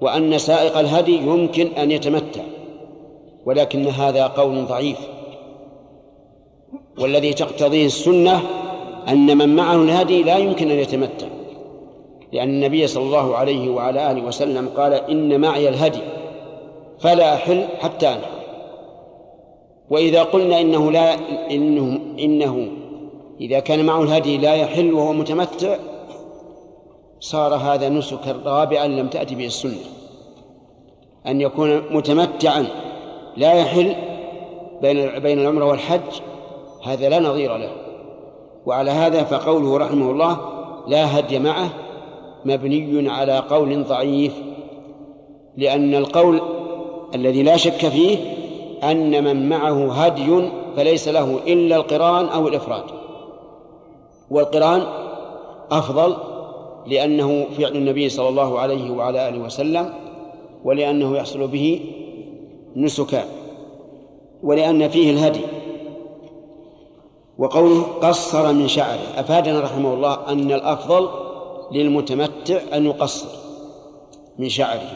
وأن 0.00 0.38
سائق 0.38 0.78
الهدي 0.78 1.16
يمكن 1.16 1.66
أن 1.66 1.90
يتمتع 1.90 2.42
ولكن 3.46 3.86
هذا 3.86 4.26
قول 4.26 4.66
ضعيف. 4.66 4.98
والذي 6.98 7.32
تقتضيه 7.32 7.86
السنة 7.86 8.42
أن 9.08 9.38
من 9.38 9.56
معه 9.56 9.74
الهدي 9.74 10.22
لا 10.22 10.36
يمكن 10.36 10.70
أن 10.70 10.78
يتمتع 10.78 11.26
لأن 12.32 12.48
النبي 12.48 12.86
صلى 12.86 13.02
الله 13.02 13.36
عليه 13.36 13.70
وعلى 13.70 14.10
آله 14.10 14.22
وسلم 14.22 14.68
قال 14.76 14.92
إن 14.92 15.40
معي 15.40 15.68
الهدي 15.68 16.00
فلا 17.00 17.34
أحل 17.34 17.64
حتى 17.80 18.08
أنحر 18.08 18.33
وإذا 19.94 20.22
قلنا 20.22 20.60
إنه 20.60 20.90
لا 20.90 21.14
إنه 21.50 22.00
إنه 22.18 22.68
إذا 23.40 23.60
كان 23.60 23.86
معه 23.86 24.02
الهدي 24.02 24.38
لا 24.38 24.54
يحل 24.54 24.92
وهو 24.92 25.12
متمتع 25.12 25.76
صار 27.20 27.54
هذا 27.54 27.88
نسكا 27.88 28.40
رابعا 28.44 28.86
لم 28.86 29.08
تأتي 29.08 29.34
به 29.34 29.46
السنة. 29.46 29.84
أن 31.26 31.40
يكون 31.40 31.82
متمتعا 31.90 32.66
لا 33.36 33.52
يحل 33.52 33.94
بين 34.82 35.18
بين 35.18 35.38
العمرة 35.38 35.64
والحج 35.64 36.20
هذا 36.84 37.08
لا 37.08 37.18
نظير 37.20 37.56
له. 37.56 37.72
وعلى 38.66 38.90
هذا 38.90 39.24
فقوله 39.24 39.78
رحمه 39.78 40.10
الله 40.10 40.38
لا 40.88 41.18
هدي 41.18 41.38
معه 41.38 41.68
مبني 42.44 43.10
على 43.10 43.38
قول 43.38 43.84
ضعيف 43.84 44.32
لأن 45.56 45.94
القول 45.94 46.40
الذي 47.14 47.42
لا 47.42 47.56
شك 47.56 47.88
فيه 47.88 48.43
أن 48.90 49.24
من 49.24 49.48
معه 49.48 49.92
هدي 49.92 50.50
فليس 50.76 51.08
له 51.08 51.38
إلا 51.46 51.76
القرآن 51.76 52.26
أو 52.26 52.48
الإفراد. 52.48 52.84
والقرآن 54.30 54.82
أفضل 55.70 56.16
لأنه 56.86 57.46
فعل 57.58 57.76
النبي 57.76 58.08
صلى 58.08 58.28
الله 58.28 58.58
عليه 58.58 58.90
وعلى 58.90 59.28
آله 59.28 59.38
وسلم 59.38 59.92
ولأنه 60.64 61.16
يحصل 61.16 61.46
به 61.46 61.80
نسكا 62.76 63.24
ولأن 64.42 64.88
فيه 64.88 65.10
الهدي. 65.10 65.40
وقوله 67.38 67.82
قصر 67.82 68.52
من 68.52 68.68
شعره 68.68 69.20
أفادنا 69.20 69.60
رحمه 69.60 69.94
الله 69.94 70.18
أن 70.28 70.52
الأفضل 70.52 71.08
للمتمتع 71.72 72.60
أن 72.74 72.86
يقصر 72.86 73.28
من 74.38 74.48
شعره 74.48 74.90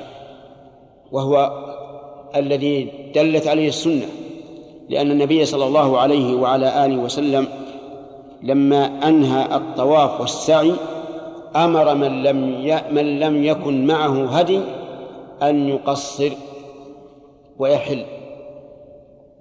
وهو 1.13 1.53
الذي 2.37 2.89
دلت 3.15 3.47
عليه 3.47 3.69
السنة 3.69 4.07
لأن 4.89 5.11
النبي 5.11 5.45
صلى 5.45 5.67
الله 5.67 5.99
عليه 5.99 6.35
وعلى 6.35 6.87
آله 6.87 6.97
وسلم 6.99 7.49
لما 8.43 9.09
أنهى 9.09 9.57
الطواف 9.57 10.21
والسعي 10.21 10.73
أمر 11.57 11.95
من 11.95 12.23
لم 12.23 12.37
من 12.91 13.21
لم 13.21 13.45
يكن 13.45 13.87
معه 13.87 14.27
هدي 14.27 14.61
أن 15.43 15.69
يقصر 15.69 16.31
ويحل 17.59 18.05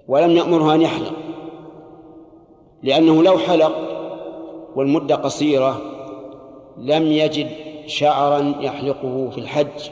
ولم 0.08 0.30
يأمره 0.36 0.74
أن 0.74 0.82
يحلق 0.82 1.12
لأنه 2.82 3.22
لو 3.22 3.38
حلق 3.38 3.72
والمدة 4.76 5.14
قصيرة 5.14 5.80
لم 6.78 7.06
يجد 7.06 7.48
شعرا 7.86 8.54
يحلقه 8.60 9.30
في 9.30 9.38
الحج 9.38 9.90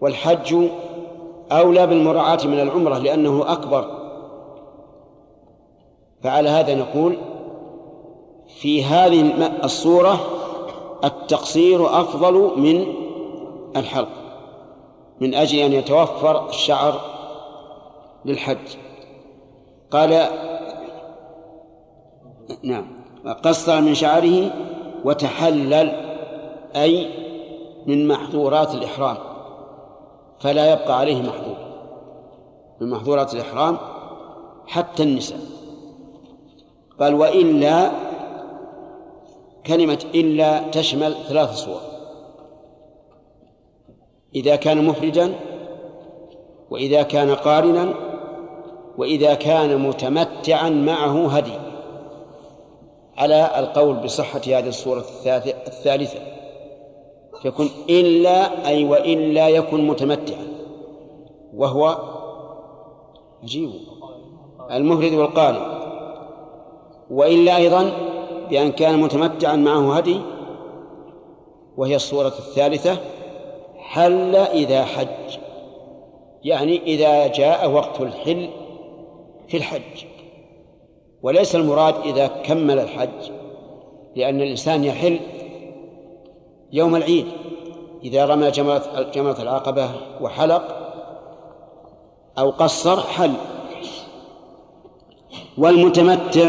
والحج 0.00 0.56
أولى 1.52 1.86
بالمراعاة 1.86 2.38
من 2.44 2.60
العمرة 2.60 2.98
لأنه 2.98 3.52
أكبر. 3.52 4.00
فعلى 6.22 6.48
هذا 6.48 6.74
نقول 6.74 7.16
في 8.60 8.84
هذه 8.84 9.48
الصورة 9.64 10.20
التقصير 11.04 12.00
أفضل 12.00 12.60
من 12.60 12.86
الحلق 13.76 14.08
من 15.20 15.34
أجل 15.34 15.58
أن 15.58 15.72
يتوفر 15.72 16.48
الشعر 16.48 17.00
للحج. 18.24 18.76
قال 19.90 20.28
نعم 22.62 22.86
قصر 23.44 23.80
من 23.80 23.94
شعره 23.94 24.50
وتحلل 25.04 25.92
أي 26.76 27.08
من 27.86 28.08
محظورات 28.08 28.74
الإحرام. 28.74 29.29
فلا 30.40 30.72
يبقى 30.72 30.98
عليه 30.98 31.22
محظور 31.22 31.56
من 32.80 32.90
محظورات 32.90 33.34
الإحرام 33.34 33.78
حتى 34.66 35.02
النساء. 35.02 35.38
قال 37.00 37.14
وإلا 37.14 37.90
كلمة 39.66 40.04
إلا 40.14 40.70
تشمل 40.70 41.14
ثلاث 41.28 41.54
صور. 41.54 41.80
إذا 44.34 44.56
كان 44.56 44.84
مفردا 44.84 45.34
وإذا 46.70 47.02
كان 47.02 47.34
قارنا 47.34 47.94
وإذا 48.98 49.34
كان 49.34 49.88
متمتعا 49.88 50.68
معه 50.68 51.28
هدي. 51.36 51.58
على 53.16 53.58
القول 53.58 53.96
بصحة 53.96 54.40
هذه 54.46 54.68
الصورة 54.68 55.04
الثالثة. 55.66 56.18
يكون 57.44 57.70
إلا 57.90 58.68
أي 58.68 58.84
وإلا 58.84 59.48
يكن 59.48 59.86
متمتعا. 59.86 60.46
وهو 61.54 61.98
عجيب 63.42 63.70
المفرد 64.70 65.12
والقارن 65.12 65.80
وإلا 67.10 67.56
أيضا 67.56 67.92
بأن 68.50 68.72
كان 68.72 69.00
متمتعا 69.00 69.56
معه 69.56 69.96
هدي 69.96 70.20
وهي 71.76 71.96
الصورة 71.96 72.26
الثالثة 72.26 72.96
حل 73.78 74.36
إذا 74.36 74.84
حج. 74.84 75.38
يعني 76.44 76.82
إذا 76.82 77.26
جاء 77.26 77.70
وقت 77.70 78.00
الحل 78.00 78.48
في 79.48 79.56
الحج. 79.56 80.04
وليس 81.22 81.56
المراد 81.56 81.94
إذا 82.04 82.26
كمل 82.26 82.78
الحج 82.78 83.30
لأن 84.16 84.40
الإنسان 84.40 84.84
يحل 84.84 85.18
يوم 86.72 86.96
العيد. 86.96 87.26
إذا 88.04 88.24
رمى 88.24 88.50
جمرة 88.50 89.10
جمرة 89.14 89.36
العقبة 89.42 89.90
وحلق 90.20 90.62
أو 92.38 92.50
قصر 92.50 93.00
حل. 93.00 93.32
والمتمتع 95.58 96.48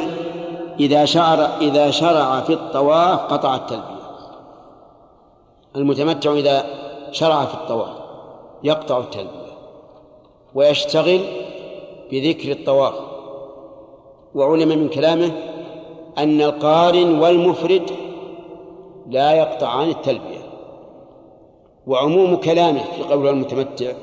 إذا 0.80 1.06
شعر 1.06 1.40
إذا 1.62 1.92
شرع 1.92 2.42
في 2.42 2.54
الطواف 2.54 3.20
قطع 3.20 3.56
التلبية. 3.56 4.02
المتمتع 5.76 6.34
إذا 6.34 6.66
شرع 7.12 7.46
في 7.46 7.54
الطواف 7.54 7.96
يقطع 8.64 8.98
التلبية 8.98 9.52
ويشتغل 10.56 11.22
بذكر 12.12 12.52
الطواف. 12.52 12.94
وعلم 14.36 14.70
من 14.70 14.90
كلامه 14.90 15.32
أن 16.18 16.42
القارن 16.42 17.20
والمفرد 17.20 17.92
لا 19.08 19.32
يقطعان 19.32 19.90
التلبية. 19.90 20.52
وعموم 21.88 22.36
كلامه 22.36 22.84
في 22.84 23.04
قول 23.04 23.28
المتمتع 23.28 23.94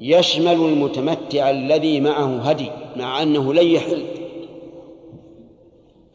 يشمل 0.00 0.52
المتمتع 0.52 1.50
الذي 1.50 2.00
معه 2.00 2.38
هدي 2.38 2.70
مع 2.96 3.22
أنه 3.22 3.54
لن 3.54 3.66
يحل. 3.66 4.06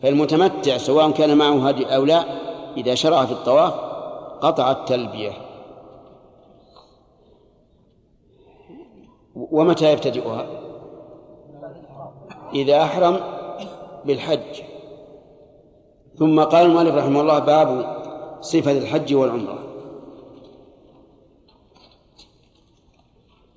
فالمتمتع 0.01 0.77
سواء 0.77 1.11
كان 1.11 1.37
معه 1.37 1.67
هدي 1.67 1.85
أو 1.85 2.05
لا 2.05 2.25
إذا 2.77 2.95
شرع 2.95 3.25
في 3.25 3.31
الطواف 3.31 3.73
قطع 4.41 4.71
التلبية. 4.71 5.31
ومتى 9.35 9.93
يبتدئها؟ 9.93 10.47
إذا 12.53 12.83
أحرم 12.83 13.19
بالحج. 14.05 14.61
ثم 16.19 16.39
قال 16.39 16.65
المؤلف 16.65 16.95
رحمه 16.95 17.21
الله 17.21 17.39
باب 17.39 17.97
صفة 18.41 18.77
الحج 18.77 19.13
والعمرة. 19.13 19.59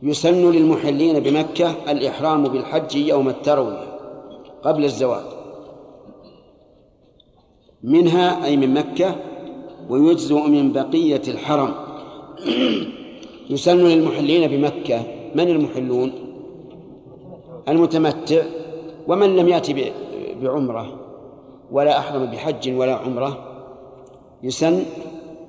يسن 0.02 0.50
للمحلين 0.50 1.20
بمكة 1.20 1.74
الإحرام 1.88 2.42
بالحج 2.42 2.96
يوم 2.96 3.28
التروية 3.28 3.98
قبل 4.62 4.84
الزواج 4.84 5.24
منها 7.82 8.44
أي 8.44 8.56
من 8.56 8.74
مكة 8.74 9.16
ويجزئ 9.88 10.40
من 10.48 10.72
بقية 10.72 11.22
الحرم. 11.28 11.74
يسن 13.50 13.84
للمحلين 13.84 14.50
بمكة. 14.50 15.02
من 15.34 15.48
المحلون؟ 15.48 16.12
المتمتع. 17.68 18.42
ومن 19.08 19.36
لم 19.36 19.48
يأتي 19.48 19.92
بعمرة؟ 20.42 20.99
ولا 21.72 21.98
أحرم 21.98 22.26
بحج 22.26 22.76
ولا 22.76 22.94
عمرة. 22.94 23.38
يسن 24.42 24.84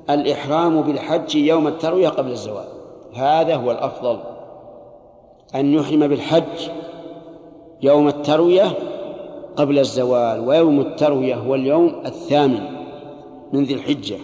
الإحرام 0.10 0.82
بالحج 0.82 1.36
يوم 1.36 1.68
التروية 1.68 2.10
قبل 2.10 2.32
الزواج 2.32 2.68
هذا 3.14 3.56
هو 3.56 3.72
الأفضل. 3.72 4.20
أن 5.56 5.74
يحرم 5.74 6.08
بالحج 6.08 6.70
يوم 7.82 8.08
التروية 8.08 8.78
قبل 9.56 9.80
الزوال 9.80 10.40
ويوم 10.40 10.80
التروية 10.80 11.36
هو 11.36 11.56
اليوم 11.56 12.02
الثامن 12.06 12.64
من 13.54 13.64
ذي 13.64 13.74
الحجة. 13.74 14.18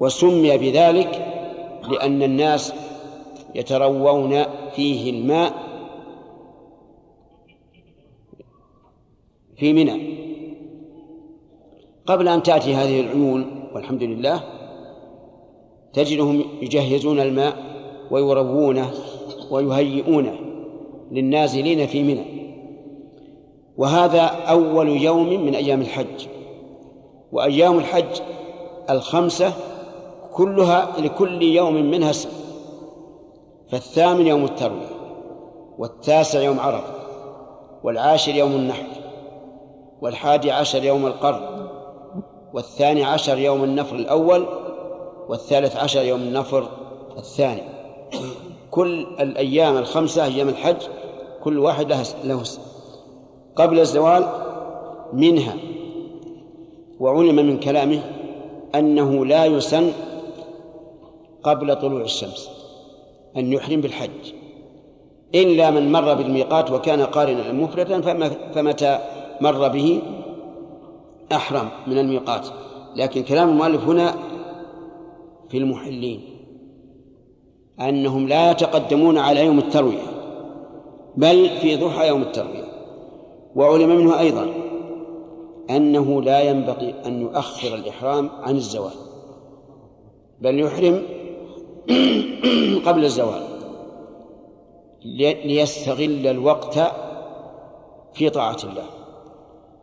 وسمي 0.00 0.58
بذلك 0.58 1.32
لأن 1.88 2.22
الناس 2.22 2.72
يتروون 3.54 4.42
فيه 4.74 5.10
الماء 5.10 5.52
في 9.56 9.72
منى. 9.72 10.25
قبل 12.06 12.28
أن 12.28 12.42
تأتي 12.42 12.74
هذه 12.74 13.00
العيون 13.00 13.68
والحمد 13.74 14.02
لله 14.02 14.40
تجدهم 15.92 16.44
يجهزون 16.62 17.20
الماء 17.20 17.56
ويروونه 18.10 18.90
ويهيئونه 19.50 20.34
للنازلين 21.10 21.86
في 21.86 22.02
منى. 22.02 22.24
وهذا 23.76 24.20
أول 24.20 24.88
يوم 24.88 25.28
من 25.28 25.54
أيام 25.54 25.80
الحج. 25.80 26.26
وأيام 27.32 27.78
الحج 27.78 28.20
الخمسة 28.90 29.52
كلها 30.34 31.00
لكل 31.00 31.42
يوم 31.42 31.74
منها 31.74 32.10
اسم 32.10 32.28
فالثامن 33.70 34.26
يوم 34.26 34.44
التروية 34.44 34.96
والتاسع 35.78 36.40
يوم 36.40 36.60
عرفة 36.60 36.94
والعاشر 37.82 38.34
يوم 38.34 38.52
النحر 38.52 38.86
والحادي 40.00 40.50
عشر 40.50 40.84
يوم 40.84 41.06
القرن. 41.06 41.65
والثاني 42.56 43.04
عشر 43.04 43.38
يوم 43.38 43.64
النفر 43.64 43.96
الأول 43.96 44.46
والثالث 45.28 45.76
عشر 45.76 46.02
يوم 46.02 46.20
النفر 46.20 46.68
الثاني. 47.18 47.62
كل 48.70 49.06
الأيام 49.20 49.76
الخمسة 49.76 50.24
أيام 50.24 50.48
الحج 50.48 50.76
كل 51.42 51.58
واحد 51.58 51.92
له 52.24 52.42
قبل 53.56 53.80
الزوال 53.80 54.28
منها. 55.12 55.56
وعلم 57.00 57.36
من 57.36 57.60
كلامه 57.60 58.02
أنه 58.74 59.26
لا 59.26 59.44
يسن 59.44 59.92
قبل 61.42 61.76
طلوع 61.76 62.00
الشمس 62.00 62.50
أن 63.36 63.52
يحرم 63.52 63.80
بالحج. 63.80 64.32
إلا 65.34 65.70
من 65.70 65.92
مر 65.92 66.14
بالميقات 66.14 66.70
وكان 66.70 67.02
قارنا 67.02 67.52
مفردا 67.52 68.00
فمتى 68.54 68.98
مر 69.40 69.68
به 69.68 70.02
أحرم 71.32 71.68
من 71.86 71.98
الميقات. 71.98 72.46
لكن 72.96 73.22
كلام 73.22 73.48
المؤلف 73.48 73.88
هنا 73.88 74.14
في 75.48 75.58
المحلين 75.58 76.20
أنهم 77.80 78.28
لا 78.28 78.50
يتقدمون 78.50 79.18
على 79.18 79.46
يوم 79.46 79.58
التروية 79.58 80.16
بل 81.16 81.48
في 81.60 81.76
ضحى 81.76 82.08
يوم 82.08 82.22
التروية. 82.22 82.64
وعلم 83.56 83.96
منه 83.96 84.20
أيضا 84.20 84.46
أنه 85.70 86.22
لا 86.22 86.40
ينبغي 86.40 86.94
أن 87.06 87.20
يؤخر 87.20 87.74
الإحرام 87.74 88.30
عن 88.42 88.56
الزوال 88.56 88.92
بل 90.40 90.60
يحرم 90.60 91.02
قبل 92.86 93.04
الزوال 93.04 93.42
ليستغل 95.44 96.26
الوقت 96.26 96.78
في 98.14 98.30
طاعة 98.30 98.56
الله. 98.64 98.95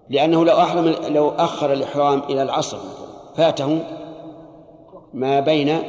لأنه 0.10 0.45
لو 0.45 0.58
أحرم 0.58 0.95
لو 1.08 1.30
أخر 1.30 1.74
الإحرام 1.74 2.22
إلى 2.30 2.43
العصر 2.43 2.78
مثلا 2.78 3.14
فاته 3.36 3.80
ما 5.14 5.39
بين 5.39 5.80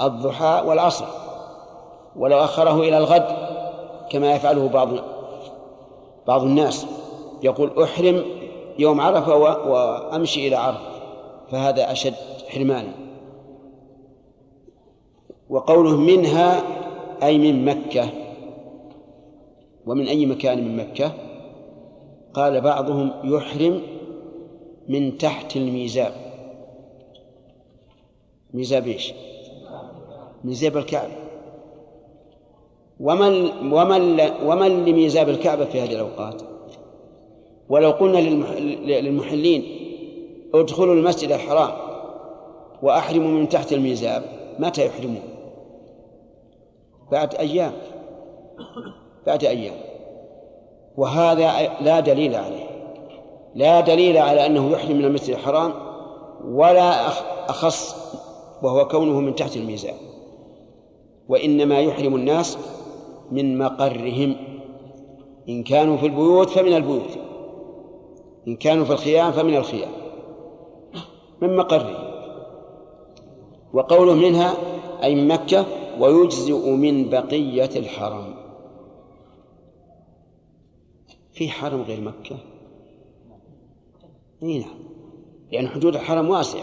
الضحى 0.00 0.62
والعصر 0.66 1.06
ولو 2.16 2.38
أخره 2.38 2.80
إلى 2.80 2.98
الغد 2.98 3.26
كما 4.10 4.34
يفعله 4.34 4.68
بعض 4.68 4.88
بعض 6.26 6.42
الناس. 6.42 6.86
يقول 7.42 7.82
أحرم 7.82 8.24
يوم 8.78 9.00
عرفة 9.00 9.36
وأمشي 9.36 10.48
إلى 10.48 10.56
عرفة 10.56 10.80
فهذا 11.50 11.92
أشد 11.92 12.14
حرمانا. 12.48 12.92
وقوله 15.50 15.96
منها 15.96 16.62
أي 17.22 17.38
من 17.38 17.64
مكة 17.64 18.08
ومن 19.86 20.08
أي 20.08 20.26
مكان 20.26 20.64
من 20.64 20.76
مكة؟ 20.76 21.12
قال 22.38 22.60
بعضهم 22.60 23.12
يحرم 23.24 23.82
من 24.88 25.18
تحت 25.18 25.56
الميزاب. 25.56 26.12
ميزاب 28.54 28.86
إيش؟ 28.86 29.12
ميزاب 30.44 30.76
الكعبة. 30.76 31.12
ومن 33.00 33.32
ومن 33.72 34.20
ومن 34.44 34.84
لميزاب 34.84 35.28
الكعبة 35.28 35.64
في 35.64 35.80
هذه 35.80 35.92
الأوقات؟ 35.92 36.42
ولو 37.68 37.90
قلنا 37.90 38.18
للمحلين 39.00 39.64
ادخلوا 40.54 40.94
المسجد 40.94 41.32
الحرام 41.32 41.72
وأحرموا 42.82 43.30
من 43.30 43.48
تحت 43.48 43.72
الميزاب 43.72 44.22
متى 44.58 44.86
يحرمون؟ 44.86 45.22
بعد 47.12 47.34
أيام. 47.34 47.72
بعد 49.26 49.44
أيام. 49.44 49.87
وهذا 50.98 51.68
لا 51.80 52.00
دليل 52.00 52.34
عليه. 52.34 52.68
لا 53.54 53.80
دليل 53.80 54.16
على 54.16 54.46
أنه 54.46 54.70
يحرم 54.70 54.96
من 54.96 55.04
المسجد 55.04 55.30
الحرام 55.30 55.72
ولا 56.44 57.08
أخص 57.50 57.96
وهو 58.62 58.88
كونه 58.88 59.20
من 59.20 59.34
تحت 59.34 59.56
الميزان. 59.56 59.94
وإنما 61.28 61.80
يحرم 61.80 62.14
الناس 62.14 62.58
من 63.32 63.58
مقرهم. 63.58 64.36
إن 65.48 65.62
كانوا 65.62 65.96
في 65.96 66.06
البيوت 66.06 66.50
فمن 66.50 66.76
البيوت 66.76 67.18
إن 68.48 68.56
كانوا 68.56 68.84
في 68.84 68.92
الخيام 68.92 69.32
فمن 69.32 69.56
الخيام. 69.56 69.90
من 71.42 71.56
مقرهم. 71.56 72.08
وقوله 73.72 74.14
منها 74.14 74.54
أي 75.02 75.14
من 75.14 75.28
مكة 75.28 75.64
ويجزئ 76.00 76.70
من 76.70 77.10
بقية 77.10 77.70
الحرم. 77.76 78.37
في 81.38 81.48
حرم 81.48 81.82
غير 81.82 82.00
مكة. 82.00 82.36
إي 84.42 84.58
نعم. 84.58 84.78
لأن 85.52 85.68
حدود 85.68 85.94
الحرم 85.94 86.30
واسعة. 86.30 86.62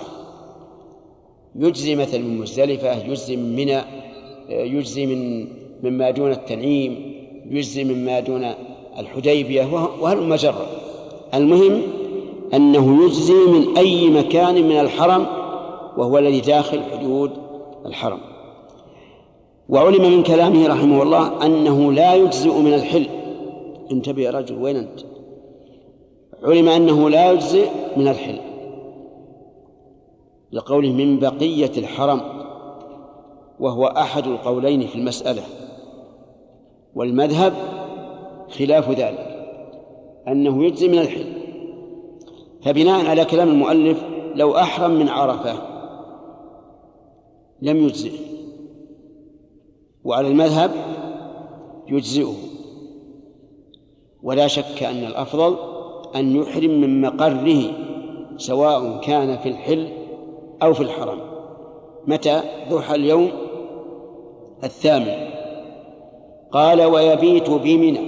يجزي 1.56 1.96
مثلا 1.96 2.22
من 2.22 2.40
مزدلفة 2.40 3.04
يجزي 3.04 3.36
من 3.36 3.56
منى 3.56 3.82
يجزي 4.50 5.06
من 5.06 5.48
مما 5.84 6.12
دون 6.12 6.32
التنعيم 6.32 7.14
يجزي 7.50 7.84
مما 7.84 8.20
دون 8.20 8.54
الحديبية 8.98 9.66
وهل 10.02 10.24
مجرة 10.24 10.68
المهم 11.34 11.82
أنه 12.54 13.06
يجزي 13.06 13.34
من 13.34 13.78
أي 13.78 14.10
مكان 14.10 14.56
من 14.56 14.80
الحرم 14.80 15.26
وهو 15.98 16.18
الذي 16.18 16.42
داخل 16.42 16.84
حدود 16.84 17.32
الحرم. 17.86 18.20
وعلم 19.70 20.12
من 20.12 20.24
كلامه 20.24 20.68
رحمه 20.68 21.04
الله 21.04 21.46
أنه 21.46 21.92
لا 21.92 22.16
يجزئ 22.16 22.60
من 22.60 22.74
الحل. 22.74 23.25
انتبه 23.92 24.22
يا 24.22 24.32
رجل 24.32 24.58
وين 24.58 24.76
أنت؟ 24.76 25.00
علم 26.44 26.70
أنه 26.70 27.10
لا 27.10 27.32
يجزئ 27.32 27.70
من 27.98 28.08
الحل 28.08 28.40
لقوله 30.52 30.92
من 30.92 31.20
بقية 31.20 31.72
الحرم 31.78 32.22
وهو 33.60 33.86
أحد 33.86 34.28
القولين 34.28 34.88
في 34.88 34.96
المسألة. 34.96 35.44
والمذهب 36.96 37.54
خلاف 38.50 38.90
ذلك 38.90 39.48
أنه 40.28 40.66
يجزي 40.66 40.88
من 40.88 41.00
الحل 41.00 41.34
فبناء 42.62 43.06
على 43.06 43.26
كلام 43.26 43.50
المؤلف 43.50 44.04
لو 44.36 44.56
أحرم 44.56 44.92
من 44.92 45.10
عرفة 45.10 45.54
لم 47.62 47.78
يجزئ 47.78 48.12
وعلى 50.04 50.28
المذهب 50.28 50.72
يجزئه. 51.88 52.34
ولا 54.26 54.48
شك 54.48 54.84
أن 54.84 55.06
الأفضل 55.06 55.58
أن 56.16 56.36
يحرم 56.36 56.82
من 56.82 57.02
مقره 57.02 57.72
سواء 58.38 59.02
كان 59.02 59.38
في 59.38 59.50
الحل 59.50 59.90
أو 60.64 60.74
في 60.74 60.82
الحرم 60.82 61.20
متى؟ 62.08 62.42
ضحى 62.70 62.96
اليوم 62.96 63.32
الثامن. 64.64 65.28
قال 66.52 66.84
ويبيت 66.84 67.50
بمنى. 67.50 68.00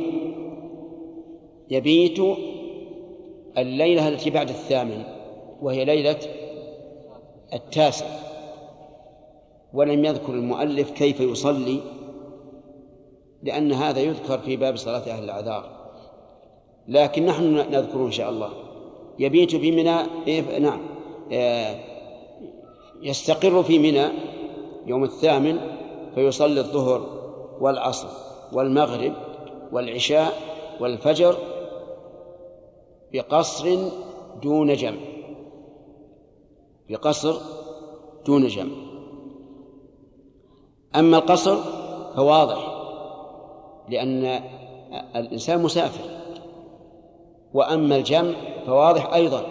يبيت 1.69 2.19
الليلة 3.57 4.07
التي 4.07 4.29
بعد 4.29 4.49
الثامن 4.49 5.03
وهي 5.61 5.85
ليلة 5.85 6.19
التاسع. 7.53 8.05
ولم 9.73 10.05
يذكر 10.05 10.33
المؤلف 10.33 10.91
كيف 10.91 11.19
يصلي 11.19 11.79
لأن 13.43 13.71
هذا 13.71 13.99
يذكر 13.99 14.37
في 14.37 14.55
باب 14.55 14.75
صلاة 14.75 15.11
أهل 15.11 15.23
الأعذار. 15.23 15.76
لكن 16.87 17.25
نحن 17.25 17.55
نذكره 17.55 18.05
إن 18.05 18.11
شاء 18.11 18.29
الله. 18.29 18.49
يبيت 19.19 19.55
في 19.55 19.71
منى 19.71 19.97
إيه 20.27 20.57
نعم. 20.57 20.79
آه، 21.31 21.75
يستقر 23.01 23.63
في 23.63 23.79
منى 23.79 24.07
يوم 24.85 25.03
الثامن 25.03 25.59
فيصلي 26.15 26.59
الظهر 26.59 27.01
والعصر 27.61 28.07
والمغرب 28.53 29.13
والعشاء 29.71 30.33
والفجر 30.79 31.37
بقصر 33.13 33.89
دون 34.43 34.73
جمع. 34.73 34.99
بقصر 36.89 37.35
دون 38.25 38.47
جمع. 38.47 38.75
أما 40.95 41.17
القصر 41.17 41.57
فواضح 42.15 42.77
لأن 43.89 44.41
الإنسان 45.15 45.63
مسافر. 45.63 46.16
وأما 47.53 47.95
الجمع 47.95 48.33
فواضح 48.65 49.13
أيضا 49.13 49.41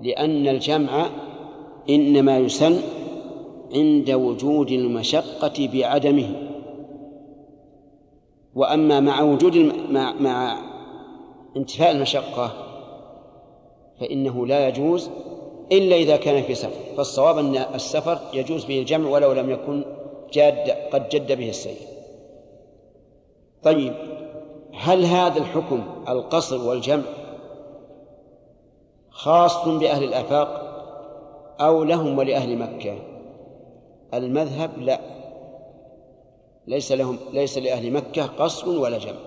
لأن 0.00 0.48
الجمع 0.48 1.06
إنما 1.90 2.38
يسن 2.38 2.80
عند 3.74 4.10
وجود 4.10 4.70
المشقة 4.70 5.68
بعدمه. 5.72 6.50
وأما 8.54 9.00
مع 9.00 9.22
وجود 9.22 9.56
الم... 9.56 9.92
مع... 9.92 10.12
مع 10.12 10.58
انتفاء 11.56 11.90
المشقة 11.90 12.52
فإنه 14.00 14.46
لا 14.46 14.68
يجوز 14.68 15.10
إلا 15.72 15.96
إذا 15.96 16.16
كان 16.16 16.42
في 16.42 16.54
سفر 16.54 16.94
فالصواب 16.96 17.38
أن 17.38 17.56
السفر 17.56 18.18
يجوز 18.34 18.64
به 18.64 18.78
الجمع 18.78 19.10
ولو 19.10 19.32
لم 19.32 19.50
يكن 19.50 19.84
جاد 20.32 20.70
قد 20.92 21.08
جد 21.08 21.32
به 21.32 21.48
السير. 21.48 21.76
طيب. 23.62 24.19
هل 24.82 25.04
هذا 25.04 25.38
الحكم 25.38 25.82
القصر 26.08 26.68
والجمع 26.68 27.02
خاص 29.10 29.68
بأهل 29.68 30.04
الآفاق 30.04 30.48
أو 31.60 31.84
لهم 31.84 32.18
ولأهل 32.18 32.58
مكة؟ 32.58 32.98
المذهب 34.14 34.78
لا. 34.78 35.00
ليس 36.66 36.92
لهم 36.92 37.18
ليس 37.32 37.58
لأهل 37.58 37.92
مكة 37.92 38.26
قصر 38.26 38.68
ولا 38.68 38.98
جمع 38.98 39.18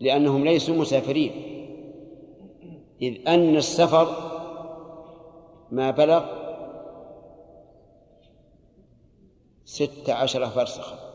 لأنهم 0.00 0.44
ليسوا 0.44 0.76
مسافرين. 0.76 1.32
إذ 3.02 3.28
أن 3.28 3.56
السفر 3.56 4.08
ما 5.70 5.90
بلغ 5.90 6.24
ست 9.64 10.10
عشر 10.10 10.46
فرسخا. 10.46 11.09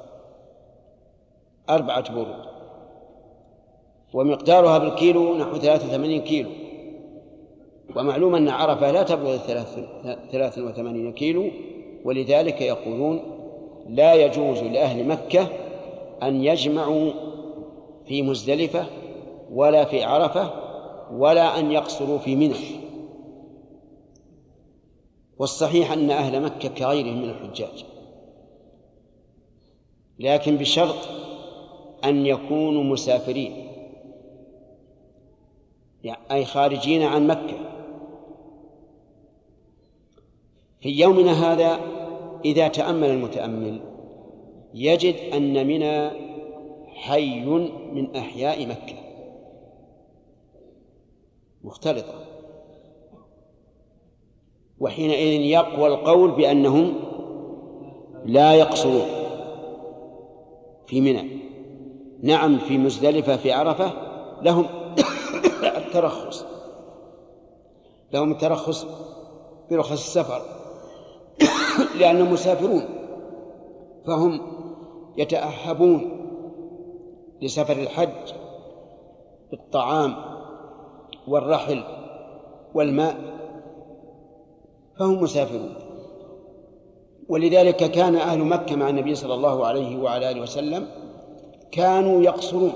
أربعة 1.70 2.14
برود 2.14 2.46
ومقدارها 4.14 4.78
بالكيلو 4.78 5.38
نحو 5.38 5.58
ثلاثة 5.58 5.88
وثمانين 5.88 6.22
كيلو. 6.22 6.50
ومعلوم 7.96 8.36
أن 8.36 8.50
عرفة 8.50 8.92
لا 8.92 9.04
تبلغ 9.04 9.38
ثلاثة 10.32 10.66
وثمانين 10.66 11.14
كيلو 11.14 11.50
ولذلك 12.06 12.62
يقولون 12.62 13.20
لا 13.90 14.14
يجوز 14.14 14.60
لأهل 14.64 15.08
مكة 15.08 15.48
أن 16.24 16.44
يجمعوا 16.44 17.12
في 18.08 18.22
مزدلفة 18.22 18.86
ولا 19.52 19.86
في 19.86 20.04
عرفة 20.04 20.52
ولا 21.12 21.60
أن 21.60 21.72
يقصروا 21.72 22.18
في 22.18 22.36
منى 22.36 22.56
والصحيح 25.38 25.92
أن 25.92 26.12
أهل 26.12 26.42
مكة 26.42 26.70
كغيرهم 26.70 27.22
من 27.22 27.30
الحجاج. 27.30 27.86
لكن 30.20 30.58
بشرط 30.58 30.96
أن 32.06 32.26
يكونوا 32.26 32.84
مسافرين. 32.84 33.66
أي 36.32 36.46
خارجين 36.46 37.04
عن 37.04 37.28
مكة. 37.28 37.58
في 40.82 40.90
يومنا 40.90 41.32
هذا 41.32 41.80
إذا 42.46 42.68
تأمل 42.68 43.10
المتأمل 43.10 43.80
يجد 44.74 45.16
أن 45.34 45.68
منى 45.68 46.10
حي 46.88 47.46
من 47.94 48.16
أحياء 48.16 48.66
مكة. 48.66 48.96
مختلطة. 51.64 52.26
وحينئذ 54.80 55.42
يقوى 55.42 55.88
القول 55.88 56.32
بأنهم 56.32 56.94
لا 58.26 58.54
يقصرون 58.54 59.08
في 60.88 61.02
منى. 61.02 61.45
نعم 62.24 62.58
في 62.58 62.78
مزدلفة 62.78 63.38
في 63.38 63.52
عرفة 63.52 63.92
لهم 64.42 64.66
الترخص. 65.78 66.46
لهم 68.14 68.32
الترخص 68.32 68.86
برخص 69.72 69.92
السفر. 69.92 70.42
لأنهم 72.00 72.34
مسافرون 72.34 72.86
فهم 74.08 74.42
يتأهبون 75.18 76.12
لسفر 77.42 77.74
الحج 77.74 78.34
بالطعام 79.52 80.16
والرحل 81.28 81.84
والماء 82.74 83.18
فهم 85.00 85.24
مسافرون. 85.24 85.74
ولذلك 87.30 87.76
كان 87.76 88.16
أهل 88.16 88.40
مكة 88.40 88.76
مع 88.76 88.90
النبي 88.90 89.16
صلى 89.16 89.34
الله 89.34 89.66
عليه 89.66 89.98
وعلى 89.98 90.32
آله 90.32 90.42
وسلم 90.42 90.88
كانوا 91.72 92.22
يقصرون 92.22 92.74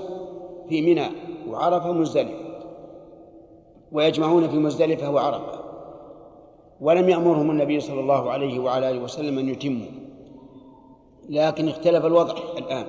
في 0.68 0.82
منى 0.82 1.06
وعرفة 1.48 1.92
مزدلفة 1.92 2.50
ويجمعون 3.92 4.48
في 4.48 4.56
مزدلفة 4.56 5.10
وعرفة. 5.10 5.60
ولم 6.80 7.08
يأمرهم 7.08 7.50
النبي 7.50 7.80
صلى 7.80 8.00
الله 8.00 8.30
عليه 8.30 8.58
وعلى 8.58 8.90
آله 8.90 9.02
وسلم 9.02 9.38
أن 9.38 9.48
يتموا. 9.48 9.86
لكن 11.28 11.68
اختلف 11.68 12.04
الوضع 12.04 12.34
الآن. 12.58 12.86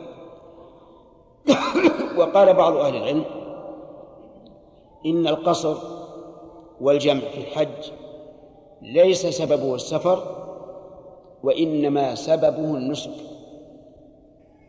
وقال 2.17 2.53
بعض 2.53 2.75
أهل 2.75 2.95
العلم 2.95 3.23
إن 5.05 5.27
القصر 5.27 5.77
والجمع 6.81 7.19
في 7.19 7.37
الحج 7.37 7.91
ليس 8.81 9.25
سببه 9.25 9.75
السفر 9.75 10.23
وإنما 11.43 12.15
سببه 12.15 12.77
النسك. 12.77 13.11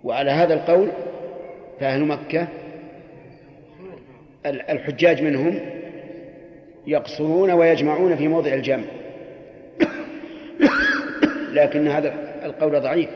وعلى 0.05 0.30
هذا 0.30 0.55
القول 0.55 0.93
فأهل 1.81 2.05
مكة 2.05 2.49
الحجاج 4.47 5.23
منهم 5.23 5.61
يقصرون 6.87 7.51
ويجمعون 7.51 8.16
في 8.16 8.29
موضع 8.29 8.55
الجمع. 8.55 8.85
لكن 11.53 11.89
هذا 11.89 12.14
القول 12.45 12.81
ضعيف. 12.81 13.09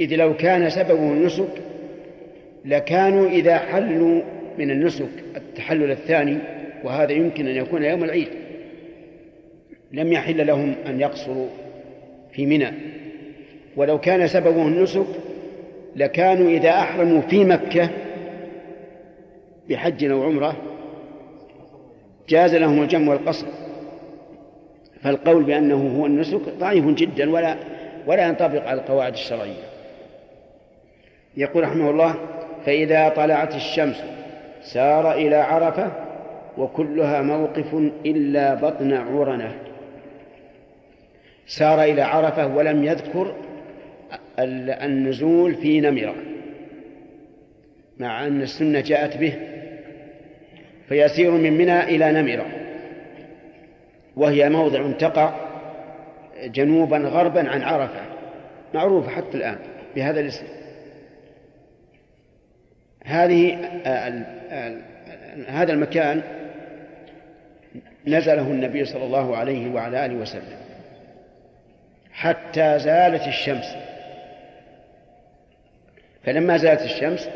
إذ 0.00 0.14
لو 0.16 0.36
كان 0.36 0.70
سببه 0.70 1.12
النسك 1.12 1.48
لكانوا 2.64 3.28
إذا 3.28 3.58
حلوا 3.58 4.22
من 4.58 4.70
النسك 4.70 5.10
التحلل 5.36 5.90
الثاني 5.90 6.38
وهذا 6.84 7.12
يمكن 7.12 7.46
أن 7.46 7.56
يكون 7.56 7.84
يوم 7.84 8.04
العيد. 8.04 8.28
لم 9.92 10.12
يحل 10.12 10.46
لهم 10.46 10.74
أن 10.86 11.00
يقصروا 11.00 11.48
في 12.32 12.46
منى. 12.46 12.72
ولو 13.76 13.98
كان 13.98 14.26
سببه 14.26 14.62
النسك 14.62 15.06
لكانوا 15.96 16.48
إذا 16.50 16.70
أحرموا 16.70 17.20
في 17.20 17.44
مكة 17.44 17.90
بحج 19.68 20.04
أو 20.04 20.22
عمرة 20.22 20.56
جاز 22.28 22.54
لهم 22.54 22.82
الجمع 22.82 23.12
والقصر. 23.12 23.46
فالقول 25.02 25.42
بأنه 25.42 25.98
هو 25.98 26.06
النسك 26.06 26.40
ضعيف 26.58 26.84
جدا 26.84 27.30
ولا 27.30 27.56
ولا 28.06 28.28
ينطبق 28.28 28.68
على 28.68 28.80
القواعد 28.80 29.12
الشرعية. 29.12 29.64
يقول 31.36 31.64
رحمه 31.64 31.90
الله 31.90 32.14
فإذا 32.66 33.08
طلعت 33.08 33.54
الشمس 33.54 34.02
سار 34.62 35.12
إلى 35.12 35.36
عرفة 35.36 35.92
وكلها 36.58 37.22
موقف 37.22 37.74
إلا 38.06 38.54
بطن 38.54 38.92
عرنة. 38.92 39.54
سار 41.46 41.82
إلى 41.82 42.02
عرفة 42.02 42.56
ولم 42.56 42.84
يذكر 42.84 43.34
النزول 44.38 45.54
في 45.54 45.80
نمرة 45.80 46.14
مع 47.98 48.26
أن 48.26 48.42
السنة 48.42 48.80
جاءت 48.80 49.16
به 49.16 49.34
فيسير 50.88 51.30
من 51.30 51.52
منى 51.52 51.80
إلى 51.80 52.12
نمرة 52.12 52.46
وهي 54.16 54.48
موضع 54.48 54.92
تقع 54.92 55.34
جنوبا 56.44 56.98
غربا 56.98 57.48
عن 57.48 57.62
عرفة 57.62 58.00
معروفة 58.74 59.10
حتى 59.10 59.36
الآن 59.36 59.58
بهذا 59.96 60.20
الاسم. 60.20 60.46
هذه 63.04 63.58
هذا 65.48 65.72
المكان 65.72 66.22
نزله 68.06 68.42
النبي 68.42 68.84
صلى 68.84 69.04
الله 69.04 69.36
عليه 69.36 69.70
وعلى 69.70 70.06
آله 70.06 70.14
وسلم 70.14 70.56
حتى 72.12 72.78
زالت 72.78 73.26
الشمس. 73.26 73.76
فلما 76.24 76.56
زالت 76.56 76.82
الشمس 76.82 77.28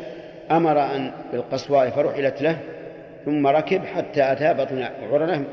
أمر 0.51 0.95
أن 0.95 1.11
بالقصواء 1.31 1.89
فرحلت 1.89 2.41
له 2.41 2.57
ثم 3.25 3.47
ركب 3.47 3.85
حتى 3.85 4.31
أتى 4.31 4.53
بطن 4.53 4.83
عرنة 5.11 5.45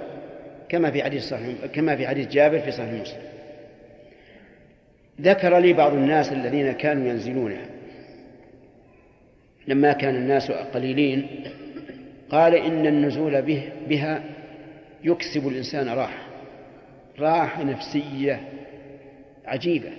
كما 0.68 0.90
في 0.90 1.02
حديث 1.02 1.28
صحيح 1.28 1.66
كما 1.74 1.96
في 1.96 2.06
حديث 2.06 2.28
جابر 2.28 2.58
في 2.58 2.70
صحيح 2.70 3.00
مسلم. 3.00 3.22
ذكر 5.20 5.58
لي 5.58 5.72
بعض 5.72 5.92
الناس 5.92 6.32
الذين 6.32 6.72
كانوا 6.72 7.08
ينزلونها. 7.08 7.66
لما 9.68 9.92
كان 9.92 10.14
الناس 10.14 10.50
قليلين 10.50 11.26
قال 12.30 12.54
إن 12.54 12.86
النزول 12.86 13.42
به 13.42 13.62
بها 13.88 14.22
يكسب 15.04 15.48
الإنسان 15.48 15.88
راحة 15.88 16.26
راحة 17.18 17.62
نفسية 17.62 18.40
عجيبة 19.46 19.90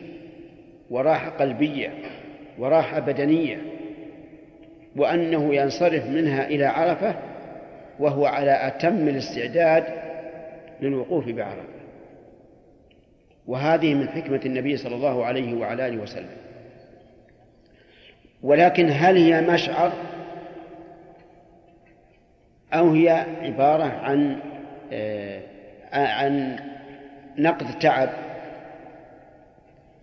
وراحة 0.89 1.29
قلبية. 1.29 1.93
وراحة 2.57 2.99
بدنية 2.99 3.61
وأنه 4.95 5.55
ينصرف 5.55 6.07
منها 6.07 6.47
إلى 6.47 6.65
عرفة 6.65 7.15
وهو 7.99 8.25
على 8.25 8.67
أتم 8.67 9.07
الاستعداد 9.07 9.83
للوقوف 10.81 11.29
بعرفة. 11.29 11.75
وهذه 13.47 13.93
من 13.93 14.09
حكمة 14.09 14.41
النبي 14.45 14.77
صلى 14.77 14.95
الله 14.95 15.25
عليه 15.25 15.53
وعلى 15.53 15.87
آله 15.87 15.97
وسلم. 15.97 16.37
ولكن 18.43 18.89
هل 18.91 19.17
هي 19.17 19.41
مشعر؟ 19.41 19.91
أو 22.73 22.91
هي 22.91 23.25
عبارة 23.41 23.83
عن 23.83 24.39
آه، 24.93 25.41
عن 25.93 26.59
نقد 27.37 27.79
تعب؟ 27.79 28.09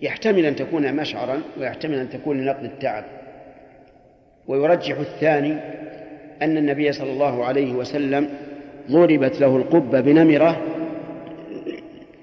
يحتمل 0.03 0.47
أن 0.47 0.57
تكون 0.57 0.95
مشعرا 0.97 1.43
ويحتمل 1.59 1.95
أن 1.95 2.11
تكون 2.11 2.41
لنقد 2.41 2.65
التعب. 2.65 3.05
ويرجح 4.49 4.99
الثاني 4.99 5.57
أن 6.43 6.57
النبي 6.57 6.93
صلى 6.93 7.13
الله 7.13 7.45
عليه 7.45 7.73
وسلم 7.73 8.29
ضربت 8.91 9.41
له 9.41 9.57
القبة 9.57 10.01
بنمرة 10.01 10.63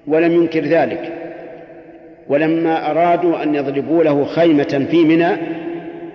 ولم 0.06 0.32
ينكر 0.32 0.60
ذلك. 0.60 1.12
ولما 2.28 2.90
أرادوا 2.90 3.42
أن 3.42 3.54
يضربوا 3.54 4.04
له 4.04 4.24
خيمة 4.24 4.86
في 4.90 5.04
منى 5.04 5.36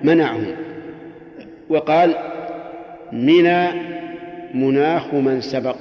منعهم. 0.03 0.55
وقال 1.69 2.15
منى 3.11 3.67
مناخ 4.53 5.13
من 5.13 5.41
سبق. 5.41 5.75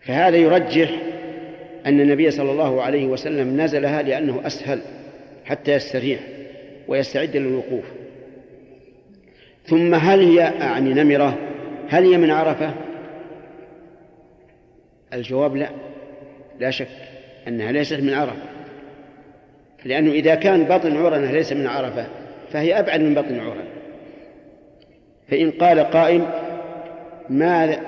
فهذا 0.00 0.36
يرجح 0.36 0.90
أن 1.86 2.00
النبي 2.00 2.30
صلى 2.30 2.50
الله 2.50 2.82
عليه 2.82 3.06
وسلم 3.06 3.60
نزلها 3.60 4.02
لأنه 4.02 4.46
أسهل 4.46 4.80
حتى 5.44 5.72
يستريح 5.72 6.20
ويستعد 6.88 7.36
للوقوف. 7.36 7.84
ثم 9.66 9.94
هل 9.94 10.20
هي 10.20 10.42
أعني 10.62 10.94
نمرة؟ 10.94 11.38
هل 11.88 12.04
هي 12.04 12.18
من 12.18 12.30
عرفة؟ 12.30 12.74
الجواب 15.12 15.56
لا. 15.56 15.68
لا 16.60 16.70
شك 16.70 16.88
أنها 17.48 17.72
ليست 17.72 18.00
من 18.00 18.14
عرفة. 18.14 18.56
لأنه 19.84 20.12
إذا 20.12 20.34
كان 20.34 20.64
بطن 20.64 20.96
عرنة 20.96 21.30
ليس 21.30 21.52
من 21.52 21.66
عرفة 21.66 22.06
فهي 22.52 22.78
أبعد 22.78 23.00
من 23.00 23.14
بطن 23.14 23.40
عرنة 23.40 23.64
فإن 25.28 25.50
قال 25.50 25.80
قائل 25.80 26.22
ماذا 27.30 27.80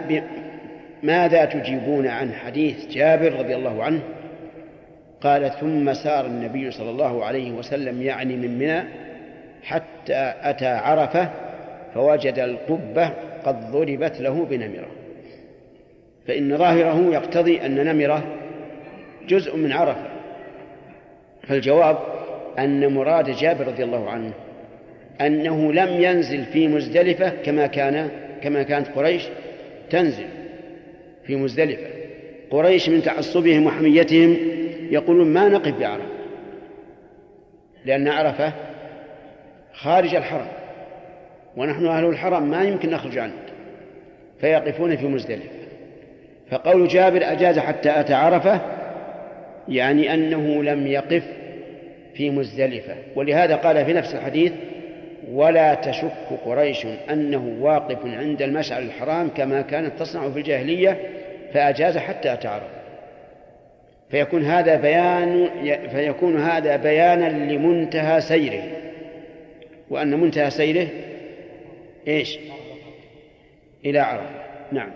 ماذا 1.03 1.45
تجيبون 1.45 2.07
عن 2.07 2.33
حديث 2.33 2.87
جابر 2.87 3.33
رضي 3.33 3.57
الله 3.57 3.83
عنه؟ 3.85 4.01
قال 5.21 5.51
ثم 5.61 5.93
سار 5.93 6.27
النبي 6.27 6.71
صلى 6.71 6.91
الله 6.91 7.25
عليه 7.25 7.53
وسلم 7.53 8.03
يعني 8.03 8.37
من 8.37 8.59
منى 8.59 8.83
حتى 9.63 10.35
أتى 10.43 10.67
عرفة 10.67 11.31
فوجد 11.95 12.39
القبة 12.39 13.11
قد 13.45 13.71
ضربت 13.71 14.21
له 14.21 14.45
بنمرة. 14.45 14.89
فإن 16.27 16.57
ظاهره 16.57 17.15
يقتضي 17.15 17.67
أن 17.67 17.85
نمرة 17.85 18.25
جزء 19.29 19.57
من 19.57 19.73
عرفة. 19.73 20.09
فالجواب 21.49 21.99
أن 22.59 22.95
مراد 22.95 23.31
جابر 23.31 23.67
رضي 23.67 23.85
الله 23.85 24.11
عنه 24.11 24.33
أنه 25.21 25.73
لم 25.73 26.03
ينزل 26.03 26.45
في 26.45 26.69
مزدلفة 26.69 27.29
كما 27.29 27.67
كان 27.67 28.09
كما 28.43 28.63
كانت 28.63 28.89
قريش 28.89 29.29
تنزل. 29.91 30.27
في 31.29 31.37
مزدلفة. 31.37 31.87
قريش 32.51 32.89
من 32.89 33.03
تعصبهم 33.03 33.67
وحميتهم 33.67 34.37
يقولون 34.91 35.29
ما 35.29 35.49
نقف 35.49 35.75
بعرفة 35.81 36.09
لأن 37.85 38.09
عرفة 38.09 38.53
خارج 39.73 40.15
الحرم 40.15 40.47
ونحن 41.57 41.87
أهل 41.87 42.05
الحرم 42.05 42.51
ما 42.51 42.65
يمكن 42.65 42.91
نخرج 42.91 43.19
عنه 43.19 43.33
فيقفون 44.41 44.97
في 44.97 45.07
مزدلفة. 45.07 45.59
فقول 46.51 46.89
جابر 46.89 47.33
أجاز 47.33 47.59
حتى 47.59 48.01
أتى 48.01 48.15
عرفة 48.15 48.61
يعني 49.69 50.15
أنه 50.15 50.63
لم 50.63 50.87
يقف 50.87 51.23
في 52.15 52.31
مزدلفة. 52.31 52.95
ولهذا 53.17 53.57
قال 53.57 53.85
في 53.85 53.93
نفس 53.93 54.15
الحديث 54.15 54.53
ولا 55.33 55.75
تشك 55.75 56.39
قريش 56.45 56.87
أنه 57.11 57.57
واقف 57.61 58.07
عند 58.07 58.43
المشعر 58.43 58.83
الحرام 58.83 59.29
كما 59.29 59.61
كانت 59.61 59.99
تصنع 59.99 60.31
في 60.31 60.39
الجاهلية 60.39 61.18
فأجاز 61.55 61.99
حتى 61.99 62.33
أتعرف 62.33 62.79
فيكون 64.11 64.45
هذا 64.45 64.77
بيان 64.77 65.49
فيكون 65.91 66.41
هذا 66.41 66.77
بيانا 66.77 67.53
لمنتهى 67.53 68.21
سيره. 68.21 68.63
وأن 69.91 70.21
منتهى 70.21 70.51
سيره 70.51 70.89
إيش؟ 72.09 72.39
إلى 73.85 73.99
عرفة 73.99 74.31
نعم. 74.73 74.91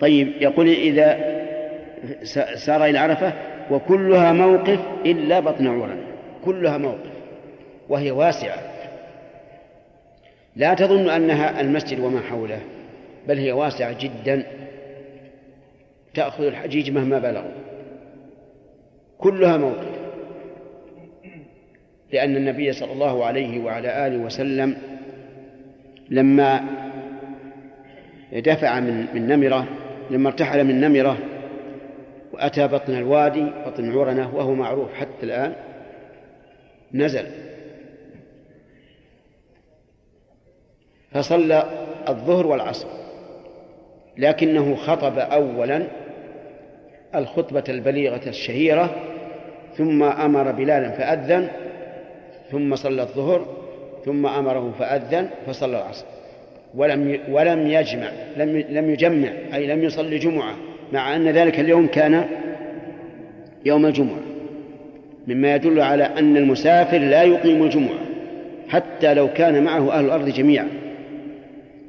طيب 0.00 0.32
يقول 0.40 0.68
إذا 0.68 1.40
سار 2.54 2.84
إلى 2.84 2.98
عرفة 2.98 3.32
وكلها 3.70 4.32
موقف 4.32 4.78
إلا 5.06 5.40
بطن 5.40 5.66
عورا 5.66 5.96
كلها 6.44 6.78
موقف. 6.78 7.10
وهي 7.88 8.10
واسعة. 8.10 8.58
لا 10.56 10.74
تظن 10.74 11.10
أنها 11.10 11.60
المسجد 11.60 12.00
وما 12.00 12.20
حوله 12.20 12.60
بل 13.28 13.38
هي 13.38 13.52
واسعة 13.52 13.96
جدا. 14.00 14.46
تأخذ 16.14 16.44
الحجيج 16.44 16.90
مهما 16.90 17.18
بلغوا. 17.18 17.52
كلها 19.18 19.56
موقف. 19.56 20.00
لأن 22.12 22.36
النبي 22.36 22.72
صلى 22.72 22.92
الله 22.92 23.24
عليه 23.24 23.64
وعلى 23.64 24.06
آله 24.06 24.18
وسلم 24.18 24.76
لما 26.10 26.60
دفع 28.32 28.80
من 28.80 29.06
من 29.14 29.26
نمرة 29.28 29.68
لما 30.10 30.28
ارتحل 30.28 30.64
من 30.64 30.80
نمرة 30.80 31.18
وأتى 32.32 32.68
بطن 32.68 32.94
الوادي 32.94 33.46
بطن 33.66 33.92
عرنة 33.92 34.36
وهو 34.36 34.54
معروف 34.54 34.94
حتى 34.94 35.22
الآن 35.22 35.54
نزل. 36.94 37.26
فصلى 41.12 41.86
الظهر 42.08 42.46
والعصر 42.46 42.88
لكنه 44.16 44.76
خطب 44.76 45.18
أولا 45.18 45.86
الخطبة 47.14 47.64
البليغة 47.68 48.20
الشهيرة 48.26 48.90
ثم 49.76 50.02
أمر 50.02 50.52
بلالا 50.52 50.90
فأذن 50.90 51.48
ثم 52.50 52.76
صلى 52.76 53.02
الظهر 53.02 53.46
ثم 54.04 54.26
أمره 54.26 54.74
فأذن 54.78 55.28
فصلى 55.46 55.78
العصر. 55.78 56.04
ولم 56.74 57.18
ولم 57.30 57.66
يجمع 57.66 58.08
لم 58.36 58.64
لم 58.70 58.90
يجمع 58.90 59.28
أي 59.54 59.66
لم 59.66 59.84
يصلي 59.84 60.18
جمعة 60.18 60.54
مع 60.92 61.16
أن 61.16 61.28
ذلك 61.28 61.60
اليوم 61.60 61.86
كان 61.86 62.24
يوم 63.64 63.86
الجمعة. 63.86 64.20
مما 65.26 65.54
يدل 65.54 65.80
على 65.80 66.04
أن 66.04 66.36
المسافر 66.36 66.98
لا 66.98 67.22
يقيم 67.22 67.62
الجمعة 67.62 67.98
حتى 68.68 69.14
لو 69.14 69.28
كان 69.32 69.64
معه 69.64 69.92
أهل 69.92 70.04
الأرض 70.04 70.28
جميعا. 70.28 70.68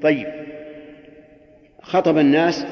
طيب 0.02 0.28
خطب 1.82 2.18
الناس 2.18 2.66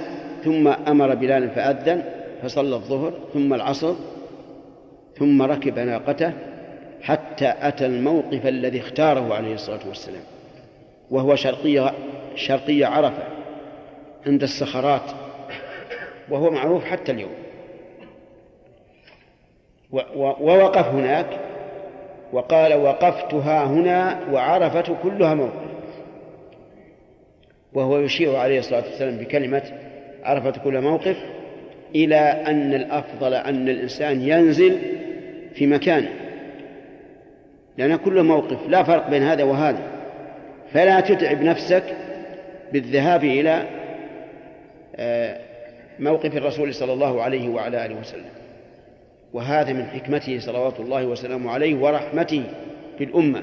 ثم 0.43 0.67
أمر 0.67 1.15
بلالا 1.15 1.47
فأذن 1.47 2.03
فصلى 2.43 2.75
الظهر 2.75 3.13
ثم 3.33 3.53
العصر 3.53 3.95
ثم 5.17 5.41
ركب 5.41 5.79
ناقته 5.79 6.33
حتى 7.01 7.53
أتى 7.61 7.85
الموقف 7.85 8.47
الذي 8.47 8.79
اختاره 8.79 9.33
عليه 9.33 9.53
الصلاة 9.53 9.87
والسلام 9.87 10.21
وهو 11.11 11.35
شرقية 11.35 11.93
شرقية 12.35 12.85
عرفة 12.85 13.23
عند 14.25 14.43
الصخرات 14.43 15.11
وهو 16.29 16.49
معروف 16.49 16.83
حتى 16.83 17.11
اليوم. 17.11 17.31
ووقف 20.15 20.85
هناك 20.85 21.39
وقال 22.33 22.73
وقفتها 22.73 23.65
هنا 23.65 24.19
وعرفة 24.31 24.95
كلها 25.03 25.33
موقف. 25.33 25.69
وهو 27.73 27.99
يشير 27.99 28.35
عليه 28.35 28.59
الصلاة 28.59 28.83
والسلام 28.83 29.17
بكلمة 29.17 29.63
عرفة 30.23 30.51
كل 30.51 30.81
موقف 30.81 31.17
إلى 31.95 32.19
أن 32.47 32.73
الأفضل 32.73 33.33
أن 33.33 33.69
الإنسان 33.69 34.21
ينزل 34.21 34.77
في 35.55 35.67
مكانه 35.67 36.09
لأن 37.77 37.95
كل 37.95 38.23
موقف 38.23 38.57
لا 38.67 38.83
فرق 38.83 39.09
بين 39.09 39.23
هذا 39.23 39.43
وهذا. 39.43 39.79
فلا 40.73 40.99
تتعب 40.99 41.41
نفسك 41.41 41.83
بالذهاب 42.73 43.23
إلى 43.23 43.63
آه، 44.95 45.37
موقف 45.99 46.37
الرسول 46.37 46.73
صلى 46.73 46.93
الله 46.93 47.21
عليه 47.21 47.49
وعلى 47.49 47.85
آله 47.85 47.95
وسلم. 47.99 48.29
وهذا 49.33 49.73
من 49.73 49.85
حكمته 49.85 50.39
صلوات 50.39 50.79
الله 50.79 51.05
وسلامه 51.05 51.51
عليه 51.51 51.75
ورحمته 51.75 52.43
في 52.97 53.03
الأمة. 53.03 53.41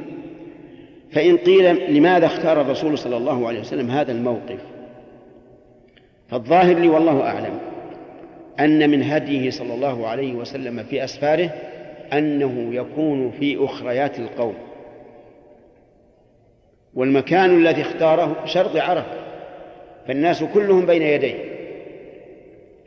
فإن 1.12 1.36
قيل 1.36 1.96
لماذا 1.96 2.26
اختار 2.26 2.60
الرسول 2.60 2.98
صلى 2.98 3.16
الله 3.16 3.48
عليه 3.48 3.60
وسلم 3.60 3.90
هذا 3.90 4.12
الموقف 4.12 4.58
فالظاهر 6.28 6.78
لي 6.78 6.88
والله 6.88 7.22
أعلم. 7.22 7.58
أن 8.60 8.90
من 8.90 9.02
هديه 9.02 9.50
صلى 9.50 9.74
الله 9.74 10.06
عليه 10.06 10.34
وسلم 10.34 10.82
في 10.82 11.04
أسفاره 11.04 11.50
أنه 12.12 12.74
يكون 12.74 13.30
في 13.30 13.64
أخريات 13.64 14.18
القوم. 14.18 14.54
والمكان 16.94 17.56
الذي 17.56 17.82
اختاره 17.82 18.44
شرق 18.44 18.84
عرفة 18.84 19.26
فالناس 20.08 20.44
كلهم 20.44 20.86
بين 20.86 21.02
يديه. 21.02 21.34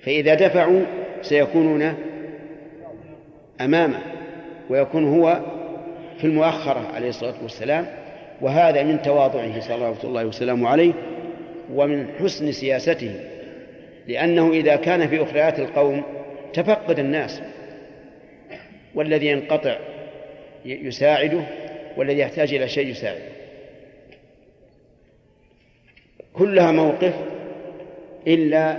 فإذا 0.03 0.33
دفعوا 0.33 0.81
سيكونون 1.21 1.93
أمامه 3.61 3.99
ويكون 4.69 5.19
هو 5.19 5.39
في 6.17 6.27
المؤخرة 6.27 6.87
عليه 6.93 7.09
الصلاة 7.09 7.35
والسلام. 7.43 7.85
وهذا 8.41 8.83
من 8.83 9.01
تواضعه 9.01 9.59
صلوات 9.59 10.05
الله 10.05 10.25
وسلامه 10.25 10.69
عليه 10.69 10.93
ومن 11.73 12.07
حسن 12.19 12.51
سياسته. 12.51 13.15
لأنه 14.09 14.51
إذا 14.51 14.75
كان 14.75 15.07
في 15.07 15.23
أخريات 15.23 15.59
القوم 15.59 16.03
تفقد 16.53 16.99
الناس. 16.99 17.41
والذي 18.95 19.27
ينقطع 19.27 19.77
يساعده 20.65 21.41
والذي 21.97 22.19
يحتاج 22.19 22.53
إلى 22.53 22.67
شيء 22.67 22.87
يساعده. 22.87 23.23
كلها 26.33 26.71
موقف 26.71 27.13
إلا 28.27 28.77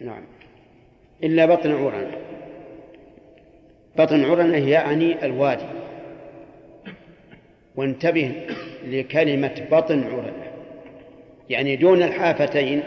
نعم 0.00 0.22
إلا 1.24 1.46
بطن 1.46 1.72
عرن. 1.72 2.10
بطن 3.98 4.24
عرن 4.24 4.68
يعني 4.68 5.24
الوادي. 5.24 5.66
وانتبه 7.76 8.32
لكلمة 8.86 9.66
بطن 9.70 10.04
عرن. 10.04 10.32
يعني 11.50 11.76
دون 11.76 12.02
الحافتين 12.02 12.82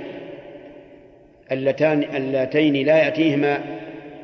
اللتان 1.51 2.03
اللتين 2.03 2.85
لا 2.85 2.97
يأتيهما 2.97 3.63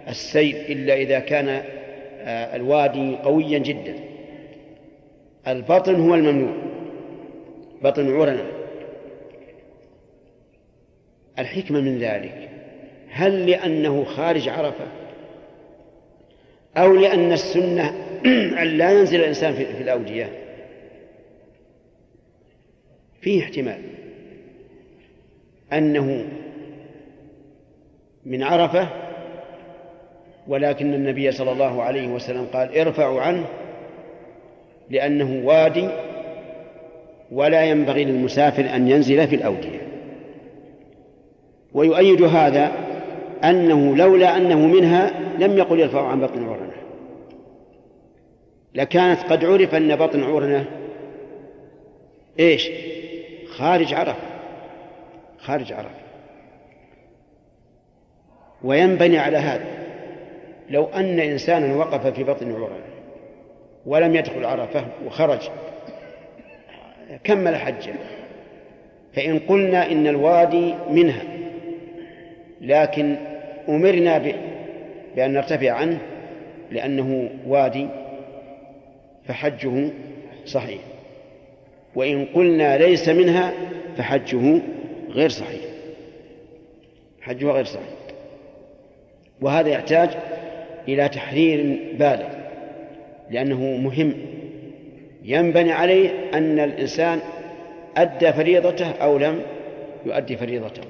السيل 0.07 0.55
إلا 0.55 0.93
إذا 0.93 1.19
كان 1.19 1.63
آه، 2.23 2.55
الوادي 2.55 3.15
قويا 3.15 3.59
جدا. 3.59 3.95
البطن 5.47 5.95
هو 5.95 6.15
الممنوع. 6.15 6.55
بطن 7.81 8.15
عرنة 8.15 8.51
الحكمة 11.39 11.81
من 11.81 11.97
ذلك. 11.99 12.49
هل 13.09 13.49
لأنه 13.49 14.03
خارج 14.03 14.49
عرفة؟ 14.49 14.87
أو 16.77 16.95
لأن 16.95 17.31
السنة 17.31 17.89
أن 18.61 18.67
لا 18.67 18.91
ينزل 18.91 19.19
الإنسان 19.19 19.53
في 19.53 19.81
الأودية؟ 19.81 20.29
فيه 23.21 23.43
احتمال. 23.43 23.81
أنه 25.73 26.27
من 28.25 28.43
عرفة 28.43 28.87
ولكن 30.47 30.93
النبي 30.93 31.31
صلى 31.31 31.51
الله 31.51 31.83
عليه 31.83 32.07
وسلم 32.07 32.47
قال 32.53 32.77
ارفعوا 32.77 33.21
عنه 33.21 33.45
لأنه 34.89 35.47
وادي 35.47 35.89
ولا 37.31 37.63
ينبغي 37.63 38.05
للمسافر 38.05 38.75
أن 38.75 38.87
ينزل 38.87 39.27
في 39.27 39.35
الأودية. 39.35 39.81
ويؤيد 41.73 42.21
هذا 42.21 42.71
أنه 43.43 43.95
لولا 43.95 44.37
أنه 44.37 44.59
منها 44.59 45.11
لم 45.39 45.57
يقل 45.57 45.79
يرفع 45.79 46.07
عن 46.07 46.21
بطن 46.21 46.43
عرنة. 46.43 46.73
لكانت 48.75 49.19
قد 49.19 49.45
عرف 49.45 49.75
أن 49.75 49.95
بطن 49.95 50.23
عرنة 50.23 50.65
إيش؟ 52.39 52.69
خارج 53.57 53.93
عرفة 53.93 54.23
خارج 55.39 55.73
عرفة. 55.73 56.00
وينبني 58.63 59.17
على 59.17 59.37
هذا. 59.37 59.65
لو 60.69 60.85
أن 60.85 61.19
إنسانا 61.19 61.75
وقف 61.75 62.07
في 62.07 62.23
بطن 62.23 62.51
عرنة 62.51 62.91
ولم 63.85 64.15
يدخل 64.15 64.45
عرفة 64.45 64.85
وخرج 65.05 65.49
كمل 67.23 67.55
حجه. 67.55 67.93
فإن 69.13 69.39
قلنا 69.39 69.91
إن 69.91 70.07
الوادي 70.07 70.73
منها 70.89 71.23
لكن 72.61 73.15
أمرنا 73.69 74.17
بأن 75.15 75.33
نرتفع 75.33 75.71
عنه 75.71 75.97
لأنه 76.71 77.29
وادي 77.47 77.87
فحجه 79.27 79.89
صحيح. 80.45 80.81
وإن 81.95 82.25
قلنا 82.25 82.77
ليس 82.77 83.09
منها 83.09 83.51
فحجه 83.97 84.61
غير 85.09 85.29
صحيح. 85.29 85.61
حجه 87.21 87.51
غير 87.51 87.65
صحيح. 87.65 88.00
وهذا 89.41 89.69
يحتاج 89.69 90.09
إلى 90.87 91.09
تحرير 91.09 91.79
بالغ 91.99 92.27
لأنه 93.29 93.77
مهم. 93.77 94.13
ينبني 95.23 95.71
عليه 95.71 96.09
أن 96.33 96.59
الإنسان 96.59 97.19
أدى 97.97 98.33
فريضته 98.33 98.91
أو 98.91 99.17
لم 99.17 99.41
يؤدي 100.05 100.37
فريضته 100.37 100.81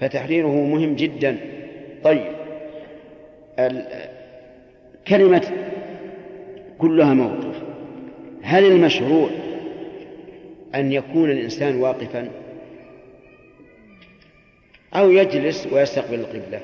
فتحريره 0.00 0.64
مهم 0.64 0.94
جدا. 0.94 1.36
طيب 2.04 2.32
كلمة 5.08 5.42
كلها 6.78 7.14
موقف 7.14 7.62
هل 8.42 8.64
المشروع 8.64 9.28
أن 10.74 10.92
يكون 10.92 11.30
الإنسان 11.30 11.80
واقفا؟ 11.80 12.28
أو 14.94 15.10
يجلس 15.10 15.68
ويستقبل 15.72 16.14
القبلة؟ 16.20 16.60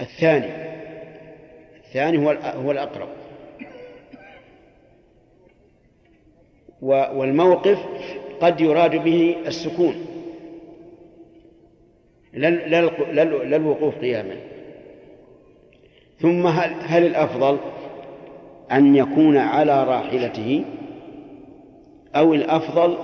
الثاني. 0.00 0.70
الثاني 1.76 2.18
هو 2.18 2.30
هو 2.44 2.70
الأقرب. 2.70 3.08
والموقف 6.82 7.78
قد 8.40 8.60
يراد 8.60 8.96
به 8.96 9.36
السكون. 9.46 9.94
لا 12.32 13.56
الوقوف 13.56 13.98
قياما. 13.98 14.36
ثم 16.20 16.46
هل, 16.46 16.74
هل 16.82 17.06
الأفضل 17.06 17.58
أن 18.72 18.96
يكون 18.96 19.36
على 19.36 19.84
راحلته 19.84 20.64
أو 22.16 22.34
الأفضل 22.34 22.98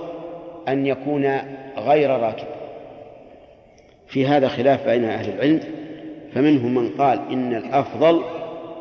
أن 0.67 0.85
يكون 0.85 1.37
غير 1.77 2.09
راكب؟ 2.09 2.47
في 4.07 4.25
هذا 4.25 4.47
خلاف 4.47 4.87
بين 4.87 5.03
أهل 5.03 5.33
العلم. 5.33 5.59
فمنهم 6.33 6.75
من 6.75 6.89
قال 6.89 7.19
إن 7.31 7.55
الأفضل 7.55 8.23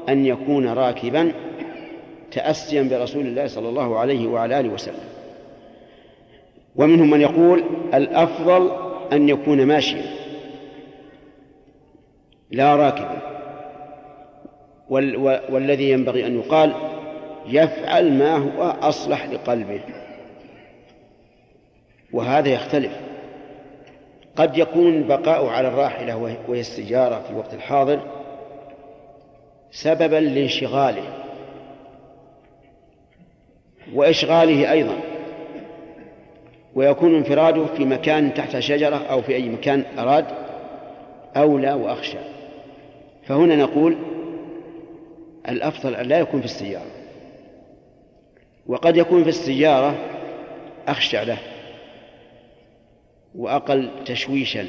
أن 0.09 0.26
يكون 0.26 0.68
راكبا 0.68 1.32
تأسيا 2.32 2.82
برسول 2.82 3.26
الله 3.26 3.47
صلى 3.47 3.68
الله 3.68 3.99
عليه 3.99 4.26
وعلى 4.26 4.61
آله 4.61 4.68
وسلم. 4.68 5.05
ومنهم 6.76 7.11
من 7.11 7.20
يقول 7.20 7.64
الأفضل 7.94 8.70
أن 9.12 9.28
يكون 9.28 9.66
ماشيا 9.66 10.03
لا 12.51 12.76
راكبا. 12.76 13.22
والذي 15.51 15.90
ينبغي 15.90 16.26
أن 16.26 16.38
يقال 16.38 16.72
يفعل 17.47 18.12
ما 18.12 18.36
هو 18.36 18.62
أصلح 18.62 19.26
لقلبه. 19.26 19.80
وهذا 22.12 22.49
يختلف. 22.49 23.05
قد 24.37 24.59
يكون 24.59 25.03
بقاء 25.03 25.47
على 25.47 25.68
الراحلة 25.68 26.37
وهي 26.49 26.61
السجارة 26.61 27.22
في 27.22 27.30
الوقت 27.30 27.55
الحاضر 27.55 28.01
سببا 29.70 30.16
لانشغاله 30.16 31.03
وإشغاله 33.95 34.72
أيضا 34.72 34.97
ويكون 36.74 37.14
انفراده 37.14 37.66
في 37.66 37.84
مكان 37.84 38.34
تحت 38.34 38.59
شجرة 38.59 38.97
أو 38.97 39.22
في 39.22 39.34
أي 39.34 39.49
مكان 39.49 39.84
أراد 39.99 40.24
أولى 41.37 41.72
وأخشى. 41.72 42.18
فهنا 43.26 43.57
نقول 43.57 43.97
الأفضل 45.49 45.95
أن 45.95 46.07
لا 46.07 46.18
يكون 46.18 46.41
في 46.41 46.47
السيارة 46.47 46.91
وقد 48.66 48.97
يكون 48.97 49.22
في 49.22 49.28
السيارة 49.28 49.95
أخشع 50.89 51.22
له. 51.22 51.39
وأقل 53.37 53.91
تشويشا 54.07 54.66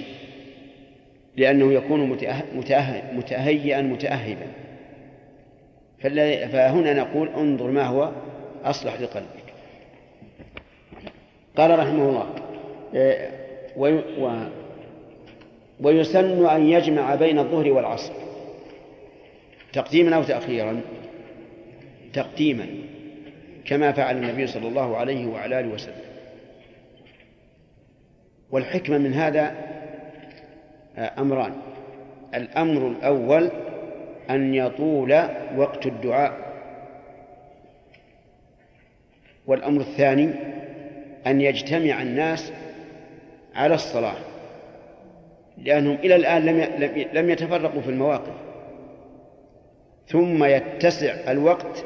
لأنه 1.38 1.74
يكون 1.74 2.20
متهيئا 3.13 3.82
متأهبا 3.82 4.47
فهنا 6.51 6.93
نقول 6.93 7.30
انظر 7.30 7.72
ما 7.72 7.84
هو 7.84 8.11
أصلح 8.63 9.01
لقلبك. 9.01 9.53
قال 11.57 11.80
رحمه 11.80 12.09
الله 12.09 12.30
إيه، 12.93 13.30
ويسن 15.82 16.45
أن 16.45 16.70
يجمع 16.70 17.15
بين 17.15 17.39
الظهر 17.39 17.72
والعصر. 17.72 18.13
تقديما 19.74 20.15
أو 20.15 20.24
تأخيرا؟ 20.24 20.82
تقديما 22.13 22.68
كما 23.65 23.91
فعل 23.91 24.18
النبي 24.18 24.47
صلى 24.47 24.68
الله 24.68 24.97
عليه 24.97 25.26
وعلى 25.26 25.59
آله 25.59 25.74
وسلم. 25.74 26.07
والحكمة 28.52 28.98
من 28.98 29.14
هذا 29.14 29.56
آه، 30.98 31.22
أمران. 31.22 31.54
الأمر 32.36 32.88
الأول 32.88 33.52
أن 34.30 34.54
يطول 34.54 35.14
وقت 35.58 35.86
الدعاء. 35.86 36.48
والأمر 39.48 39.82
الثاني 39.82 40.30
أن 41.28 41.41
يجتمع 41.41 42.02
الناس 42.02 42.54
على 43.56 43.76
الصلاة 43.76 44.18
لأنهم 45.58 45.95
إلى 45.95 46.16
الآن 46.16 46.45
لم 46.45 46.68
لم 47.14 47.30
يتفرقوا 47.30 47.82
في 47.82 47.89
المواقف. 47.89 48.34
ثم 50.08 50.43
يتسع 50.43 51.32
الوقت 51.32 51.86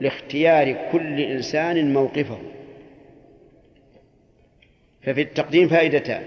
لاختيار 0.00 0.76
كل 0.92 1.20
إنسان 1.20 1.92
موقفه. 1.92 2.38
ففي 5.02 5.20
التقديم 5.20 5.68
فائدتان. 5.68 6.22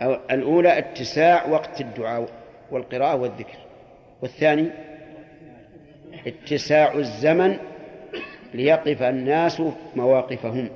أو 0.00 0.18
الأولى 0.30 0.78
اتساع 0.78 1.48
وقت 1.48 1.80
الدعاء 1.80 2.28
والقراءة 2.70 3.16
والذكر. 3.16 3.58
والثاني 4.22 4.68
اتساع 6.26 6.94
الزمن 6.94 7.56
ليقف 8.54 9.02
الناس 9.02 9.62
مواقفهم. 9.96 10.68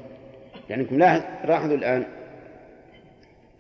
يعني 0.71 0.83
انكم 0.83 0.99
لاحظوا 0.99 1.77
الآن 1.77 2.05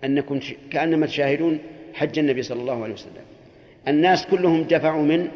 أنكم 0.04 0.40
كأنما 0.70 1.06
تشاهدون 1.06 1.58
حج 1.94 2.18
النبي 2.18 2.42
صلى 2.42 2.60
الله 2.60 2.82
عليه 2.82 2.94
وسلم. 2.94 3.24
الناس 3.88 4.26
كلهم 4.26 4.62
دفعوا 4.62 5.02
من 5.02 5.28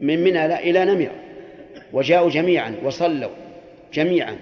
من 0.00 0.24
منى 0.24 0.46
إلى 0.46 0.84
نمرة. 0.84 1.14
وجاءوا 1.92 2.30
جميعا 2.30 2.74
وصلوا 2.84 3.30
جميعا. 3.92 4.36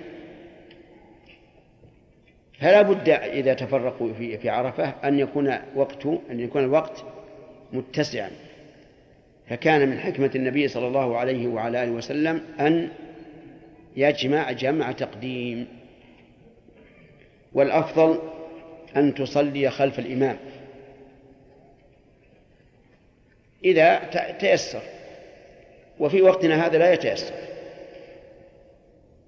فلا 2.62 2.82
بد 2.82 3.08
إذا 3.08 3.54
تفرقوا 3.54 4.12
في 4.12 4.38
في 4.38 4.48
عرفة 4.48 4.94
أن 5.04 5.18
يكون 5.18 5.58
وقت 5.74 6.06
أن 6.06 6.40
يكون 6.40 6.64
الوقت 6.64 7.04
متسعا. 7.72 8.30
فكان 9.48 9.88
من 9.88 9.98
حكمة 9.98 10.30
النبي 10.34 10.68
صلى 10.68 10.86
الله 10.86 11.16
عليه 11.16 11.46
وعلى 11.46 11.84
آله 11.84 11.92
وسلم 11.92 12.42
أن 12.60 12.88
يجمع 13.96 14.52
جمع 14.52 14.92
تقديم. 14.92 15.68
والأفضل 17.52 18.18
أن 18.96 19.14
تصلي 19.14 19.70
خلف 19.70 19.98
الإمام. 19.98 20.36
إذا 23.64 23.98
تيسر. 24.38 24.82
وفي 26.00 26.22
وقتنا 26.22 26.66
هذا 26.66 26.78
لا 26.78 26.92
يتيسر. 26.92 27.34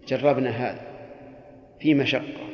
جربنا 0.08 0.50
هذا 0.50 0.80
في 1.80 1.94
مشقة. 1.94 2.53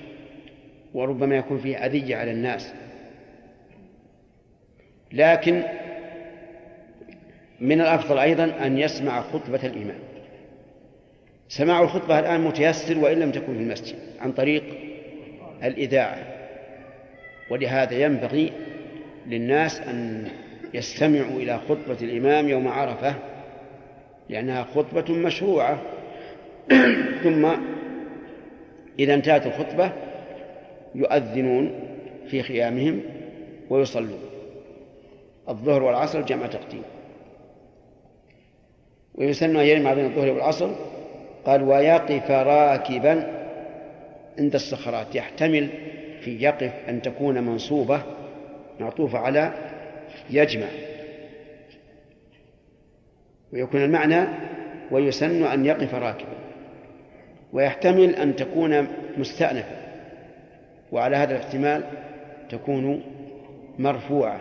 وربما 0.94 1.36
يكون 1.36 1.58
فيه 1.58 1.76
أذية 1.76 2.16
على 2.16 2.30
الناس. 2.30 2.72
لكن 5.12 5.62
من 7.60 7.80
الأفضل 7.80 8.18
أيضا 8.18 8.44
أن 8.44 8.78
يسمع 8.78 9.22
خطبة 9.22 9.66
الإمام. 9.66 9.98
سماع 11.48 11.82
الخطبة 11.82 12.18
الآن 12.18 12.40
متيسر 12.40 12.98
وإن 12.98 13.18
لم 13.18 13.32
تكن 13.32 13.54
في 13.54 13.62
المسجد 13.62 13.96
عن 14.20 14.32
طريق 14.32 14.64
الإذاعة. 15.62 16.18
ولهذا 17.50 17.94
ينبغي 17.94 18.52
للناس 19.26 19.80
أن 19.80 20.28
يستمعوا 20.74 21.40
إلى 21.40 21.58
خطبة 21.58 21.96
الإمام 22.02 22.48
يوم 22.48 22.68
عرفة 22.68 23.14
لأنها 24.28 24.62
خطبة 24.62 25.14
مشروعة. 25.14 25.78
ثم 27.22 27.48
إذا 28.98 29.14
انتهت 29.14 29.46
الخطبة 29.46 29.92
يؤذنون 30.94 31.72
في 32.30 32.42
خيامهم 32.42 33.00
ويصلون. 33.70 34.20
الظهر 35.48 35.82
والعصر 35.82 36.20
جمع 36.20 36.46
تقديم. 36.46 36.82
ويسن 39.14 39.56
أن 39.56 39.66
يجمع 39.66 39.94
بين 39.94 40.04
الظهر 40.04 40.30
والعصر. 40.30 40.70
قال 41.44 41.62
ويقف 41.62 42.30
راكبا 42.30 43.46
عند 44.38 44.54
الصخرات. 44.54 45.14
يحتمل 45.14 45.68
في 46.20 46.42
يقف 46.42 46.72
أن 46.88 47.02
تكون 47.02 47.42
منصوبة 47.42 48.02
معطوفة 48.80 49.18
على 49.18 49.52
يجمع. 50.30 50.66
ويكون 53.52 53.84
المعنى 53.84 54.28
ويسن 54.90 55.44
أن 55.44 55.66
يقف 55.66 55.94
راكبا. 55.94 56.36
ويحتمل 57.52 58.14
أن 58.14 58.36
تكون 58.36 58.86
مستأنفة. 59.16 59.79
وعلى 60.92 61.16
هذا 61.16 61.36
الاحتمال 61.36 61.84
تكون 62.50 63.02
مرفوعة 63.78 64.40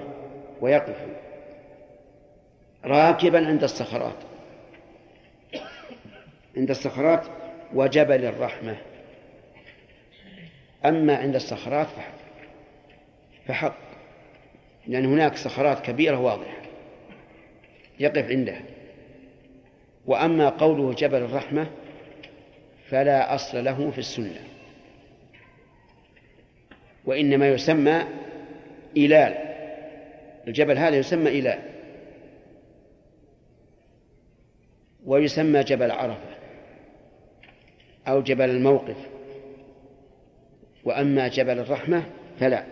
ويقف 0.61 0.97
راكبا 2.85 3.47
عند 3.47 3.63
الصخرات. 3.63 4.15
عند 6.57 6.69
الصخرات 6.69 7.25
وجبل 7.73 8.25
الرحمة 8.25 8.77
أما 10.85 11.15
عند 11.15 11.35
الصخرات 11.35 11.87
فحق. 11.87 12.13
فحق. 13.47 13.77
لأن 14.87 15.05
هناك 15.05 15.35
صخرات 15.35 15.79
كبيرة 15.79 16.19
واضحة 16.19 16.61
يقف 17.99 18.29
عندها. 18.29 18.61
وأما 20.05 20.49
قوله 20.49 20.93
جبل 20.93 21.21
الرحمة 21.21 21.67
فلا 22.89 23.35
أصل 23.35 23.63
له 23.63 23.91
في 23.91 23.97
السنة. 23.97 24.48
وإنما 27.05 27.49
يسمى 27.49 28.03
إلال 28.97 29.35
الجبل 30.47 30.77
هذا 30.77 30.95
يسمى 30.95 31.39
إلال 31.39 31.59
ويسمى 35.05 35.63
جبل 35.63 35.91
عرفة 35.91 36.29
أو 38.07 38.21
جبل 38.21 38.49
الموقف. 38.49 38.97
وأما 40.83 41.27
جبل 41.27 41.59
الرحمة 41.59 42.03
فلا. 42.39 42.63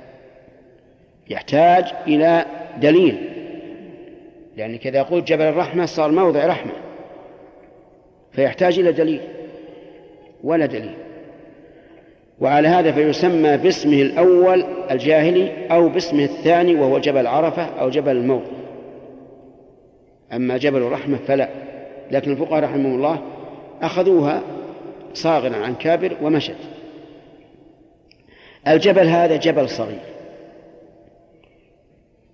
يحتاج 1.30 1.94
إلى 2.08 2.46
دليل. 2.82 3.30
يعني 4.58 4.78
كذا 4.78 4.98
يقول 4.98 5.26
جبل 5.26 5.42
الرحمة 5.42 5.86
صار 5.86 6.12
موضع 6.12 6.46
رحمة. 6.46 6.74
فيحتاج 8.32 8.80
إلى 8.80 8.92
دليل. 8.92 9.22
ولا 10.44 10.66
دليل. 10.66 10.96
وعلى 12.40 12.68
هذا 12.68 12.92
فيسمى 12.92 13.58
باسمه 13.58 14.02
الأول 14.02 14.66
الجاهلي 14.92 15.68
أو 15.72 15.90
باسمه 15.90 16.24
الثاني 16.24 16.76
وهو 16.76 17.00
جبل 17.00 17.28
عرفة 17.28 17.64
أو 17.64 17.90
جبل 17.90 18.12
الموقف 18.12 18.58
أما 20.34 20.58
جبل 20.58 20.82
الرحمة 20.82 21.18
فلا. 21.18 21.50
لكن 22.12 22.32
الفقهاء 22.32 22.64
رحمهم 22.64 22.96
الله 22.96 23.22
أخذوها 23.82 24.42
صاغرا 25.14 25.56
عن 25.56 25.76
كابر 25.76 26.18
ومشت. 26.22 26.56
الجبل 28.68 29.08
هذا 29.08 29.36
جبل 29.36 29.70
صغير. 29.70 30.00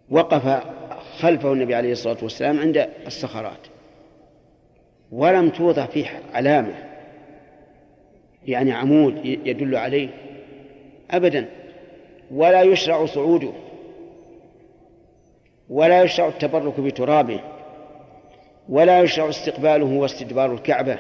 وقف 0.09 0.63
خلفه 1.19 1.53
النبي 1.53 1.75
عليه 1.75 1.91
الصلاة 1.91 2.17
والسلام 2.21 2.59
عند 2.59 2.89
الصخرات. 3.07 3.67
ولم 5.11 5.49
توضع 5.49 5.85
فيه 5.85 6.05
علامة. 6.33 6.92
يعني 8.47 8.71
عمود 8.71 9.25
يدل 9.25 9.75
عليه 9.75 10.09
أبدا. 11.11 11.49
ولا 12.31 12.61
يشرع 12.61 13.05
صعوده. 13.05 13.51
ولا 15.69 16.03
يشرع 16.03 16.27
التبرك 16.27 16.79
بترابه. 16.79 17.39
ولا 18.69 18.99
يشرع 18.99 19.29
استقباله 19.29 19.85
واستدبار 19.85 20.53
الكعبة. 20.53 20.99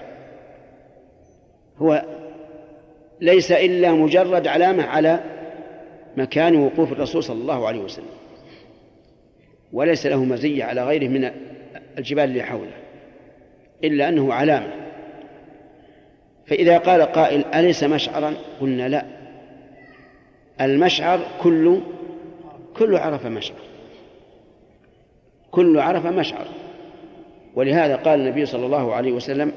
هو 1.77 2.05
ليس 3.21 3.51
إلا 3.51 3.91
مجرد 3.91 4.47
علامة 4.47 4.83
على 4.83 5.19
مكان 6.17 6.55
وقوف 6.55 6.91
الرسول 6.91 7.23
صلى 7.23 7.41
الله 7.41 7.67
عليه 7.67 7.79
وسلم. 7.79 8.05
وليس 9.73 10.05
له 10.05 10.23
مزية 10.23 10.63
على 10.63 10.85
غيره 10.85 11.07
من 11.07 11.31
الجبال 11.97 12.23
اللي 12.23 12.43
حوله. 12.43 12.73
إلا 13.83 14.09
أنه 14.09 14.33
علامة. 14.33 14.82
فإذا 16.47 16.77
قال 16.77 17.01
قائل 17.01 17.45
أليس 17.45 17.83
مشعرا؟ 17.83 18.33
قلنا 18.61 18.89
لا. 18.89 19.05
المشعر 20.61 21.19
كل 21.41 21.79
كل 22.77 22.95
عرف 22.95 23.25
مشعر. 23.25 23.59
كل 25.51 25.79
عرف 25.79 26.05
مشعر. 26.05 26.45
ولهذا 27.55 27.95
قال 27.95 28.19
النبي 28.19 28.45
صلى 28.45 28.65
الله 28.65 28.93
عليه 28.93 29.11
وسلم 29.11 29.51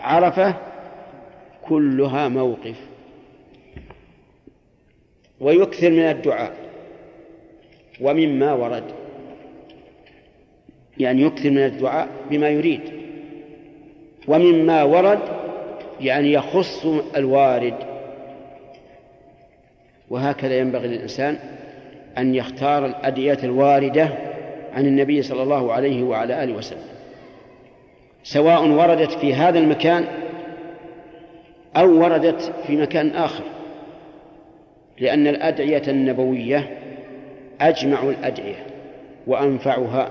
عرفة 0.00 0.54
كلها 1.62 2.28
موقف. 2.28 2.76
ويكثر 5.40 5.90
من 5.90 6.02
الدعاء. 6.02 6.52
ومما 8.00 8.52
ورد. 8.52 8.84
يعني 10.98 11.22
يكثر 11.22 11.50
من 11.50 11.64
الدعاء 11.64 12.08
بما 12.30 12.48
يريد. 12.48 12.80
ومما 14.28 14.82
ورد 14.82 15.41
يعني 16.02 16.32
يخص 16.32 16.86
الوارد. 17.16 17.74
وهكذا 20.10 20.58
ينبغي 20.58 20.88
للإنسان 20.88 21.38
أن 22.18 22.34
يختار 22.34 22.86
الأدعية 22.86 23.38
الواردة 23.44 24.08
عن 24.72 24.86
النبي 24.86 25.22
صلى 25.22 25.42
الله 25.42 25.72
عليه 25.72 26.02
وعلى 26.02 26.44
آله 26.44 26.52
وسلم. 26.52 26.92
سواء 28.22 28.68
وردت 28.68 29.12
في 29.12 29.34
هذا 29.34 29.58
المكان 29.58 30.04
أو 31.76 32.02
وردت 32.02 32.52
في 32.66 32.76
مكان 32.76 33.10
آخر. 33.10 33.44
لأن 35.00 35.26
الأدعية 35.26 35.82
النبوية 35.88 36.70
أجمع 37.60 38.02
الأدعية 38.02 38.66
وأنفعها 39.26 40.08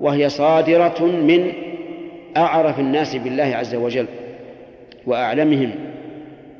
وهي 0.00 0.28
صادرة 0.28 1.04
من 1.04 1.52
أعرف 2.36 2.80
الناس 2.80 3.16
بالله 3.16 3.44
عز 3.56 3.74
وجل. 3.74 4.06
وأعلمهم 5.06 5.70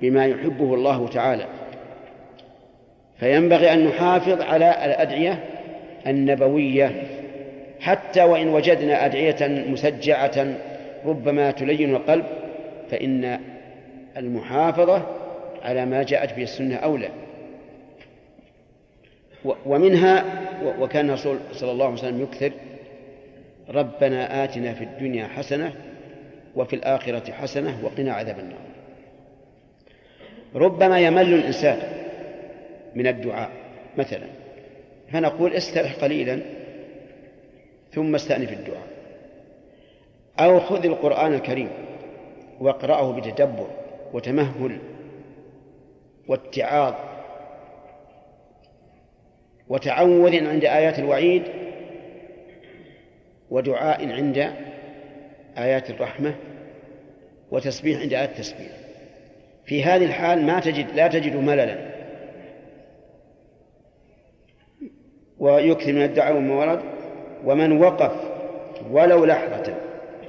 بما 0.03 0.27
يحبه 0.27 0.75
الله 0.75 1.09
تعالى. 1.09 1.47
فينبغي 3.19 3.73
أن 3.73 3.87
نحافظ 3.87 4.41
على 4.41 4.71
الأدعية 4.85 5.45
النبوية 6.07 7.03
حتى 7.81 8.23
وإن 8.23 8.49
وجدنا 8.49 9.07
أدعية 9.07 9.67
مسجعة 9.69 10.55
ربما 11.05 11.51
تلين 11.51 11.95
القلب 11.95 12.25
فإن 12.91 13.39
المحافظة 14.17 15.07
على 15.63 15.87
ما 15.87 16.03
جاءت 16.03 16.37
به 16.37 16.43
السنة 16.43 16.77
أولى. 16.77 17.09
ومنها 19.67 20.25
وكان 20.81 21.09
الرسول 21.09 21.39
صلى 21.53 21.71
الله 21.71 21.85
عليه 21.85 21.95
وسلم 21.95 22.23
يكثر 22.23 22.53
ربنا 23.69 24.45
آتنا 24.45 24.75
في 24.75 24.85
الدنيا 24.85 25.27
حسنة 25.27 25.73
وفي 26.57 26.77
الآخرة 26.77 27.33
حسنة 27.33 27.85
وقنا 27.85 28.13
عذاب 28.13 28.39
النار. 28.39 28.61
ربما 30.55 31.01
يمل 31.01 31.35
الإنسان 31.35 31.79
من 32.95 33.07
الدعاء 33.07 33.51
مثلا 33.97 34.27
فنقول 35.13 35.53
استرح 35.53 35.95
قليلا 35.95 36.41
ثم 37.93 38.15
استأنف 38.15 38.53
الدعاء. 38.53 38.87
أو 40.41 40.61
خذ 40.61 40.87
القرآن 40.87 41.35
الكريم 41.35 41.69
واقرأه 42.61 43.13
بتدبر 43.13 43.67
وتمهل 44.13 44.79
واتعاظ 46.29 46.95
وتعوذ 49.69 50.47
عند 50.47 50.65
آيات 50.65 50.99
الوعيد 50.99 51.43
ودعاء 53.51 54.13
عند 54.13 54.53
آيات 55.59 55.91
الرحمة 55.91 56.35
وتسبيح 57.51 58.01
عند 58.01 58.15
آيات 58.15 58.29
التسبيح. 58.29 58.73
في 59.67 59.85
هذه 59.85 60.05
الحال 60.05 60.47
ما 60.47 60.61
تجد 60.61 60.87
لا 60.95 61.09
تجد 61.09 61.37
مللا. 61.37 61.93
ويكثر 65.39 65.93
من 65.93 66.03
الدعاء 66.03 66.37
وما 66.37 66.55
ورد. 66.55 66.81
ومن 67.45 67.73
وقف 67.73 68.13
ولو 68.91 69.25
لحظة 69.25 69.75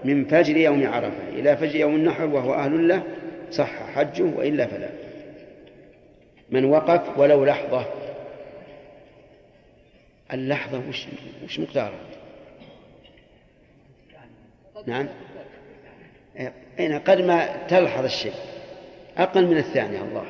من 0.06 0.26
فجر 0.26 0.58
يوم 0.58 0.88
عرفة 0.88 1.30
إلى 1.30 1.58
فجر 1.58 1.76
يوم 1.76 1.96
النحر 1.96 2.26
وهو 2.26 2.54
أهل 2.54 2.88
له 2.88 3.04
صح 3.52 3.84
حجه 3.96 4.24
وإلا 4.24 4.68
فلا. 4.68 4.90
من 6.52 6.66
وقف 6.66 7.20
ولو 7.20 7.46
لحظة. 7.46 7.86
اللحظة 10.34 10.82
وش 10.90 11.08
وش 11.44 11.60
مقدارها؟ 11.60 12.23
نعم. 14.86 15.08
أين 16.80 17.00
قد 17.00 17.22
ما 17.22 17.68
تلحظ 17.68 18.04
الشيء. 18.04 18.34
أقل 19.18 19.48
من 19.48 19.58
الثانية 19.58 20.02
الله. 20.02 20.26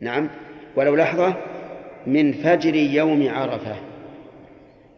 نعم. 0.00 0.30
ولو 0.76 0.96
لحظة 0.96 1.34
من 2.06 2.32
فجر 2.32 2.74
يوم 2.74 3.28
عرفة. 3.28 3.76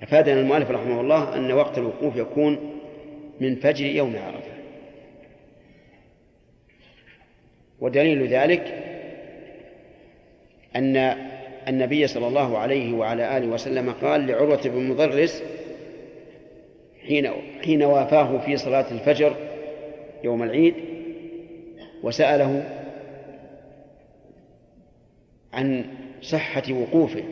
أفادنا 0.03 0.41
المؤلف 0.41 0.71
رحمه 0.71 1.01
الله 1.01 1.37
أن 1.37 1.53
وقت 1.53 1.79
الوقوف 1.79 2.17
يكون 2.17 2.81
من 3.41 3.57
فجر 3.57 3.87
يوم 3.87 4.17
عرفة. 4.17 4.55
ودليل 7.81 8.27
ذلك 8.27 8.85
أن 10.77 10.97
النبي 11.69 12.07
صلى 12.07 12.27
الله 12.27 12.59
عليه 12.59 12.93
وعلى 12.93 13.37
آله 13.37 13.47
وسلم 13.47 13.91
قال 13.91 14.27
لعروة 14.27 14.61
بن 14.65 14.89
مضرس 14.89 15.43
حين 17.07 17.31
حين 17.65 17.83
وافاه 17.83 18.39
في 18.39 18.57
صلاة 18.57 18.87
الفجر 18.91 19.37
يوم 20.25 20.43
العيد 20.43 20.75
وسأله 22.03 22.65
عن 25.53 25.85
صحة 26.23 26.63
وقوفه 26.71 27.25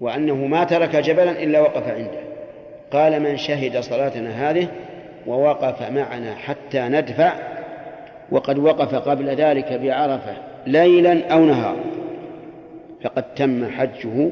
وأنه 0.00 0.34
ما 0.34 0.64
ترك 0.64 0.96
جبلا 0.96 1.42
إلا 1.42 1.60
وقف 1.60 1.88
عنده. 1.88 2.20
قال 2.90 3.22
من 3.22 3.36
شهد 3.36 3.80
صلاتنا 3.80 4.50
هذه 4.50 4.68
ووقف 5.26 5.82
معنا 5.90 6.34
حتى 6.34 6.80
ندفع 6.80 7.32
وقد 8.30 8.58
وقف 8.58 8.94
قبل 8.94 9.28
ذلك 9.28 9.72
بعرفة 9.72 10.36
ليلا 10.66 11.28
أو 11.28 11.44
نهارا 11.44 11.84
فقد 13.02 13.34
تم 13.34 13.70
حجه 13.70 14.30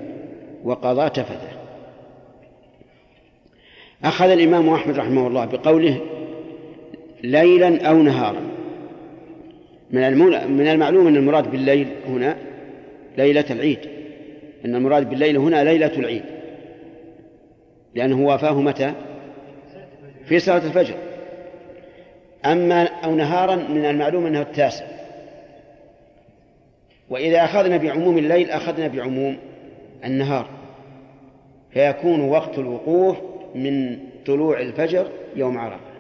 وقضى 0.65 1.11
تفته 1.11 1.64
أخذ 4.05 4.31
الإمام 4.31 4.69
أحمد 4.69 4.99
رحمه 4.99 5.27
الله 5.27 5.45
بقوله 5.45 6.01
ليلا 7.23 7.89
أو 7.89 8.03
نهارا. 8.03 8.41
من 9.91 10.19
من 10.49 10.67
المعلوم 10.67 11.07
أن 11.07 11.17
المراد 11.17 11.51
بالليل 11.51 11.89
هنا 12.09 12.37
ليلة 13.19 13.45
العيد. 13.51 13.79
أن 14.65 14.75
المراد 14.75 15.11
بالليل 15.11 15.37
هنا 15.37 15.65
ليلة 15.65 15.99
العيد. 15.99 16.23
لأنه 17.95 18.27
وافاه 18.27 18.61
متى؟ 18.61 18.93
في 20.25 20.39
صلاة 20.39 20.67
الفجر. 20.67 20.95
أما 22.45 22.83
أو 23.05 23.15
نهارا 23.15 23.57
من 23.57 23.85
المعلوم 23.85 24.27
أنه 24.27 24.41
التاسع. 24.41 24.85
وإذا 27.11 27.45
أخذنا 27.45 27.77
بعموم 27.77 28.19
الليل 28.19 28.51
أخذنا 28.51 28.89
بعموم 28.89 29.37
النهار. 30.05 30.47
فيكون 31.71 32.21
وقت 32.21 32.59
الوقوف 32.59 33.17
من 33.55 33.99
طلوع 34.27 34.61
الفجر 34.61 35.11
يوم 35.37 35.59
عرفة. 35.59 35.95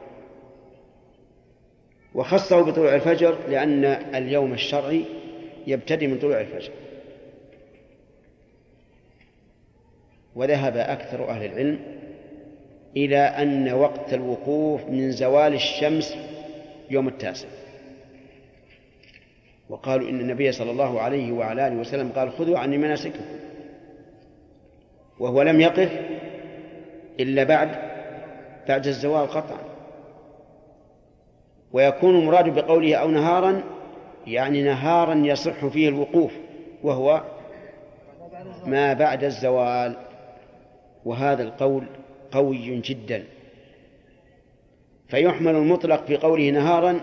وخصه 2.14 2.62
بطلوع 2.62 2.94
الفجر 2.94 3.38
لأن 3.48 3.84
اليوم 4.14 4.52
الشرعي 4.52 5.05
يبتدي 5.66 6.07
من 6.07 6.18
طلوع 6.18 6.40
الفجر. 6.40 6.72
وذهب 10.34 10.76
أكثر 10.76 11.28
أهل 11.28 11.44
العلم 11.44 11.78
إلى 12.96 13.18
أن 13.18 13.72
وقت 13.72 14.14
الوقوف 14.14 14.84
من 14.88 15.12
زوال 15.12 15.55
الشمس 15.55 16.16
يوم 16.90 17.09
التاسع. 17.09 17.48
وقالوا 19.68 20.08
إن 20.08 20.20
النبي 20.20 20.53
صلى 20.53 20.70
الله 20.70 21.00
عليه 21.00 21.33
وعلى 21.33 21.66
آله 21.66 21.76
وسلم 21.76 22.08
قال 22.08 22.33
خذوا 22.33 22.58
عني 22.58 22.79
مناسككم. 22.79 23.24
وهو 25.18 25.42
لم 25.42 25.61
يقف 25.61 26.00
إلا 27.20 27.45
بعد 27.45 27.70
بعد 28.68 28.86
الزوال 28.86 29.26
قطعا. 29.26 29.58
ويكون 31.72 32.16
المراد 32.18 32.54
بقوله 32.54 32.96
أو 32.96 33.11
نهارا 33.11 33.62
يعني 34.26 34.62
نهارا 34.62 35.14
يصح 35.14 35.66
فيه 35.66 35.88
الوقوف 35.88 36.32
وهو 36.82 37.22
ما 38.66 38.92
بعد 38.92 39.24
الزوال. 39.24 39.96
وهذا 41.04 41.42
القول 41.42 41.84
قوي 42.32 42.80
جدا. 42.80 43.24
فيحمل 45.08 45.54
المطلق 45.54 46.04
في 46.04 46.16
قوله 46.16 46.50
نهارا 46.50 47.00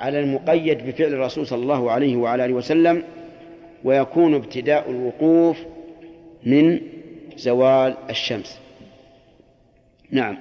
على 0.00 0.20
المقيد 0.20 0.86
بفعل 0.86 1.08
الرسول 1.08 1.46
صلى 1.46 1.62
الله 1.62 1.90
عليه 1.90 2.16
وعلى 2.16 2.44
آله 2.44 2.54
وسلم 2.54 3.02
ويكون 3.84 4.34
ابتداء 4.34 4.90
الوقوف 4.90 5.58
من 6.46 6.80
زوال 7.36 7.96
الشمس. 8.10 8.60
نعم. 10.12 10.38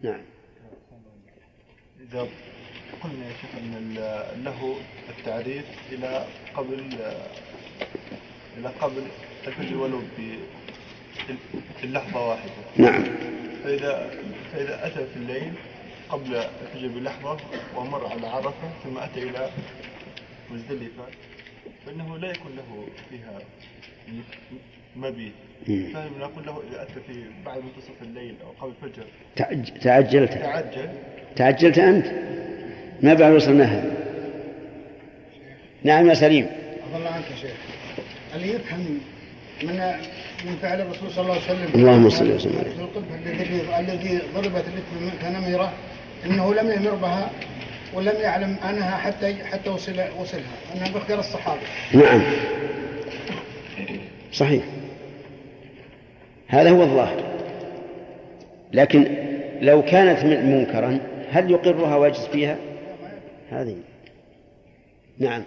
نعم. 0.00 0.20
إذا 2.00 2.28
قلنا 3.02 3.26
يا 3.26 3.32
شيخ 3.32 3.50
أن 3.54 3.94
له 4.44 4.76
التعريف 5.08 5.64
إلى 5.92 6.26
قبل 6.54 6.80
إلى 8.58 8.68
قبل 8.68 9.02
الفجر 9.46 9.76
ولو 9.76 10.00
اللحظة 11.84 12.28
واحدة. 12.28 12.52
نعم. 12.76 13.04
فإذا 13.64 14.10
فإذا 14.52 14.86
أتى 14.86 15.06
في 15.06 15.16
الليل 15.16 15.52
قبل 16.08 16.34
الفجر 16.34 16.88
بلحظة 16.88 17.36
ومر 17.76 18.06
على 18.06 18.26
عرفة 18.26 18.70
ثم 18.84 18.98
أتى 18.98 19.22
إلى 19.22 19.50
مزدلفة 20.50 21.06
فإنه 21.86 22.18
لا 22.18 22.30
يكون 22.30 22.56
له 22.56 22.86
فيها 23.10 23.38
مبيت 24.96 25.32
فهم 25.66 26.12
نقول 26.20 26.46
له 26.46 26.62
إذا 26.70 26.82
أتى 26.82 27.00
في 27.06 27.24
بعد 27.46 27.56
منتصف 27.56 28.02
الليل 28.02 28.34
أو 28.44 28.50
قبل 28.60 28.72
الفجر. 28.82 29.04
تعجلت 29.80 30.32
تعجل 30.32 30.88
تعجلت 31.36 31.78
أنت؟ 31.78 32.06
ما 33.02 33.14
بعد 33.14 33.32
وصلناها 33.32 33.84
نعم 35.82 36.08
يا 36.08 36.14
سليم. 36.14 36.46
الله 36.96 37.10
عنك 37.10 37.24
يا 37.30 37.36
شيخ. 37.36 37.56
اللي 38.34 38.54
يفهم 38.54 39.00
من 39.62 39.76
من 40.44 40.56
فعل 40.62 40.80
الرسول 40.80 41.10
صلى 41.10 41.22
الله 41.22 41.34
عليه 41.34 41.44
وسلم. 41.44 41.70
اللهم 41.74 42.10
صل 42.10 42.30
وسلم 42.30 42.58
عليه. 42.58 42.72
الذي 43.32 43.78
الذي 43.78 44.20
ضربت 44.34 44.64
كنميره 45.22 45.72
إنه 46.26 46.54
لم 46.54 46.70
يمر 46.70 46.94
بها 46.94 47.30
ولم 47.94 48.20
يعلم 48.20 48.56
أنها 48.70 48.96
حتى 48.96 49.44
حتى 49.44 49.70
وصل 49.70 50.00
وصلها. 50.18 50.56
أنها 50.74 50.92
باختيار 50.92 51.18
الصحابة. 51.18 51.60
نعم. 51.94 52.22
صحيح. 54.32 54.64
هذا 56.48 56.70
هو 56.70 56.82
الظاهر. 56.82 57.22
لكن 58.72 59.06
لو 59.60 59.82
كانت 59.82 60.24
منكرا 60.24 60.98
هل 61.30 61.50
يقرها 61.50 61.96
ويجلس 61.96 62.26
فيها؟ 62.26 62.58
هذه. 63.50 63.76
نعم. 65.18 65.42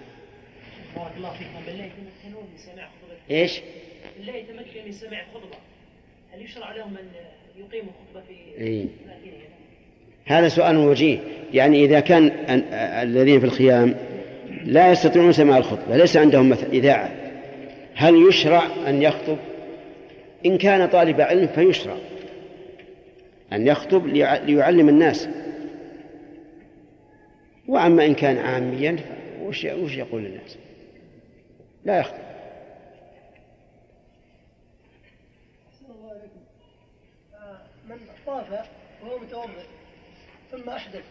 بارك 0.95 1.11
الله 1.17 1.29
فيكم. 1.29 1.49
بالله 1.67 1.83
يتمكنون 1.83 2.43
من 2.43 2.57
سماع 2.57 2.85
خطبة 2.85 3.35
إيش؟ 3.37 3.61
بالله 4.17 4.35
يتمكن 4.35 4.85
من 4.85 4.91
سماع 4.91 5.25
خطبة. 5.33 5.57
هل 6.33 6.41
يشرع 6.41 6.75
لهم 6.75 6.97
أن 6.97 7.05
يقيموا 7.57 7.91
خطبة 7.91 8.21
في 8.27 8.63
إيه. 8.63 8.85
هذا 10.25 10.49
سؤال 10.49 10.77
وجيه. 10.77 11.19
يعني 11.53 11.85
إذا 11.85 11.99
كان 11.99 12.31
الذين 13.01 13.39
في 13.39 13.45
الخيام 13.45 13.95
لا 14.63 14.91
يستطيعون 14.91 15.31
سماع 15.31 15.57
الخطبة 15.57 15.97
ليس 15.97 16.17
عندهم 16.17 16.49
مثل 16.49 16.67
إذاعة. 16.67 17.24
هل 17.95 18.27
يشرع 18.29 18.65
أن 18.87 19.01
يخطب؟ 19.01 19.37
إن 20.45 20.57
كان 20.57 20.89
طالب 20.89 21.21
علم 21.21 21.47
فيشرع 21.47 21.97
أن 23.53 23.67
يخطب 23.67 24.07
ليع- 24.07 24.35
ليعلم 24.37 24.89
الناس. 24.89 25.29
وأما 27.67 28.05
إن 28.05 28.13
كان 28.15 28.37
عاميا 28.37 28.95
وش 29.41 29.65
وش 29.65 29.95
يقول 29.95 30.23
للناس 30.23 30.57
لا 31.85 31.99
يخطب. 31.99 32.25
من 37.89 37.97
طاف 38.25 38.65
وهو 39.03 39.19
متوضئ 39.19 39.63
ثم 40.51 40.69
أحدث 40.69 41.03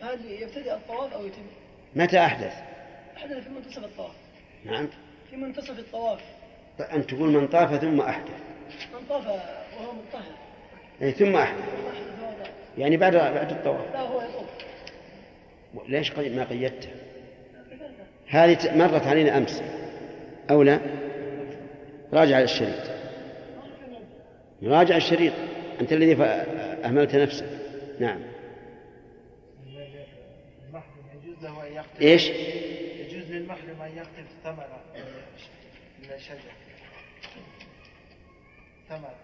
فهل 0.00 0.30
يبتدئ 0.30 0.74
الطواف 0.74 1.12
أو 1.12 1.26
يتم؟ 1.26 1.42
متى 1.96 2.18
أحدث؟ 2.18 2.52
أحدث 3.16 3.44
في 3.44 3.48
منتصف 3.50 3.84
الطواف. 3.84 4.14
نعم. 4.64 4.88
في 5.30 5.36
منتصف 5.36 5.78
الطواف. 5.78 6.20
أن 6.80 7.06
تقول 7.06 7.28
من 7.28 7.48
طاف 7.48 7.80
ثم 7.80 8.00
أحدث. 8.00 8.30
من 8.94 9.06
طاف 9.08 9.26
وهو 9.26 9.92
مطهر. 9.92 10.32
أي 11.02 11.12
ثم 11.12 11.36
أحدث. 11.36 11.64
يعني 12.78 12.96
بعد 12.96 13.12
بعد 13.12 13.52
الطواف. 13.52 13.92
لا 13.92 14.00
هو 14.00 14.22
يطوف. 14.22 15.88
ليش 15.88 16.12
ما 16.12 16.44
قيدته؟ 16.44 16.88
هذه 18.28 18.76
مرت 18.76 19.06
علينا 19.06 19.38
أمس. 19.38 19.62
أو 20.50 20.62
لا؟ 20.62 20.80
راجع 22.12 22.40
الشريط. 22.40 22.90
راجع 24.62 24.96
الشريط. 24.96 25.32
أنت 25.80 25.92
الذي 25.92 26.22
أهملت 26.84 27.14
نفسك. 27.14 27.46
نعم. 28.00 28.20
يجوز 31.24 31.44
له 31.44 31.66
أن 31.66 31.72
يقتل 31.72 32.02
إيش؟ 32.02 32.28
يجوز 33.00 33.32
للمحرم 33.32 33.82
أن 33.82 33.96
يقتل 33.96 34.24
ثمرة. 34.44 34.85
ثمرة 38.88 39.14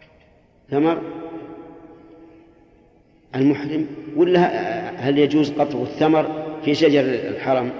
ثمر؟ 0.70 1.02
المحرم؟ 3.34 3.86
ولا 4.16 4.40
هل 4.90 5.18
يجوز 5.18 5.52
قطع 5.52 5.82
الثمر 5.82 6.56
في 6.64 6.74
شجر 6.74 7.00
الحرم؟ 7.00 7.72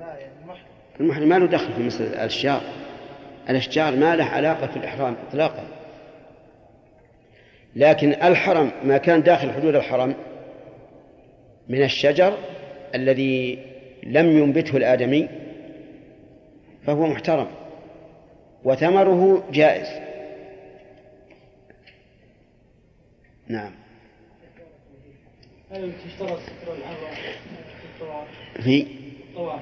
لا 0.00 0.06
يعني 0.06 0.32
المحرم. 0.42 0.66
المحرم 1.00 1.28
ما 1.28 1.38
له 1.38 1.46
دخل 1.46 1.72
في 1.72 1.82
مسألة 1.82 2.12
الأشجار. 2.12 2.60
الأشجار 3.50 3.96
ما 3.96 4.16
له 4.16 4.24
علاقة 4.24 4.66
في 4.66 4.76
الإحرام 4.76 5.16
إطلاقا. 5.28 5.64
لكن 7.76 8.12
الحرم 8.12 8.70
ما 8.84 8.98
كان 8.98 9.22
داخل 9.22 9.52
حدود 9.52 9.74
الحرم 9.74 10.14
من 11.68 11.82
الشجر 11.82 12.38
الذي 12.94 13.58
لم 14.02 14.38
ينبته 14.38 14.76
الآدمي 14.76 15.28
فهو 16.86 17.06
محترم. 17.06 17.59
وثمره 18.64 19.44
جائز. 19.52 19.88
نعم. 23.48 23.72
هل 25.70 25.92
تشترط 26.06 26.38
ستر 26.40 26.74
العورة 26.74 27.10
في 27.10 27.84
الطواف؟ 27.94 28.28
في؟ 28.64 28.86
الطواف 29.30 29.60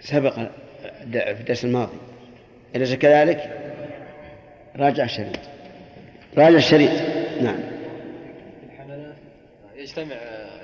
سبق 0.00 0.34
في 0.34 1.40
الدرس 1.40 1.64
الماضي. 1.64 1.96
أليس 2.76 2.94
كذلك؟ 2.94 3.58
راجع 4.76 5.04
الشريط. 5.04 5.38
راجع 6.36 6.56
الشريط. 6.56 6.90
نعم. 7.42 7.60
الحملات 8.64 9.14
يجتمع 9.76 10.16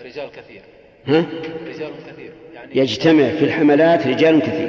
رجال 0.04 0.30
كثير. 0.30 0.62
ها؟ 1.06 1.26
رجال 1.66 1.92
كثير. 2.06 2.32
يعني 2.54 2.76
يجتمع 2.76 3.28
في 3.28 3.44
الحملات 3.44 4.06
رجال 4.06 4.40
كثير 4.40 4.68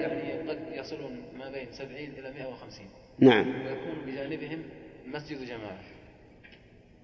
يعني 0.00 0.48
قد 0.48 0.58
يصلون 0.72 1.16
ما 1.38 1.50
بين 1.50 1.66
70 1.72 1.96
إلى 2.18 2.32
150 2.38 2.86
نعم. 3.20 3.46
ويكون 3.48 3.94
بجانبهم 4.06 4.62
مسجد 5.06 5.44
جماعة. 5.46 5.78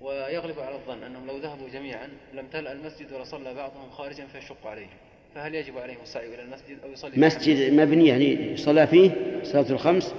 ويغلب 0.01 0.59
على 0.59 0.74
الظن 0.74 1.02
أنهم 1.02 1.26
لو 1.26 1.36
ذهبوا 1.36 1.68
جميعا 1.68 2.09
لم 2.34 2.47
تلأ 2.47 2.72
المسجد 2.72 3.12
ولصلى 3.12 3.55
بعضهم 3.55 3.90
خارجا 3.90 4.26
فيشق 4.26 4.66
عليهم. 4.66 4.88
فهل 5.34 5.55
يجب 5.55 5.78
عليهم 5.78 6.02
السعي 6.02 6.34
إلى 6.34 6.43
المسجد 6.43 6.78
أو 6.84 6.93
يصلي 6.93 7.20
مسجد 7.26 7.72
مبني 7.72 8.06
يعني 8.09 8.52
يصلى 8.52 8.86
فيه 8.86 9.10
صلاة 9.43 9.70
الخمس. 9.70 10.14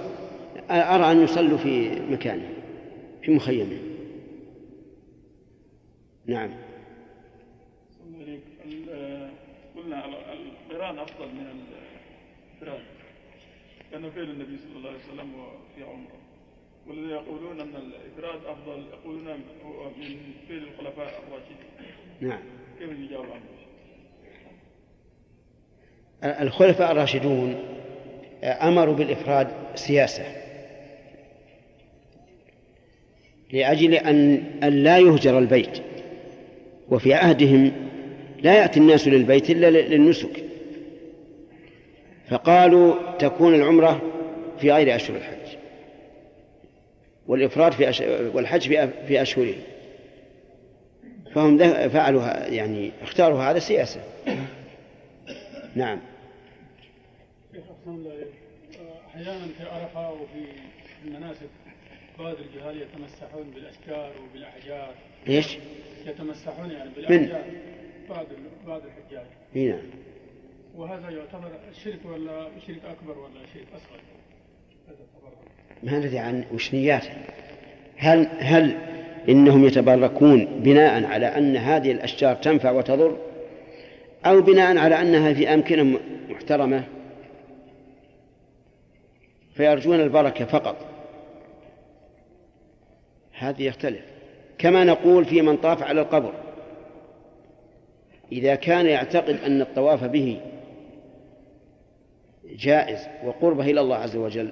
أرى 0.70 1.12
أن 1.12 1.24
يصلوا 1.24 1.58
في 1.58 2.00
مكانه 2.10 2.48
في 3.22 3.30
مخيمه. 3.30 3.78
نعم. 6.26 6.50
ال- 8.64 9.30
قلنا 9.76 10.04
القران 10.70 10.98
أفضل 10.98 11.26
من 11.28 11.46
الافراد 12.60 12.80
كان 13.92 14.10
فعل 14.10 14.30
النبي 14.30 14.58
صلى 14.58 14.76
الله 14.76 14.88
عليه 14.88 14.98
وسلم 14.98 15.32
في 15.76 15.82
عمره. 15.82 16.18
والذين 16.88 17.10
يقولون 17.10 17.60
أن 17.60 17.74
الإفراد 17.76 18.40
أفضل 18.46 18.84
يقولون 18.92 19.24
من 19.98 20.16
فعل 20.48 20.58
الخلفاء 20.58 21.22
الراشدين 21.28 21.56
نعم. 22.20 22.40
كيف 22.78 22.90
نجاوب 22.90 23.26
عنه؟ 23.26 23.42
الخلفاء 26.42 26.92
الراشدون 26.92 27.56
أمروا 28.44 28.94
بالإفراد 28.94 29.48
سياسة. 29.74 30.24
لأجل 33.52 33.94
أن 33.94 34.44
أن 34.62 34.72
لا 34.82 34.98
يهجر 34.98 35.38
البيت. 35.38 35.82
وفي 36.88 37.14
عهدهم 37.14 37.72
لا 38.42 38.58
يأتي 38.58 38.80
الناس 38.80 39.08
للبيت 39.08 39.50
إلا 39.50 39.70
للنسك. 39.70 40.47
فقالوا 42.30 43.16
تكون 43.18 43.54
العمرة 43.54 44.02
في 44.60 44.72
غير 44.72 44.96
أشهر 44.96 45.16
الحج. 45.16 45.56
والإفراد 47.26 47.72
في 47.72 47.88
أش... 47.88 48.00
والحج 48.34 48.68
في 49.06 49.22
أشهره 49.22 49.54
فهم 51.34 51.58
فعلوا 51.88 52.22
يعني 52.46 52.92
اختاروا 53.02 53.42
هذا 53.42 53.58
سياسة. 53.58 54.00
نعم. 55.74 56.00
أحيانا 59.06 59.46
في 59.58 59.64
عرفة 59.64 60.10
وفي 60.12 60.44
المناسك 61.04 61.48
بعض 62.18 62.34
الجهال 62.34 62.82
يتمسحون 62.82 63.50
بالأشجار 63.54 64.12
وبالأحجار. 64.22 64.94
إيش؟ 65.28 65.58
يتمسحون 66.06 66.70
يعني 66.70 66.88
من؟ 66.88 66.94
بالأحجار. 66.94 67.44
بعض 68.10 68.26
بعض 68.66 68.82
الحجاج. 68.84 69.26
نعم. 69.54 69.78
وهذا 70.78 71.10
يعتبر 71.10 71.50
شرك 71.84 71.98
ولا 72.04 72.48
شرك 72.66 72.80
أكبر 72.84 73.18
ولا 73.18 73.46
شرك 73.54 73.66
أصغر؟ 73.76 74.00
ما 75.82 75.98
ندري 75.98 76.18
عن 76.18 76.44
وش 76.54 76.74
نياتهم 76.74 77.22
هل 77.96 78.28
هل 78.38 78.76
إنهم 79.28 79.64
يتبركون 79.64 80.44
بناء 80.44 81.04
على 81.04 81.26
أن 81.26 81.56
هذه 81.56 81.92
الأشجار 81.92 82.34
تنفع 82.34 82.70
وتضر؟ 82.70 83.16
أو 84.26 84.40
بناء 84.40 84.78
على 84.78 85.00
انها 85.00 85.32
في 85.32 85.54
أمكنة 85.54 85.98
محترمة؟ 86.28 86.84
فيرجون 89.54 90.00
البركة 90.00 90.44
فقط. 90.44 90.76
هذه 93.32 93.62
يختلف. 93.62 94.04
كما 94.58 94.84
نقول 94.84 95.24
في 95.24 95.42
من 95.42 95.56
طاف 95.56 95.82
على 95.82 96.00
القبر. 96.00 96.32
إذا 98.32 98.54
كان 98.54 98.86
يعتقد 98.86 99.38
أن 99.46 99.60
الطواف 99.60 100.04
به 100.04 100.40
جائز 102.56 103.08
وقربه 103.24 103.64
إلى 103.64 103.80
الله 103.80 103.96
عز 103.96 104.16
وجل. 104.16 104.48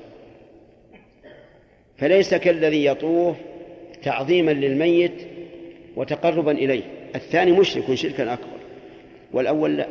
فليس 1.99 2.35
كالذي 2.35 2.85
يطوف 2.85 3.37
تعظيما 4.03 4.51
للميت 4.51 5.27
وتقربا 5.97 6.53
إليه. 6.53 6.83
الثاني 7.15 7.53
مشرك 7.53 7.95
شركا 7.95 8.33
أكبر 8.33 8.59
والأول 9.33 9.77
لا. 9.77 9.89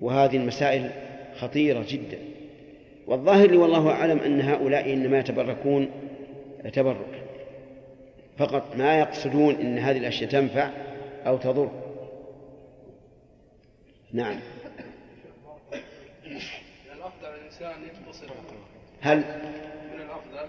وهذه 0.00 0.36
المسائل 0.36 0.90
خطيرة 1.36 1.84
جدا. 1.88 2.18
والظاهر 3.06 3.50
لي 3.50 3.56
والله 3.56 3.90
أعلم 3.90 4.18
أن 4.18 4.40
هؤلاء 4.40 4.92
إنما 4.92 5.18
يتبركون 5.18 5.90
تبرك. 6.72 7.22
فقط 8.38 8.76
ما 8.76 8.98
يقصدون 8.98 9.54
أن 9.54 9.78
هذه 9.78 9.98
الأشياء 9.98 10.30
تنفع 10.30 10.70
أو 11.26 11.36
تضر. 11.36 11.70
نعم 14.12 14.40
الأفضل 16.96 17.36
الإنسان 17.60 18.28
هل 19.00 19.18
من 19.94 20.00
الأفضل 20.00 20.48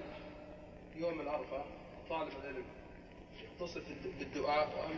يوم 0.99 1.21
العرفة 1.21 1.63
طالب 2.09 2.29
العلم 2.43 2.63
يتصل 3.55 3.81
بالدعاء 4.19 4.63
أم 4.67 4.95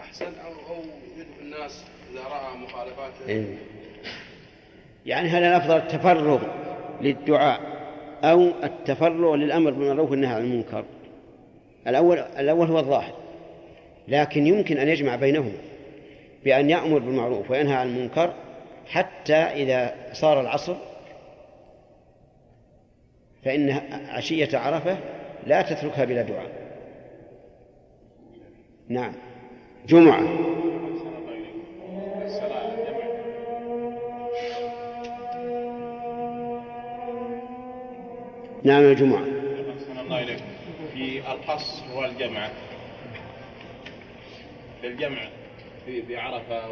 أحسن 0.00 0.32
أو 0.44 0.52
أو 0.52 0.82
يدعو 1.16 1.40
الناس 1.40 1.84
إذا 2.12 2.20
رأى 2.20 2.58
مخالفات 2.58 3.12
إيه. 3.28 3.58
يعني 5.06 5.28
هل 5.28 5.42
الأفضل 5.42 5.76
التفرغ 5.76 6.42
للدعاء 7.00 7.60
أو 8.24 8.52
التفرغ 8.64 9.34
للأمر 9.34 9.70
بالمعروف 9.70 10.10
والنهي 10.10 10.34
عن 10.34 10.42
المنكر؟ 10.42 10.84
الأول 11.86 12.18
الأول 12.18 12.68
هو 12.68 12.78
الظاهر. 12.78 13.14
لكن 14.08 14.46
يمكن 14.46 14.78
أن 14.78 14.88
يجمع 14.88 15.16
بينهما 15.16 15.58
بأن 16.44 16.70
يأمر 16.70 16.98
بالمعروف 16.98 17.50
وينهى 17.50 17.74
عن 17.74 17.86
المنكر 17.86 18.34
حتى 18.88 19.34
إذا 19.34 19.94
صار 20.12 20.40
العصر 20.40 20.76
فإن 23.44 23.70
عشية 24.08 24.58
عرفة 24.58 24.98
لا 25.46 25.62
تتركها 25.62 26.04
بلا 26.04 26.22
دعاء. 26.22 26.66
نعم. 28.88 29.12
جمعة. 29.86 30.20
نعم 38.64 38.82
الجمعة 38.82 39.24
الله 40.00 40.36
في 40.94 41.18
القص 41.32 41.82
والجمع 41.94 42.48
للجمع 44.82 45.28
في 45.86 46.00
بعرفة 46.00 46.70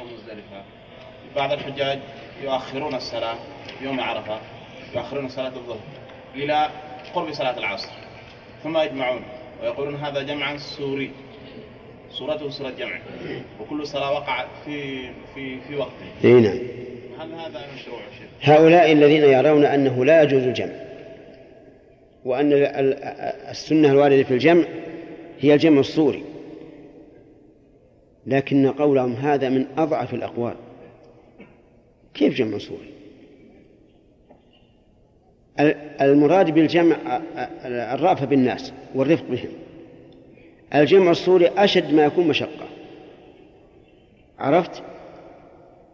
ومزدلفة 0.00 0.64
بعض 1.36 1.52
الحجاج 1.52 1.98
يؤخرون 2.44 2.94
الصلاة 2.94 3.34
يوم 3.82 4.00
عرفة 4.00 4.38
يؤخرون 4.94 5.28
صلاة 5.28 5.48
الظهر 5.56 5.80
إلى 6.34 6.68
قرب 7.14 7.32
صلاة 7.32 7.58
العصر 7.58 7.88
ثم 8.62 8.78
يجمعون 8.78 9.22
ويقولون 9.62 9.94
هذا 9.94 10.22
جمعا 10.22 10.56
سوري 10.56 11.10
صورته 12.10 12.50
صورة 12.50 12.70
جمع 12.70 12.98
وكل 13.60 13.86
صلاة 13.86 14.12
وقعت 14.12 14.46
في 14.64 15.08
في 15.34 15.60
في 15.68 15.76
وقته 15.76 15.92
إي 16.24 16.32
نعم. 16.32 16.58
هل 17.20 17.32
هذا 17.32 17.62
مشروع 17.74 17.98
شيخ؟ 18.18 18.50
هؤلاء 18.50 18.92
الذين 18.92 19.22
يرون 19.24 19.64
أنه 19.64 20.04
لا 20.04 20.22
يجوز 20.22 20.42
الجمع 20.42 20.72
وأن 22.24 22.52
ال- 22.52 22.64
ال- 22.64 23.02
السنة 23.50 23.90
الواردة 23.90 24.22
في 24.22 24.30
الجمع 24.34 24.64
هي 25.40 25.54
الجمع 25.54 25.80
الصوري 25.80 26.24
لكن 28.26 28.70
قولهم 28.70 29.12
هذا 29.12 29.48
من 29.48 29.66
أضعف 29.78 30.14
الأقوال. 30.14 30.54
كيف 32.14 32.34
جمع 32.34 32.58
صوري 32.58 32.92
ال- 35.60 35.76
المراد 36.02 36.50
بالجمع 36.50 36.96
الرأفة 37.94 38.26
بالناس 38.26 38.72
والرفق 38.94 39.24
بهم. 39.24 39.48
الجمع 40.74 41.10
الصوري 41.10 41.48
أشد 41.48 41.94
ما 41.94 42.04
يكون 42.04 42.28
مشقة. 42.28 42.68
عرفت؟ 44.38 44.82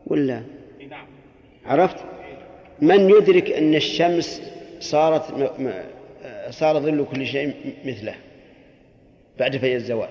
ولا؟ 0.07 0.43
عرفت؟ 1.65 1.97
من 2.81 3.11
يدرك 3.11 3.51
أن 3.51 3.75
الشمس 3.75 4.43
صارت. 4.81 5.23
صار 6.51 6.81
ظل 6.81 7.07
كل 7.15 7.27
شيء 7.27 7.55
مثله 7.85 8.15
بعد 9.39 9.57
في 9.57 9.75
الزوال. 9.77 10.09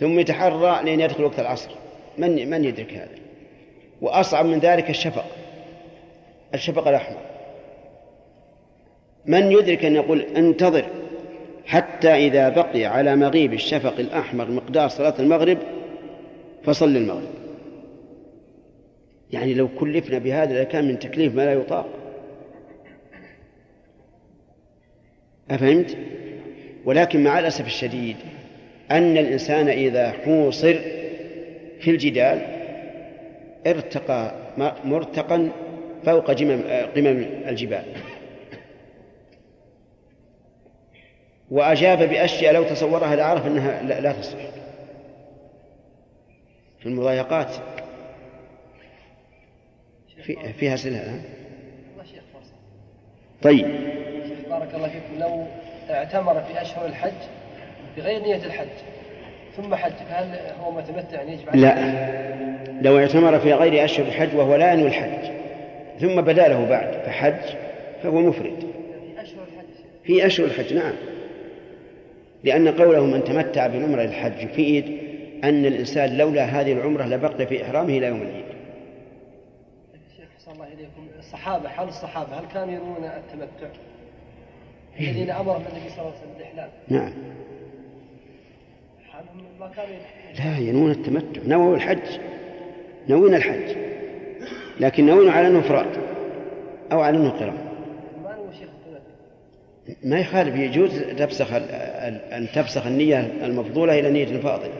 ثم 0.00 0.18
يتحرى 0.18 0.84
لين 0.84 1.00
يدخل 1.00 1.24
وقت 1.24 1.40
العصر. 1.40 1.70
من 2.18 2.50
من 2.50 2.64
يدرك 2.64 2.92
هذا؟ 2.92 3.27
وأصعب 4.00 4.46
من 4.46 4.58
ذلك 4.58 4.90
الشفق. 4.90 5.24
الشفق 6.54 6.88
الأحمر. 6.88 7.18
من 9.26 9.52
يدرك 9.52 9.84
أن 9.84 9.94
يقول 9.94 10.20
انتظر 10.20 10.84
حتى 11.66 12.14
إذا 12.14 12.48
بقي 12.48 12.84
على 12.84 13.16
مغيب 13.16 13.52
الشفق 13.52 13.98
الأحمر 13.98 14.50
مقدار 14.50 14.88
صلاة 14.88 15.14
المغرب 15.18 15.58
فصل 16.64 16.96
المغرب. 16.96 17.30
يعني 19.30 19.54
لو 19.54 19.68
كلفنا 19.68 20.18
بهذا 20.18 20.60
لكان 20.60 20.88
من 20.88 20.98
تكليف 20.98 21.34
ما 21.34 21.44
لا 21.44 21.52
يطاق. 21.52 21.88
أفهمت؟ 25.50 25.96
ولكن 26.84 27.24
مع 27.24 27.38
الأسف 27.38 27.66
الشديد 27.66 28.16
أن 28.90 29.18
الإنسان 29.18 29.68
إذا 29.68 30.10
حوصر 30.10 30.74
في 31.80 31.90
الجدال 31.90 32.57
ارتقى 33.66 34.34
مرتقا 34.84 35.50
فوق 36.04 36.30
جمم 36.30 36.62
قمم 36.96 37.26
الجبال. 37.48 37.84
وأجاب 41.50 41.98
بأشياء 41.98 42.54
لو 42.54 42.64
تصورها 42.64 43.16
لعرف 43.16 43.46
أنها 43.46 43.82
لا, 43.82 44.12
تصلح 44.12 44.50
في 46.78 46.86
المضايقات. 46.86 47.50
في 50.22 50.52
فيها 50.52 50.74
الآن 50.74 51.22
طيب. 53.42 53.66
شيخ 54.28 54.48
بارك 54.48 54.74
الله 54.74 54.88
فيكم. 54.88 55.20
لو 55.20 55.46
اعتمر 55.90 56.40
في 56.40 56.62
أشهر 56.62 56.86
الحج 56.86 57.12
بغير 57.96 58.22
نية 58.22 58.44
الحج 58.46 58.68
ثم 59.56 59.74
حج 59.74 59.92
فهل 59.92 60.38
هو 60.60 60.70
متمتع 60.70 61.22
أن 61.22 61.28
يجب 61.28 61.48
عليه؟ 61.48 61.60
لا. 61.60 62.57
لو 62.82 62.98
اعتمر 62.98 63.38
في 63.38 63.52
غير 63.52 63.84
أشهر 63.84 64.06
الحج 64.06 64.36
وهو 64.36 64.56
لا 64.56 64.72
ينوي 64.72 64.88
الحج. 64.88 65.30
ثم 66.00 66.20
بدا 66.20 66.48
له 66.48 66.68
بعد 66.68 66.92
فحج 67.06 67.56
فهو 68.02 68.20
مفرد. 68.20 68.64
في 70.04 70.26
أشهر 70.26 70.46
الحج 70.46 70.74
نعم. 70.74 70.92
لأن 72.44 72.68
قوله 72.68 73.04
من 73.04 73.24
تمتع 73.24 73.66
بالعمرة 73.66 74.04
الحج 74.04 74.42
يفيد 74.42 74.98
أن 75.44 75.66
الإنسان 75.66 76.16
لولا 76.18 76.44
هذه 76.44 76.72
العمرة 76.72 77.04
لبقي 77.04 77.46
في 77.46 77.62
إحرامه 77.62 77.98
إلى 77.98 78.06
يوم 78.06 78.22
العيد. 78.22 78.44
الله 80.52 80.66
إليكم. 80.66 81.08
الصحابة 81.18 81.68
حال 81.68 81.88
الصحابة 81.88 82.38
هل 82.38 82.44
كانوا 82.54 82.74
يرون 82.74 83.04
التمتع؟ 83.04 83.68
الذين 85.00 85.30
أمرهم 85.30 85.62
النبي 85.72 85.90
صلى 85.90 85.98
الله 85.98 86.12
عليه 86.12 86.20
وسلم 86.20 86.34
بالإحلال 86.38 86.68
نعم. 86.88 87.12
حالهم 89.10 89.44
ما 89.60 89.68
كانوا 89.76 89.96
لا 90.38 90.58
ينوون 90.58 90.90
التمتع. 90.90 91.40
نووا 91.46 91.76
الحج. 91.76 92.20
نوين 93.08 93.34
الحج 93.34 93.76
لكن 94.80 95.06
نوين 95.06 95.28
على 95.28 95.48
أنه 95.48 95.58
إفراد 95.58 95.86
أو 96.92 97.00
على 97.00 97.16
أنه 97.16 97.30
قران. 97.30 97.58
ما 100.04 100.18
يخالف 100.18 100.56
يجوز 100.56 101.02
تفسخ 101.02 101.48
أن 102.32 102.46
تفسخ 102.54 102.86
النية 102.86 103.20
المفضولة 103.42 103.98
إلى 103.98 104.10
نية 104.10 104.40
فاضلة 104.40 104.72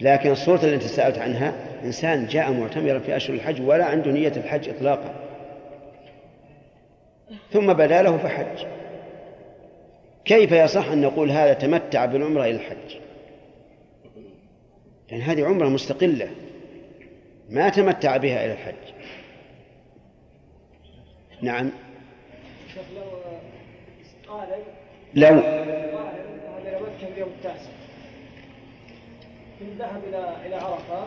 لكن 0.00 0.30
الصورة 0.30 0.64
التي 0.64 0.88
سألت 0.88 1.18
عنها 1.18 1.52
إنسان 1.84 2.26
جاء 2.26 2.52
معتمرا 2.52 2.98
في 2.98 3.16
أشهر 3.16 3.34
الحج 3.36 3.62
ولا 3.62 3.84
عنده 3.84 4.10
نية 4.10 4.32
الحج 4.36 4.68
إطلاقا. 4.68 5.14
ثم 7.52 7.72
بدا 7.72 8.02
له 8.02 8.16
فحج 8.16 8.66
كيف 10.24 10.52
يصح 10.52 10.90
أن 10.90 11.00
نقول 11.00 11.30
هذا 11.30 11.52
تمتع 11.52 12.04
بالعمرة 12.04 12.44
إلى 12.44 12.50
الحج؟ 12.50 12.96
لأن 15.10 15.20
هذه 15.20 15.44
عمرة 15.44 15.68
مستقلة 15.68 16.30
ما 17.50 17.68
تمتع 17.68 18.16
بها 18.16 18.44
إلى 18.44 18.52
الحج 18.52 18.74
نعم 21.42 21.70
لو 22.94 23.02
قال 24.28 24.48
لو 25.14 25.26
قال 25.26 25.40
ذهب 25.40 26.66
إلى 26.66 26.76
مكه 26.80 27.12
اليوم 27.14 27.28
التاسع 27.38 27.70
ثم 29.60 29.66
ذهب 29.78 30.02
إلى 30.46 30.56
عرفه 30.56 31.06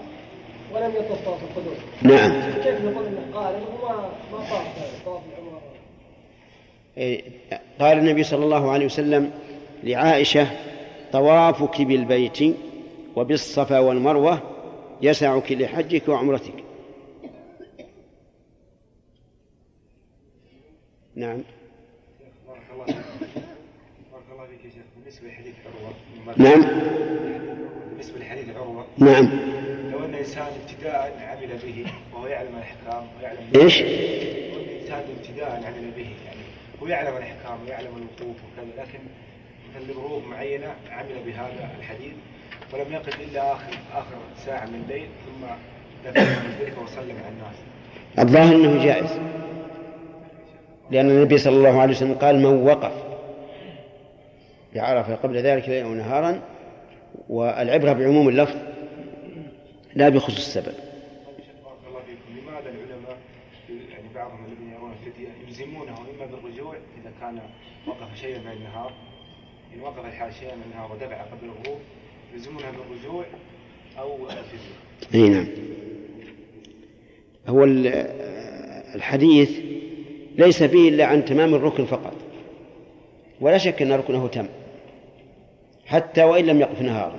ولم 0.73 0.91
يطف 0.91 1.25
طواف 1.25 1.39
القدوم 1.43 1.75
نعم. 2.01 2.53
كيف 2.63 2.81
نقول 2.85 3.05
انه 3.05 3.25
قال 3.33 3.55
انه 3.55 3.77
ما 3.83 4.11
ما 4.31 4.37
طاف 4.37 5.05
طواف 5.05 5.21
العمره 5.33 5.61
قال 7.79 7.97
النبي 7.97 8.23
صلى 8.23 8.45
الله 8.45 8.71
عليه 8.71 8.85
وسلم 8.85 9.31
لعائشة 9.83 10.47
طوافك 11.11 11.81
بالبيت 11.81 12.41
وبالصفا 13.15 13.79
والمروة 13.79 14.41
يسعك 15.01 15.51
لحجك 15.51 16.09
وعمرتك 16.09 16.63
نعم 21.15 21.43
بارك 22.47 22.63
الله 22.73 22.85
بارك 24.11 24.23
الله 24.31 24.45
فيك 24.45 24.65
يا 24.65 24.69
شيخ 24.69 24.83
بالنسبة 24.97 25.27
لحديث 25.27 25.55
عروه 25.65 25.93
نعم. 26.37 26.61
بالنسبة 27.89 28.19
لحديث 28.19 28.55
عروة 28.55 28.85
نعم. 28.97 29.25
لو 29.91 30.05
أن 30.05 30.15
إنسان 30.15 30.47
ابتداء 30.61 31.17
عمل 31.19 31.57
به 31.57 31.85
وهو 32.13 32.27
يعلم 32.27 32.55
الإحكام 32.55 33.07
ويعلم 33.19 33.49
إيش؟ 33.55 33.81
لو 33.81 33.87
أن 34.59 34.69
إنسان 34.81 35.03
ابتداء 35.17 35.63
عمل 35.65 35.91
به 35.91 36.15
يعني 36.25 36.43
هو 36.81 36.87
يعلم 36.87 37.17
الإحكام 37.17 37.63
ويعلم 37.65 37.87
الوقوف 37.95 38.37
وكذا 38.43 38.83
لكن 38.83 38.99
مثلا 39.69 39.91
لظروف 39.91 40.25
معينة 40.25 40.75
عمل 40.89 41.23
بهذا 41.25 41.75
الحديث 41.79 42.13
ولم 42.73 42.93
يقف 42.93 43.21
إلا 43.21 43.53
اخر 43.53 43.73
آخر 43.93 44.15
ساعة 44.37 44.65
من 44.65 44.75
الليل 44.75 45.07
ثم 45.25 45.45
دفن 46.05 46.25
في 46.25 46.47
مزدلفة 46.47 46.81
وسلم 46.83 47.17
على 47.17 47.29
الناس. 47.29 47.55
الظاهر 48.19 48.55
أنه 48.55 48.85
جائز. 48.85 49.19
لأن 50.91 51.09
النبي 51.09 51.37
صلى 51.37 51.55
الله 51.55 51.81
عليه 51.81 51.93
وسلم 51.93 52.13
قال 52.13 52.35
من 52.39 52.45
وقف 52.45 52.93
بعرفة 54.75 55.15
قبل 55.15 55.37
ذلك 55.37 55.69
ليلا 55.69 55.87
ونهارا 55.87 56.41
والعبرة 57.29 57.93
بعموم 57.93 58.29
اللفظ 58.29 58.55
لا 59.95 60.09
بخصوص 60.09 60.37
السبب. 60.37 60.73
لماذا 62.29 62.69
العلماء 62.69 63.17
يعني 63.69 64.07
بعضهم 64.15 64.45
الذين 64.45 64.73
يرون 64.73 64.91
الفتية 64.91 65.27
يلزمونه 65.47 65.97
إما 65.97 66.25
بالرجوع 66.25 66.75
إذا 67.01 67.11
كان 67.21 67.39
وقف 67.87 68.15
شيئا 68.21 68.39
من 68.39 68.51
النهار 68.51 68.93
إن 69.75 69.81
وقف 69.81 70.05
الحال 70.05 70.33
شيئا 70.33 70.55
من 70.55 70.63
النهار 70.71 70.91
ودفع 70.91 71.21
قبل 71.21 71.45
الغروب 71.45 71.79
يلزمونه 72.33 72.65
بالرجوع 72.89 73.25
أو 73.99 74.15
الفدية 74.29 75.15
أي 75.23 75.29
نعم. 75.29 75.47
هو 77.47 77.63
ال- 77.63 77.87
الحديث 78.95 79.51
ليس 80.37 80.63
فيه 80.63 80.89
إلا 80.89 81.05
عن 81.05 81.25
تمام 81.25 81.55
الركن 81.55 81.85
فقط. 81.85 82.13
ولا 83.41 83.57
شك 83.57 83.81
أن 83.81 83.91
ركنه 83.91 84.27
تم. 84.27 84.45
حتى 85.85 86.23
وإن 86.23 86.45
لم 86.45 86.61
يقف 86.61 86.81
نهارا. 86.81 87.15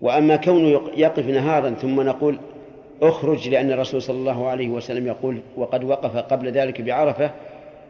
وأما 0.00 0.36
كونه 0.36 0.68
يق- 0.68 0.92
يقف 0.96 1.26
نهارا 1.26 1.70
ثم 1.70 2.00
نقول 2.00 2.38
اخرج 3.02 3.48
لأن 3.48 3.72
الرسول 3.72 4.02
صلى 4.02 4.16
الله 4.16 4.46
عليه 4.48 4.68
وسلم 4.68 5.06
يقول 5.06 5.40
وقد 5.56 5.84
وقف 5.84 6.16
قبل 6.16 6.48
ذلك 6.52 6.80
بعرفة 6.80 7.30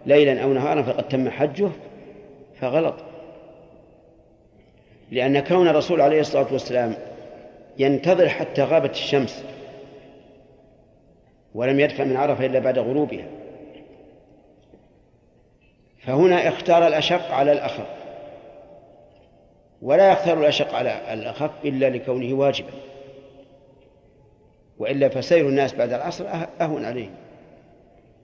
ليلا 0.07 0.43
أو 0.43 0.53
نهارا 0.53 0.83
فقد 0.83 1.09
تم 1.09 1.31
حجه 1.31 1.69
فغلط. 2.61 2.95
لأن 5.11 5.41
كون 5.41 5.69
الرسول 5.69 6.01
عليه 6.01 6.21
الصلاة 6.21 6.53
والسلام 6.53 6.95
ينتظر 7.79 8.29
حتى 8.29 8.63
غابت 8.63 8.91
الشمس 8.91 9.45
ولم 11.55 11.81
يدفع 11.81 12.05
من 12.05 12.17
عرفة 12.17 12.47
إلا 12.47 12.59
بعد 12.59 12.79
غروبها. 12.79 13.27
فهنا 15.99 16.49
اختار 16.49 16.87
الأشق 16.87 17.31
على 17.31 17.53
الأخف. 17.53 17.87
ولا 19.83 20.13
يختار 20.13 20.41
الأشق 20.41 20.75
على 20.75 21.15
الأخف 21.15 21.51
إلا 21.65 21.91
لكونه 21.91 22.35
واجبا. 22.35 22.71
وإلا 24.79 25.09
فسير 25.09 25.49
الناس 25.49 25.75
بعد 25.75 25.93
العصر 25.93 26.25
أه- 26.25 26.63
أهون 26.63 26.85
عليهم. 26.85 27.15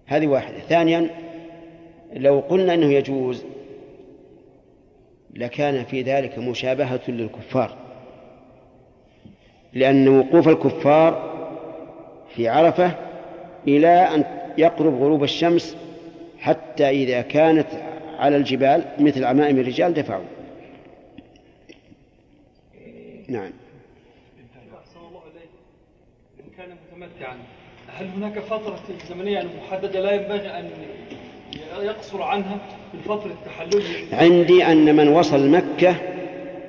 هذه 0.06 0.27
واحدة. 0.27 0.59
ثانيا 0.59 1.11
لو 2.12 2.40
قلنا 2.40 2.74
إنه 2.74 2.93
يجوز 2.93 3.44
لكان 5.35 5.85
في 5.85 6.02
ذلك 6.02 6.39
مشابهة 6.39 7.01
للكفار. 7.09 7.77
لأن 9.73 10.09
وقوف 10.09 10.48
الكفار 10.48 11.35
في 12.35 12.48
عرفة 12.48 12.93
إلى 13.69 13.89
أن 13.89 14.24
يقرب 14.59 15.02
غروب 15.02 15.24
الشمس 15.24 15.77
حتى 16.39 16.89
إذا 16.89 17.20
كانت 17.20 17.66
على 18.19 18.36
الجبال 18.36 18.85
مثل 18.98 19.24
عمائم 19.24 19.59
الرجال 19.59 19.94
دفعوا. 19.94 20.24
نعم. 23.28 23.52
كان 26.56 26.77
متمتعا 26.93 27.36
هل 27.89 28.06
هناك 28.06 28.39
فترة 28.39 28.81
زمنية 29.09 29.43
محددة 29.43 30.01
لا 30.01 30.12
ينبغي 30.12 30.51
أن 30.51 30.70
يقصر 31.82 32.22
عنها 32.22 32.59
في 32.93 32.98
الفترة 32.98 33.31
التحللية 33.32 34.14
عندي 34.16 34.64
أن 34.64 34.97
من 34.97 35.09
وصل 35.09 35.48
مكة 35.48 35.97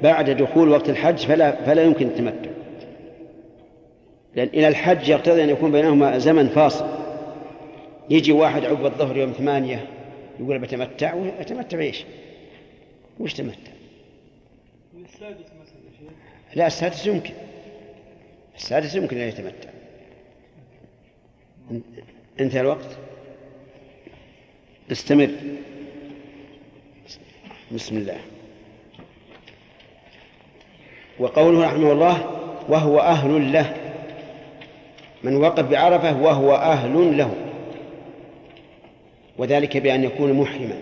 بعد 0.03 0.29
دخول 0.29 0.69
وقت 0.69 0.89
الحج 0.89 1.17
فلا 1.17 1.65
فلا 1.65 1.83
يمكن 1.83 2.07
التمتع. 2.07 2.49
لأن 4.35 4.47
إلى 4.47 4.67
الحج 4.67 5.09
يقتضي 5.09 5.43
أن 5.43 5.49
يكون 5.49 5.71
بينهما 5.71 6.17
زمن 6.17 6.47
فاصل. 6.47 6.85
يجي 8.09 8.31
واحد 8.31 8.65
عقب 8.65 8.85
الظهر 8.85 9.17
يوم 9.17 9.31
ثمانية 9.31 9.87
يقول 10.39 10.59
بتمتع 10.59 11.13
ويتمتع 11.13 11.79
إيش؟ 11.79 12.05
وش 13.19 13.33
تمتع؟ 13.33 13.71
السادس 15.05 15.45
مثلا 15.61 16.09
لا 16.55 16.67
السادس 16.67 17.05
يمكن. 17.05 17.33
السادس 18.55 18.95
يمكن 18.95 19.17
أن 19.17 19.27
يتمتع. 19.27 19.69
انتهى 22.39 22.61
الوقت؟ 22.61 22.97
استمر. 24.91 25.29
بسم 27.71 27.97
الله. 27.97 28.17
وقوله 31.19 31.65
رحمه 31.65 31.91
الله 31.91 32.29
وهو 32.69 32.99
أهل 32.99 33.53
له. 33.53 33.73
من 35.23 35.35
وقف 35.35 35.65
بعرفة 35.65 36.21
وهو 36.21 36.55
أهل 36.55 37.17
له. 37.17 37.33
وذلك 39.37 39.77
بأن 39.77 40.03
يكون 40.03 40.33
محرما. 40.33 40.77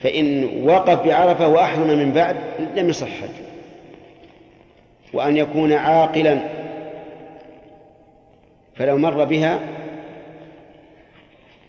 فإن 0.00 0.44
وقف 0.68 1.06
بعرفة 1.06 1.48
وأحرم 1.48 1.86
من 1.86 2.12
بعد 2.12 2.36
لم 2.76 2.88
يصح 2.88 3.08
وأن 5.12 5.36
يكون 5.36 5.72
عاقلا. 5.72 6.38
فلو 8.76 8.98
مر 8.98 9.24
بها 9.24 9.79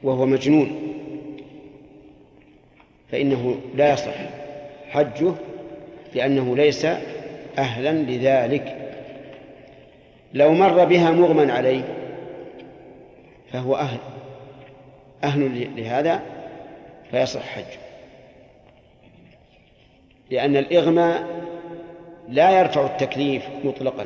وهو 0.04 0.26
مجنون. 0.26 0.94
فإنه 3.12 3.56
لا 3.76 3.94
يصح 3.94 4.14
حجه 4.90 5.34
لأنه 6.16 6.56
ليس 6.56 6.86
أهلا 7.58 7.92
لذلك. 7.92 8.78
لو 10.34 10.54
مر 10.54 10.86
بها 10.86 11.12
مغمى 11.12 11.52
عليه 11.52 11.84
فهو 13.52 13.76
أهل 13.76 13.98
أهل 15.24 15.68
لهذا 15.76 16.22
فيصح 17.12 17.42
حجه. 17.42 17.80
لأن 20.30 20.58
الإغماء 20.58 21.28
لا 22.30 22.60
يرفع 22.60 22.86
التكليف 22.86 23.44
مطلقا 23.64 24.06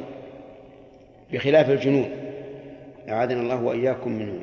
بخلاف 1.32 1.70
الجنون. 1.70 2.10
أعاذنا 3.10 3.42
الله 3.42 3.64
وإياكم 3.64 4.12
منه 4.12 4.40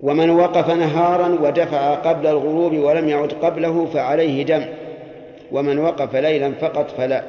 ومن 0.00 0.30
وقف 0.30 0.70
نهارا 0.70 1.28
ودفع 1.28 1.94
قبل 1.94 2.26
الغروب 2.26 2.72
ولم 2.72 3.08
يعد 3.08 3.32
قبله 3.32 3.86
فعليه 3.86 4.42
دم. 4.42 4.64
ومن 5.52 5.78
وقف 5.78 6.16
ليلا 6.16 6.52
فقط 6.52 6.90
فلا. 6.90 7.24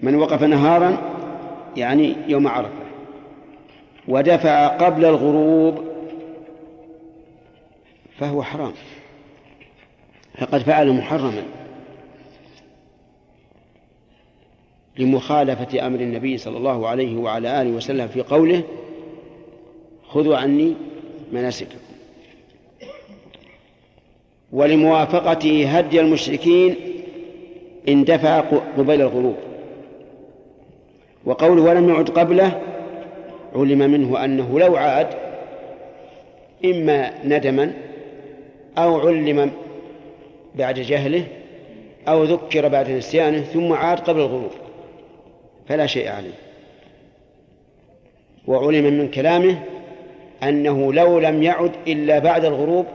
من 0.00 0.14
وقف 0.14 0.42
نهارا 0.42 0.98
يعني 1.76 2.16
يوم 2.28 2.48
عرفة. 2.48 2.82
ودفع 4.08 4.66
قبل 4.66 5.04
الغروب 5.04 5.84
فهو 8.18 8.42
حرام. 8.42 8.72
فقد 10.38 10.60
فعل 10.62 10.92
محرما. 10.92 11.42
لمخالفة 14.98 15.86
أمر 15.86 16.00
النبي 16.00 16.38
صلى 16.38 16.56
الله 16.56 16.88
عليه 16.88 17.16
وعلى 17.16 17.62
آله 17.62 17.70
وسلم 17.70 18.08
في 18.08 18.22
قوله 18.22 18.62
خذوا 20.08 20.36
عني 20.36 20.74
مناسككم. 21.32 21.78
ولموافقته 24.52 25.78
هدي 25.78 26.00
المشركين 26.00 26.76
إن 27.88 28.04
دفع 28.04 28.40
قبيل 28.78 29.00
الغروب 29.00 29.36
وقوله 31.24 31.62
ولم 31.62 31.88
يعد 31.88 32.10
قبله 32.10 32.60
علم 33.54 33.78
منه 33.78 34.24
أنه 34.24 34.58
لو 34.58 34.76
عاد 34.76 35.08
إما 36.64 37.12
ندما 37.24 37.72
أو 38.78 39.08
علم 39.08 39.50
بعد 40.54 40.80
جهله 40.80 41.24
أو 42.08 42.24
ذكر 42.24 42.68
بعد 42.68 42.90
نسيانه 42.90 43.40
ثم 43.40 43.72
عاد 43.72 44.00
قبل 44.00 44.20
الغروب 44.20 44.50
فلا 45.68 45.86
شيء 45.86 46.08
عليه. 46.08 46.34
وعلم 48.46 48.84
من 48.84 49.10
كلامه 49.10 49.62
أنه 50.42 50.92
لو 50.92 51.18
لم 51.18 51.42
يعد 51.42 51.72
إلا 51.88 52.18
بعد 52.18 52.44
الغروب 52.44 52.86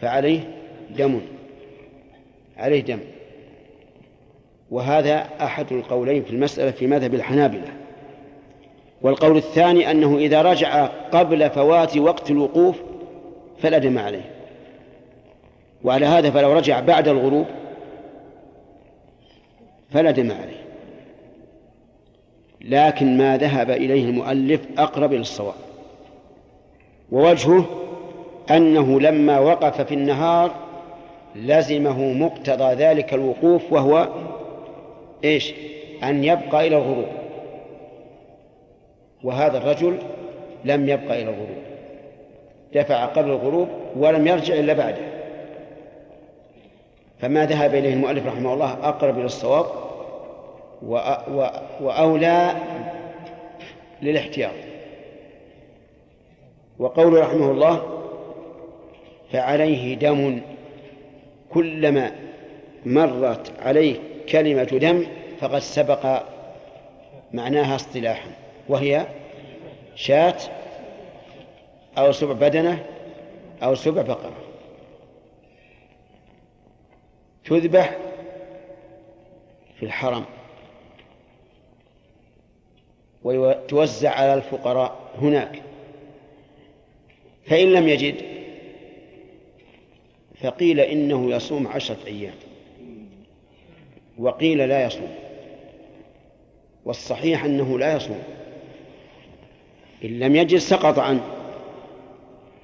فعليه 0.00 0.40
دم. 0.90 1.20
عليه 2.56 2.80
دم. 2.80 2.98
وهذا 4.70 5.28
أحد 5.40 5.72
القولين 5.72 6.22
في 6.22 6.30
المسألة 6.30 6.70
في 6.70 6.86
مذهب 6.86 7.14
الحنابلة. 7.14 7.68
والقول 9.02 9.36
الثاني 9.36 9.90
أنه 9.90 10.18
إذا 10.18 10.42
رجع 10.42 10.86
قبل 10.86 11.50
فوات 11.50 11.96
وقت 11.96 12.30
الوقوف 12.30 12.76
فلا 13.62 13.78
دم 13.78 13.98
عليه. 13.98 14.30
وعلى 15.84 16.06
هذا 16.06 16.30
فلو 16.30 16.52
رجع 16.52 16.80
بعد 16.80 17.08
الغروب 17.08 17.46
فلا 19.90 20.10
دم 20.10 20.32
عليه. 20.32 20.64
لكن 22.60 23.18
ما 23.18 23.36
ذهب 23.36 23.70
إليه 23.70 24.04
المؤلف 24.04 24.60
أقرب 24.78 25.12
إلى 25.12 25.20
الصواب. 25.20 25.67
ووجهه 27.12 27.64
أنه 28.50 29.00
لما 29.00 29.38
وقف 29.38 29.80
في 29.80 29.94
النهار 29.94 30.50
لزمه 31.34 32.12
مقتضى 32.12 32.74
ذلك 32.74 33.14
الوقوف 33.14 33.72
وهو 33.72 34.08
إيش؟ 35.24 35.54
أن 36.02 36.24
يبقى 36.24 36.66
إلى 36.66 36.76
الغروب. 36.76 37.08
وهذا 39.24 39.58
الرجل 39.58 39.98
لم 40.64 40.88
يبقى 40.88 41.22
إلى 41.22 41.30
الغروب. 41.30 41.58
دفع 42.74 43.04
قبل 43.04 43.30
الغروب 43.30 43.68
ولم 43.96 44.26
يرجع 44.26 44.54
إلا 44.54 44.72
بعده. 44.72 45.08
فما 47.18 47.46
ذهب 47.46 47.74
إليه 47.74 47.94
المؤلف 47.94 48.26
رحمه 48.26 48.54
الله 48.54 48.72
أقرب 48.72 49.16
إلى 49.16 49.26
الصواب 49.26 49.66
وأولى 51.80 52.52
للاحتياط. 54.02 54.67
وقول 56.78 57.20
رحمه 57.20 57.50
الله 57.50 58.04
فعليه 59.32 59.94
دم 59.94 60.40
كلما 61.50 62.12
مرت 62.86 63.52
عليه 63.60 63.96
كلمة 64.28 64.64
دم 64.64 65.06
فقد 65.40 65.58
سبق 65.58 66.22
معناها 67.32 67.76
اصطلاحا 67.76 68.30
وهي 68.68 69.06
شاة 69.94 70.36
أو 71.98 72.12
سبع 72.12 72.32
بدنة 72.32 72.84
أو 73.62 73.74
سبع 73.74 74.02
بقرة. 74.02 74.36
تذبح 77.44 77.96
في 79.76 79.82
الحرم 79.86 80.24
وتوزع 83.24 84.10
على 84.10 84.34
الفقراء 84.34 84.96
هناك. 85.20 85.62
فإن 87.48 87.72
لم 87.72 87.88
يجد 87.88 88.14
فقيل 90.42 90.80
إنه 90.80 91.30
يصوم 91.30 91.68
عشرة 91.68 91.96
أيام 92.06 92.34
وقيل 94.18 94.68
لا 94.68 94.86
يصوم 94.86 95.14
والصحيح 96.84 97.44
أنه 97.44 97.78
لا 97.78 97.96
يصوم 97.96 98.22
إن 100.04 100.18
لم 100.18 100.36
يجد 100.36 100.58
سقط 100.58 100.98
عنه 100.98 101.20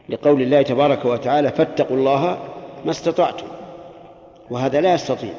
لقول 0.09 0.43
الله 0.43 0.63
تبارك 0.63 1.05
وتعالى 1.05 1.51
فاتقوا 1.51 1.97
الله 1.97 2.39
ما 2.85 2.91
استطعتم 2.91 3.47
وهذا 4.51 4.81
لا 4.81 4.95
يستطيع 4.95 5.35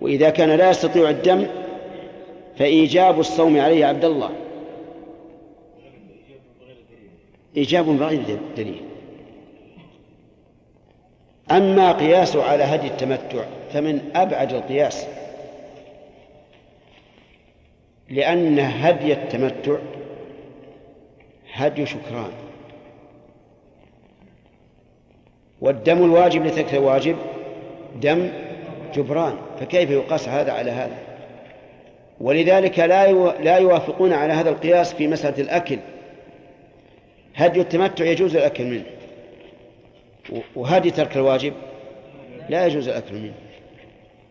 وإذا 0.00 0.30
كان 0.30 0.50
لا 0.50 0.70
يستطيع 0.70 1.10
الدم 1.10 1.46
فإيجاب 2.58 3.20
الصوم 3.20 3.60
عليه 3.60 3.86
عبد 3.86 4.04
الله 4.04 4.30
إيجاب 7.56 7.84
بغير 7.84 8.38
دليل. 8.56 8.82
أما 11.50 11.92
قياسه 11.92 12.44
على 12.44 12.64
هدي 12.64 12.86
التمتع 12.86 13.44
فمن 13.72 14.10
أبعد 14.14 14.52
القياس 14.52 15.06
لأن 18.10 18.58
هدي 18.58 19.12
التمتع 19.12 19.76
هدي 21.52 21.86
شكران. 21.86 22.30
والدم 25.60 26.04
الواجب 26.04 26.46
لترك 26.46 26.74
الواجب 26.74 27.16
دم 28.02 28.28
جبران. 28.94 29.36
فكيف 29.60 29.90
يقاس 29.90 30.28
هذا 30.28 30.52
على 30.52 30.70
هذا؟ 30.70 30.98
ولذلك 32.20 32.78
لا 32.78 33.12
لا 33.42 33.56
يوافقون 33.56 34.12
على 34.12 34.32
هذا 34.32 34.50
القياس 34.50 34.94
في 34.94 35.08
مسألة 35.08 35.42
الأكل. 35.42 35.78
هدي 37.34 37.60
التمتع 37.60 38.04
يجوز 38.04 38.36
الأكل 38.36 38.64
منه. 38.64 38.84
وهدي 40.56 40.90
ترك 40.90 41.16
الواجب 41.16 41.52
لا 42.48 42.66
يجوز 42.66 42.88
الأكل 42.88 43.14
منه. 43.14 43.34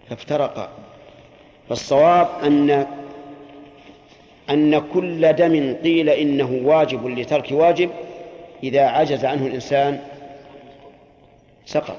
فافترقا 0.09 0.69
فالصواب 1.69 2.27
أن 2.43 2.87
أن 4.49 4.79
كل 4.93 5.33
دم 5.33 5.75
قيل 5.83 6.09
إنه 6.09 6.61
واجب 6.63 7.07
لترك 7.07 7.51
واجب 7.51 7.89
إذا 8.63 8.81
عجز 8.81 9.25
عنه 9.25 9.47
الإنسان 9.47 9.99
سقط. 11.65 11.97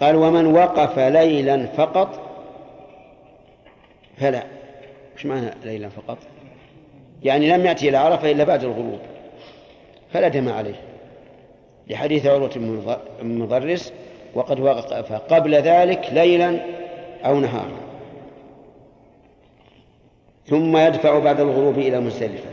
قال 0.00 0.16
ومن 0.16 0.46
وقف 0.46 0.98
ليلا 0.98 1.66
فقط 1.66 2.30
فلا. 4.16 4.42
إيش 5.16 5.26
معنى 5.26 5.50
ليلا 5.64 5.88
فقط؟ 5.88 6.18
يعني 7.22 7.48
لم 7.48 7.66
يأتي 7.66 7.88
إلى 7.88 7.96
عرفة 7.96 8.30
إلا 8.30 8.44
بعد 8.44 8.64
الغروب 8.64 8.98
فلا 10.12 10.28
دم 10.28 10.48
عليه. 10.48 10.80
لحديث 11.90 12.26
عروة 12.26 12.50
بن 13.22 13.38
مضرس 13.38 13.92
وقد 14.34 14.60
وقف 14.60 15.12
قبل 15.12 15.54
ذلك 15.54 16.08
ليلا 16.12 16.58
أو 17.24 17.40
نهارا. 17.40 17.76
ثم 20.46 20.76
يدفع 20.76 21.18
بعد 21.18 21.40
الغروب 21.40 21.78
إلى 21.78 22.00
مزدلفة. 22.00 22.50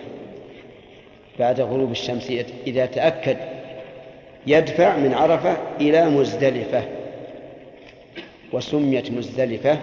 بعد 1.39 1.61
غروب 1.61 1.91
الشمس 1.91 2.31
إذا 2.67 2.85
تأكد 2.85 3.37
يدفع 4.47 4.97
من 4.97 5.13
عرفة 5.13 5.57
إلى 5.81 6.09
مزدلفة 6.09 6.83
وسميت 8.53 9.11
مزدلفة 9.11 9.77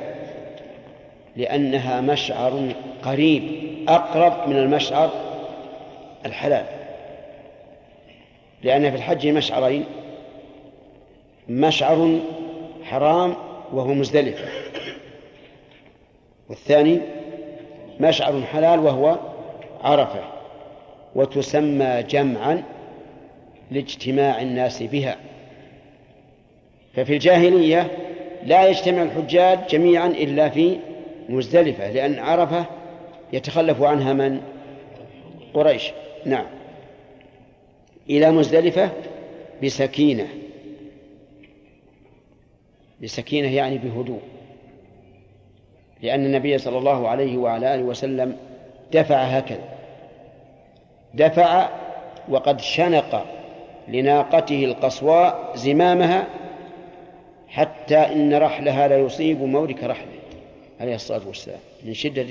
لأنها 1.36 2.00
مشعر 2.00 2.72
قريب 3.04 3.42
أقرب 3.88 4.48
من 4.48 4.56
المشعر 4.56 5.10
الحلال. 6.26 6.66
لأن 8.62 8.90
في 8.90 8.96
الحج 8.96 9.26
مشعرين 9.26 9.84
مشعر 11.48 12.18
حرام 12.84 13.34
وهو 13.72 13.94
مزدلفة 13.94 14.48
والثاني 16.48 17.00
مشعر 18.00 18.42
حلال 18.52 18.80
وهو 18.80 19.18
عرفة 19.82 20.20
وتسمى 21.14 22.02
جمعا 22.02 22.62
لاجتماع 23.70 24.42
الناس 24.42 24.82
بها. 24.82 25.16
ففي 26.94 27.12
الجاهلية 27.12 27.90
لا 28.46 28.66
يجتمع 28.66 29.02
الحجاج 29.02 29.58
جميعا 29.70 30.06
إلا 30.06 30.48
في 30.48 30.76
مزدلفة 31.30 31.90
لأن 31.90 32.18
عرفة 32.18 32.64
يتخلف 33.32 33.82
عنها 33.82 34.12
من؟ 34.12 34.40
قريش. 35.54 35.92
نعم. 36.26 36.46
إلى 38.10 38.30
مزدلفة 38.30 38.90
بسكينة. 39.62 40.26
بسكينة 43.02 43.54
يعني 43.54 43.78
بهدوء. 43.78 44.20
لأن 46.02 46.24
النبي 46.24 46.58
صلى 46.58 46.78
الله 46.78 47.08
عليه 47.08 47.36
وعلى 47.36 47.74
آله 47.74 47.82
وسلم 47.82 48.36
دفع 48.92 49.22
هكذا. 49.22 49.68
دفع 51.14 51.68
وقد 52.28 52.60
شنق 52.60 53.26
لناقته 53.88 54.64
القصواء 54.64 55.52
زمامها 55.56 56.26
حتى 57.48 57.96
إن 57.96 58.34
رحلها 58.34 58.88
لا 58.88 58.98
يصيب 58.98 59.42
مورك 59.42 59.84
رحله. 59.84 60.19
عليه 60.80 60.94
الصلاة 60.94 61.26
والسلام 61.26 61.58
من 61.84 61.94
شدة 61.94 62.26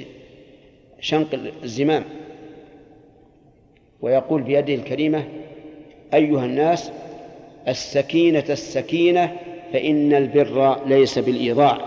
شنق 0.99 1.39
الزمام. 1.63 2.03
ويقول 4.01 4.41
بيده 4.41 4.73
الكريمة 4.73 5.23
أيها 6.13 6.45
الناس 6.45 6.91
السكينة 7.67 8.43
السكينة 8.49 9.37
فإن 9.73 10.13
البر 10.13 10.87
ليس 10.87 11.19
بالإيضاع 11.19 11.77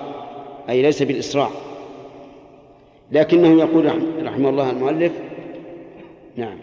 أي 0.68 0.82
ليس 0.82 1.02
بالإسراع. 1.02 1.50
لكنه 3.12 3.60
يقول 3.60 3.86
رحمه 4.22 4.48
الله 4.48 4.70
المؤلف 4.70 5.12
نعم. 6.36 6.58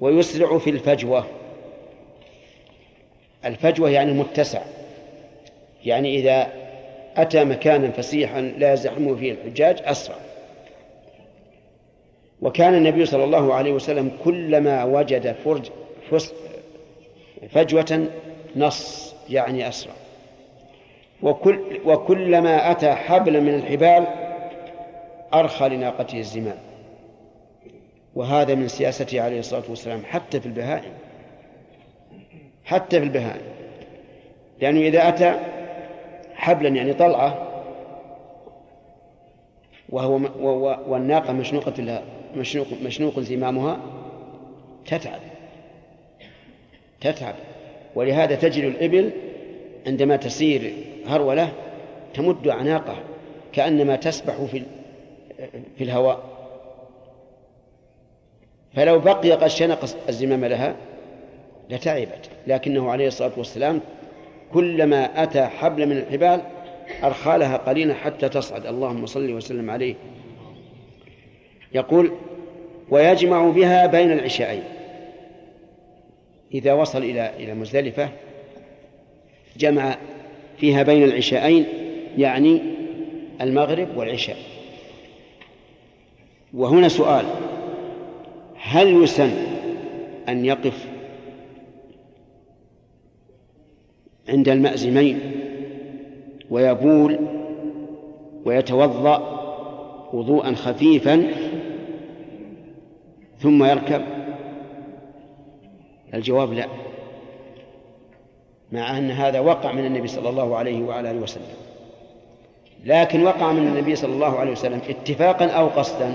ويسرع 0.00 0.58
في 0.58 0.70
الفجوة. 0.70 1.26
الفجوة 3.44 3.90
يعني 3.90 4.10
المتسع 4.12 4.62
يعني 5.84 6.16
إذا 6.18 6.63
أتى 7.16 7.44
مكانا 7.44 7.90
فسيحا 7.90 8.40
لا 8.40 8.72
يزحمه 8.72 9.14
فيه 9.14 9.32
الحجاج 9.32 9.78
أسرع. 9.84 10.16
وكان 12.42 12.74
النبي 12.74 13.06
صلى 13.06 13.24
الله 13.24 13.54
عليه 13.54 13.72
وسلم 13.72 14.10
كلما 14.24 14.84
وجد 14.84 15.32
فرج 15.44 15.70
فجوة 17.50 18.08
نص 18.56 19.14
يعني 19.30 19.68
أسرع. 19.68 19.92
وكل 21.22 21.80
وكلما 21.84 22.70
أتى 22.70 22.92
حبلا 22.92 23.40
من 23.40 23.54
الحبال 23.54 24.06
أرخى 25.34 25.68
لناقته 25.68 26.18
الزمام. 26.18 26.58
وهذا 28.14 28.54
من 28.54 28.68
سياسته 28.68 29.20
عليه 29.20 29.38
الصلاة 29.38 29.62
والسلام 29.68 30.02
حتى 30.04 30.40
في 30.40 30.46
البهائم. 30.46 30.92
حتى 32.64 32.98
في 32.98 33.04
البهائم. 33.04 33.42
لأنه 34.60 34.80
إذا 34.80 35.08
أتى 35.08 35.53
حبلا 36.34 36.68
يعني 36.68 36.92
طلعة 36.92 37.48
وهو 39.88 40.20
والناقة 40.88 41.32
مشنوقة 41.32 42.02
مشنوق, 42.36 42.66
مشنوق 42.84 43.20
زمامها 43.20 43.80
تتعب 44.86 45.20
تتعب. 47.00 47.34
ولهذا 47.94 48.34
تجد 48.34 48.64
الإبل 48.64 49.10
عندما 49.86 50.16
تسير 50.16 50.72
هرولة 51.06 51.52
تمد 52.14 52.48
أعناقه 52.48 52.96
كأنما 53.52 53.96
تسبح 53.96 54.34
في 54.34 54.62
في 55.78 55.84
الهواء. 55.84 56.20
فلو 58.74 58.98
بقي 58.98 59.32
قد 59.32 59.46
شنق 59.46 59.84
الزمام 60.08 60.44
لها 60.44 60.76
لتعبت 61.70 62.30
لكنه 62.46 62.90
عليه 62.90 63.06
الصلاة 63.06 63.32
والسلام 63.36 63.80
كلما 64.52 65.22
أتى 65.22 65.44
حبل 65.44 65.86
من 65.86 65.96
الحبال 65.96 66.40
أرخى 67.04 67.38
لها 67.38 67.56
قليلا 67.56 67.94
حتى 67.94 68.28
تصعد. 68.28 68.66
اللهم 68.66 69.06
صل 69.06 69.32
وسلم 69.32 69.70
عليه. 69.70 69.94
يقول 71.74 72.12
ويجمع 72.90 73.48
بها 73.48 73.86
بين 73.86 74.12
العشاءين 74.12 74.62
إذا 76.54 76.72
وصل 76.72 76.98
إلى 76.98 77.30
إلى 77.38 77.54
مزدلفة 77.54 78.08
جمع 79.56 79.96
فيها 80.58 80.82
بين 80.82 81.02
العشاءين 81.04 81.66
يعني 82.18 82.62
المغرب 83.40 83.96
والعشاء. 83.96 84.36
وهنا 86.54 86.88
سؤال 86.88 87.24
هل 88.60 89.02
يسن 89.02 89.30
أن 90.28 90.44
يقف 90.44 90.86
عند 94.28 94.48
المأزمين 94.48 95.20
ويبول 96.50 97.18
ويتوضأ 98.44 99.34
وضوءا 100.12 100.54
خفيفا 100.54 101.26
ثم 103.38 103.64
يركب. 103.64 104.02
الجواب 106.14 106.52
لا 106.52 106.66
مع 108.72 108.98
أن 108.98 109.10
هذا 109.10 109.40
وقع 109.40 109.72
من 109.72 109.86
النبي 109.86 110.08
صلى 110.08 110.28
الله 110.28 110.56
عليه 110.56 110.82
وعلى 110.82 111.10
آله 111.10 111.20
وسلم. 111.20 111.42
لكن 112.84 113.22
وقع 113.22 113.52
من 113.52 113.66
النبي 113.66 113.96
صلى 113.96 114.12
الله 114.12 114.38
عليه 114.38 114.52
وسلم 114.52 114.80
اتفاقا 114.88 115.46
أو 115.46 115.66
قصدا؟ 115.66 116.14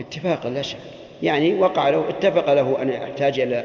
اتفاقا 0.00 0.50
لا 0.50 0.62
شك. 0.62 0.78
يعني 1.22 1.54
وقع 1.54 1.88
له 1.88 2.08
اتفق 2.08 2.52
له 2.52 2.82
أن 2.82 2.88
يحتاج 2.88 3.40
إلى 3.40 3.64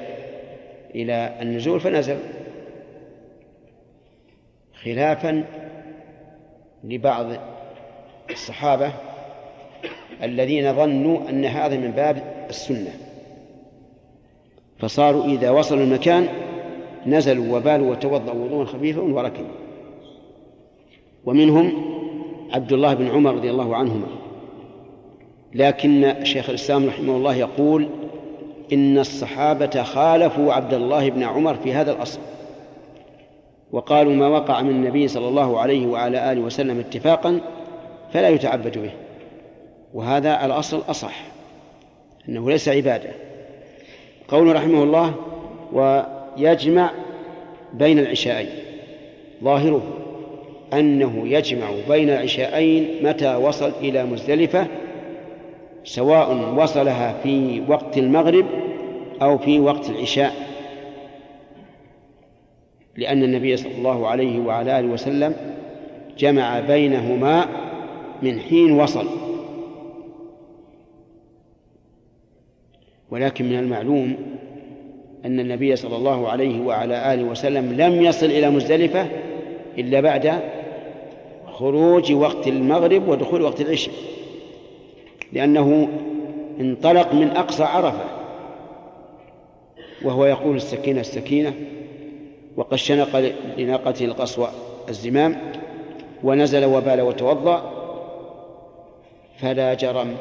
إلى 0.95 1.34
النزول 1.41 1.80
فنزل. 1.80 2.18
خلافا 4.86 5.44
لبعض 6.84 7.26
الصحابة 8.32 8.91
الذين 10.24 10.74
ظنوا 10.74 11.30
أن 11.30 11.45
هذا 11.45 11.78
من 11.78 11.91
باب 11.91 12.45
السنة. 12.49 12.94
فصاروا 14.80 15.26
إذا 15.26 15.49
وصلوا 15.49 15.84
المكان 15.84 16.28
نزلوا 17.06 17.57
وبالوا 17.57 17.91
وتوضأوا 17.91 18.45
وضوءا 18.45 18.66
خفيفا 18.66 19.02
وركبوا 19.02 19.56
ومنهم 21.26 21.72
عبد 22.53 22.74
الله 22.74 22.94
بن 22.94 23.07
عمر 23.07 23.36
رضي 23.36 23.49
الله 23.49 23.76
عنهما. 23.76 24.07
لكن 25.53 26.16
شيخ 26.24 26.49
الإسلام 26.49 26.88
رحمه 26.88 27.16
الله 27.16 27.36
يقول 27.36 27.90
إن 28.74 28.98
الصحابة 28.98 29.84
خالفوا 29.84 30.53
عبد 30.53 30.74
الله 30.74 31.10
بن 31.10 31.24
عمر 31.24 31.56
في 31.56 31.74
هذا 31.74 31.91
الأصل. 31.91 32.20
وقالوا 33.76 34.14
ما 34.14 34.27
وقع 34.27 34.61
من 34.61 34.69
النبي 34.69 35.07
صلى 35.07 35.27
الله 35.27 35.60
عليه 35.60 35.88
وعلى 35.88 36.31
آله 36.31 36.41
وسلم 36.41 36.80
اتفاقا 36.80 37.41
فلا 38.14 38.30
يتعبد 38.30 38.77
به. 38.77 38.91
وهذا 39.93 40.45
الأصل 40.45 40.81
أصح 40.89 41.23
أنه 42.30 42.49
ليس 42.49 42.69
عبادة. 42.69 43.10
قوله 44.27 44.53
رحمه 44.53 44.84
الله 44.84 45.14
ويجمع 45.73 46.91
بين 47.73 47.99
العشاءين 47.99 48.49
ظاهره 49.43 49.81
أنه 50.73 51.27
يجمع 51.27 51.68
بين 51.89 52.10
العشاءين 52.10 52.88
متى 53.02 53.35
وصل 53.35 53.72
إلى 53.81 54.06
مزدلفة 54.06 54.68
سواء 55.84 56.53
وصلها 56.57 57.15
في 57.23 57.61
وقت 57.68 57.97
المغرب 57.97 58.45
أو 59.22 59.38
في 59.38 59.60
وقت 59.60 59.89
العشاء. 59.89 60.44
لأن 62.97 63.23
النبي 63.23 63.57
صلى 63.57 63.76
الله 63.77 64.07
عليه 64.07 64.39
وعلى 64.39 64.80
آله 64.80 64.88
وسلم 64.88 65.35
جمع 66.17 66.59
بينهما 66.59 67.45
من 68.22 68.39
حين 68.39 68.72
وصل. 68.72 69.07
ولكن 73.11 73.45
من 73.45 73.59
المعلوم 73.59 74.15
أن 75.26 75.39
النبي 75.39 75.76
صلى 75.76 75.95
الله 75.95 76.30
عليه 76.30 76.61
وعلى 76.61 77.13
آله 77.13 77.23
وسلم 77.23 77.73
لم 77.73 78.01
يصل 78.01 78.26
إلى 78.26 78.49
مزدلفة 78.49 79.07
إلا 79.77 80.01
بعد 80.01 80.39
خروج 81.53 82.13
وقت 82.13 82.47
المغرب 82.47 83.07
ودخول 83.07 83.41
وقت 83.41 83.61
العشاء 83.61 83.93
لأنه 85.34 85.88
انطلق 86.59 87.13
من 87.13 87.27
أقصى 87.27 87.63
عرفة 87.63 88.05
وهو 90.03 90.26
يقول 90.26 90.55
السكينة 90.55 90.99
السكينة 90.99 91.53
وقد 92.57 92.76
شنق 92.76 93.34
لناقته 93.57 94.06
القصوى 94.06 94.49
الزمام 94.90 95.38
ونزل 96.23 96.65
وبال 96.65 97.02
وتوضأ 97.02 97.72
فلا 99.38 99.73
جرم 99.73 100.18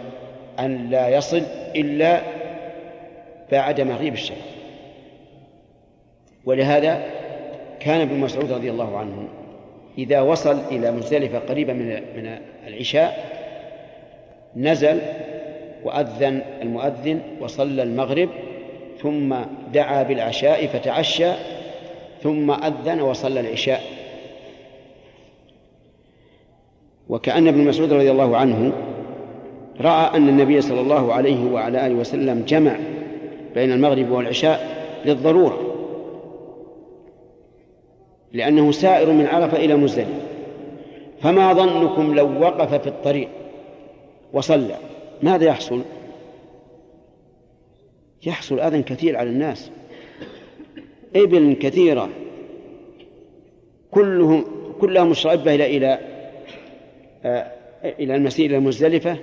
أن 0.60 0.90
لا 0.90 1.08
يصل 1.08 1.42
إلا 1.76 2.20
بعد 3.52 3.80
مغيب 3.80 4.12
الشمس 4.12 4.54
ولهذا 6.44 7.04
كان 7.80 8.00
ابن 8.00 8.18
مسعود 8.18 8.52
رضي 8.52 8.70
الله 8.70 8.98
عنه 8.98 9.28
إذا 9.98 10.20
وصل 10.20 10.58
إلى 10.70 10.92
مزدلفة 10.92 11.38
قريبا 11.38 11.72
من 11.72 11.86
من 12.16 12.38
العشاء 12.66 13.34
نزل 14.56 15.00
وأذن 15.84 16.42
المؤذن 16.62 17.20
وصلى 17.40 17.82
المغرب 17.82 18.28
ثم 19.02 19.34
دعا 19.72 20.02
بالعشاء 20.02 20.66
فتعشى 20.66 21.32
ثم 22.24 22.50
أذن 22.50 23.00
وصلى 23.00 23.40
العشاء. 23.40 23.80
وكأن 27.08 27.48
ابن 27.48 27.64
مسعود 27.68 27.92
رضي 27.92 28.10
الله 28.10 28.36
عنه 28.36 28.72
رأى 29.80 30.16
أن 30.16 30.28
النبي 30.28 30.60
صلى 30.60 30.80
الله 30.80 31.12
عليه 31.12 31.52
وعلى 31.52 31.86
آله 31.86 31.94
وسلم 31.94 32.44
جمع 32.48 32.76
بين 33.54 33.72
المغرب 33.72 34.10
والعشاء 34.10 34.84
للضرورة 35.04 35.74
لأنه 38.32 38.72
سائر 38.72 39.12
من 39.12 39.26
عرفة 39.26 39.56
إلى 39.56 39.76
مزدلفة. 39.76 40.20
فما 41.20 41.52
ظنكم 41.52 42.14
لو 42.14 42.40
وقف 42.40 42.74
في 42.74 42.86
الطريق 42.86 43.28
وصلى 44.32 44.76
ماذا 45.22 45.44
يحصل؟ 45.44 45.82
يحصل 48.26 48.60
أذى 48.60 48.82
كثير 48.82 49.16
على 49.16 49.30
الناس. 49.30 49.70
إبل 51.16 51.56
كثيرة. 51.60 52.08
كلهم 53.90 54.44
كلها 54.80 55.04
مشربة 55.04 55.54
إلى 55.54 55.76
إلى 55.76 55.98
آه 57.24 57.52
إلى 57.84 58.16
المسير 58.16 58.50
إلى 58.50 58.60
مزدلفة 58.60 59.18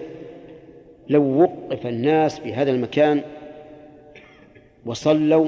لو 1.10 1.42
وقف 1.42 1.88
الناس 1.88 2.40
في 2.40 2.54
هذا 2.54 2.72
المكان 2.72 3.22
وصلوا 4.86 5.48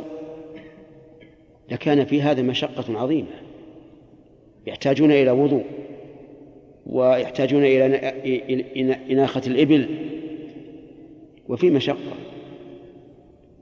لكان 1.71 2.05
في 2.05 2.21
هذا 2.21 2.41
مشقة 2.41 2.99
عظيمة. 2.99 3.27
يحتاجون 4.67 5.11
إلى 5.11 5.31
وضوء 5.31 5.63
ويحتاجون 6.85 7.65
إلى 7.65 7.85
إناخة 9.11 9.41
الإبل. 9.47 9.87
وفي 11.49 11.69
مشقة. 11.69 12.13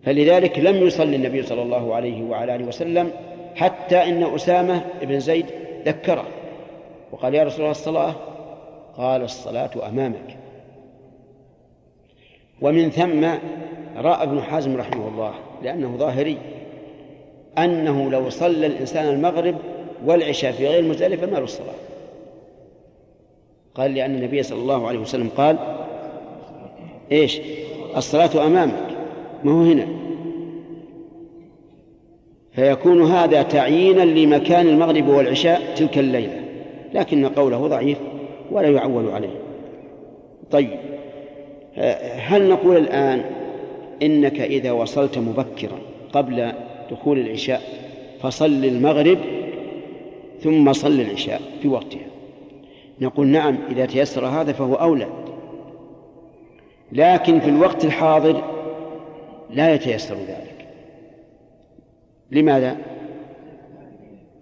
فلذلك 0.03 0.59
لم 0.59 0.87
يصلي 0.87 1.15
النبي 1.15 1.43
صلى 1.43 1.61
الله 1.61 1.95
عليه 1.95 2.23
وعلى 2.23 2.55
آله 2.55 2.65
وسلم 2.65 3.11
حتى 3.55 4.03
إن 4.03 4.35
أسامة 4.35 4.81
بن 5.01 5.19
زيد 5.19 5.45
ذكره. 5.85 6.25
وقال 7.11 7.35
يا 7.35 7.43
رسول 7.43 7.59
الله 7.59 7.71
الصلاة؟ 7.71 8.15
قال 8.97 9.21
الصلاة 9.21 9.69
أمامك. 9.87 10.37
ومن 12.61 12.89
ثم 12.89 13.23
رأى 13.97 14.23
ابن 14.23 14.41
حازم 14.41 14.77
رحمه 14.77 15.07
الله 15.07 15.33
لأنه 15.63 15.97
ظاهري 15.97 16.37
أنه 17.57 18.11
لو 18.11 18.29
صلى 18.29 18.67
الإنسان 18.67 19.07
المغرب 19.07 19.55
والعشاء 20.05 20.51
في 20.51 20.67
غير 20.67 20.83
مزدلفة 20.83 21.25
ما 21.25 21.31
له 21.31 21.43
الصلاة. 21.43 21.73
قال 23.75 23.93
لأن 23.93 24.15
النبي 24.15 24.43
صلى 24.43 24.59
الله 24.59 24.87
عليه 24.87 24.99
وسلم 24.99 25.29
قال 25.37 25.57
إيش؟ 27.11 27.41
الصلاة 27.97 28.45
أمامك. 28.47 28.90
ما 29.43 29.51
هو 29.51 29.61
هنا. 29.61 29.87
فيكون 32.51 33.01
هذا 33.01 33.41
تعيينا 33.41 34.01
لمكان 34.01 34.67
المغرب 34.67 35.07
والعشاء 35.07 35.61
تلك 35.75 35.97
الليلة. 35.97 36.41
لكن 36.93 37.25
قوله 37.25 37.67
ضعيف 37.67 37.97
ولا 38.51 38.67
يعول 38.67 39.09
عليه. 39.09 39.41
طيب. 40.51 40.79
هل 42.17 42.49
نقول 42.49 42.77
الآن 42.77 43.23
إنك 44.03 44.41
إذا 44.41 44.71
وصلت 44.71 45.17
مبكرا 45.17 45.79
قبل 46.13 46.51
دخول 46.91 47.19
العشاء 47.19 47.61
فصل 48.21 48.45
المغرب 48.45 49.17
ثم 50.39 50.73
صل 50.73 51.01
العشاء 51.01 51.41
في 51.61 51.67
وقتها؟ 51.67 52.07
نقول 53.01 53.27
نعم 53.27 53.57
إذا 53.71 53.85
تيسر 53.85 54.25
هذا 54.25 54.51
فهو 54.51 54.75
أولى. 54.75 55.07
لكن 56.91 57.39
في 57.39 57.49
الوقت 57.49 57.85
الحاضر 57.85 58.43
لا 59.53 59.73
يتيسر 59.73 60.15
ذلك. 60.15 60.67
لماذا؟ 62.31 62.77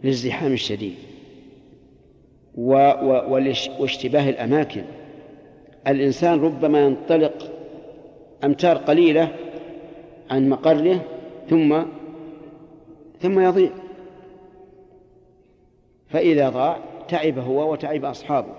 للازدحام 0.04 0.54
الشديد 0.54 0.96
و... 2.56 2.74
و... 2.74 3.34
واشتباه 3.80 4.30
الأماكن. 4.30 4.84
الإنسان 5.88 6.40
ربما 6.42 6.86
ينطلق 6.86 7.52
أمتار 8.44 8.78
قليلة 8.78 9.36
عن 10.30 10.50
مقره 10.50 11.06
ثم 11.50 11.82
ثم 13.20 13.40
يضيع. 13.40 13.70
فإذا 16.10 16.50
ضاع 16.50 16.78
تعب 17.08 17.40
هو 17.40 17.72
وتعب 17.72 18.06
أصحابه. 18.06 18.54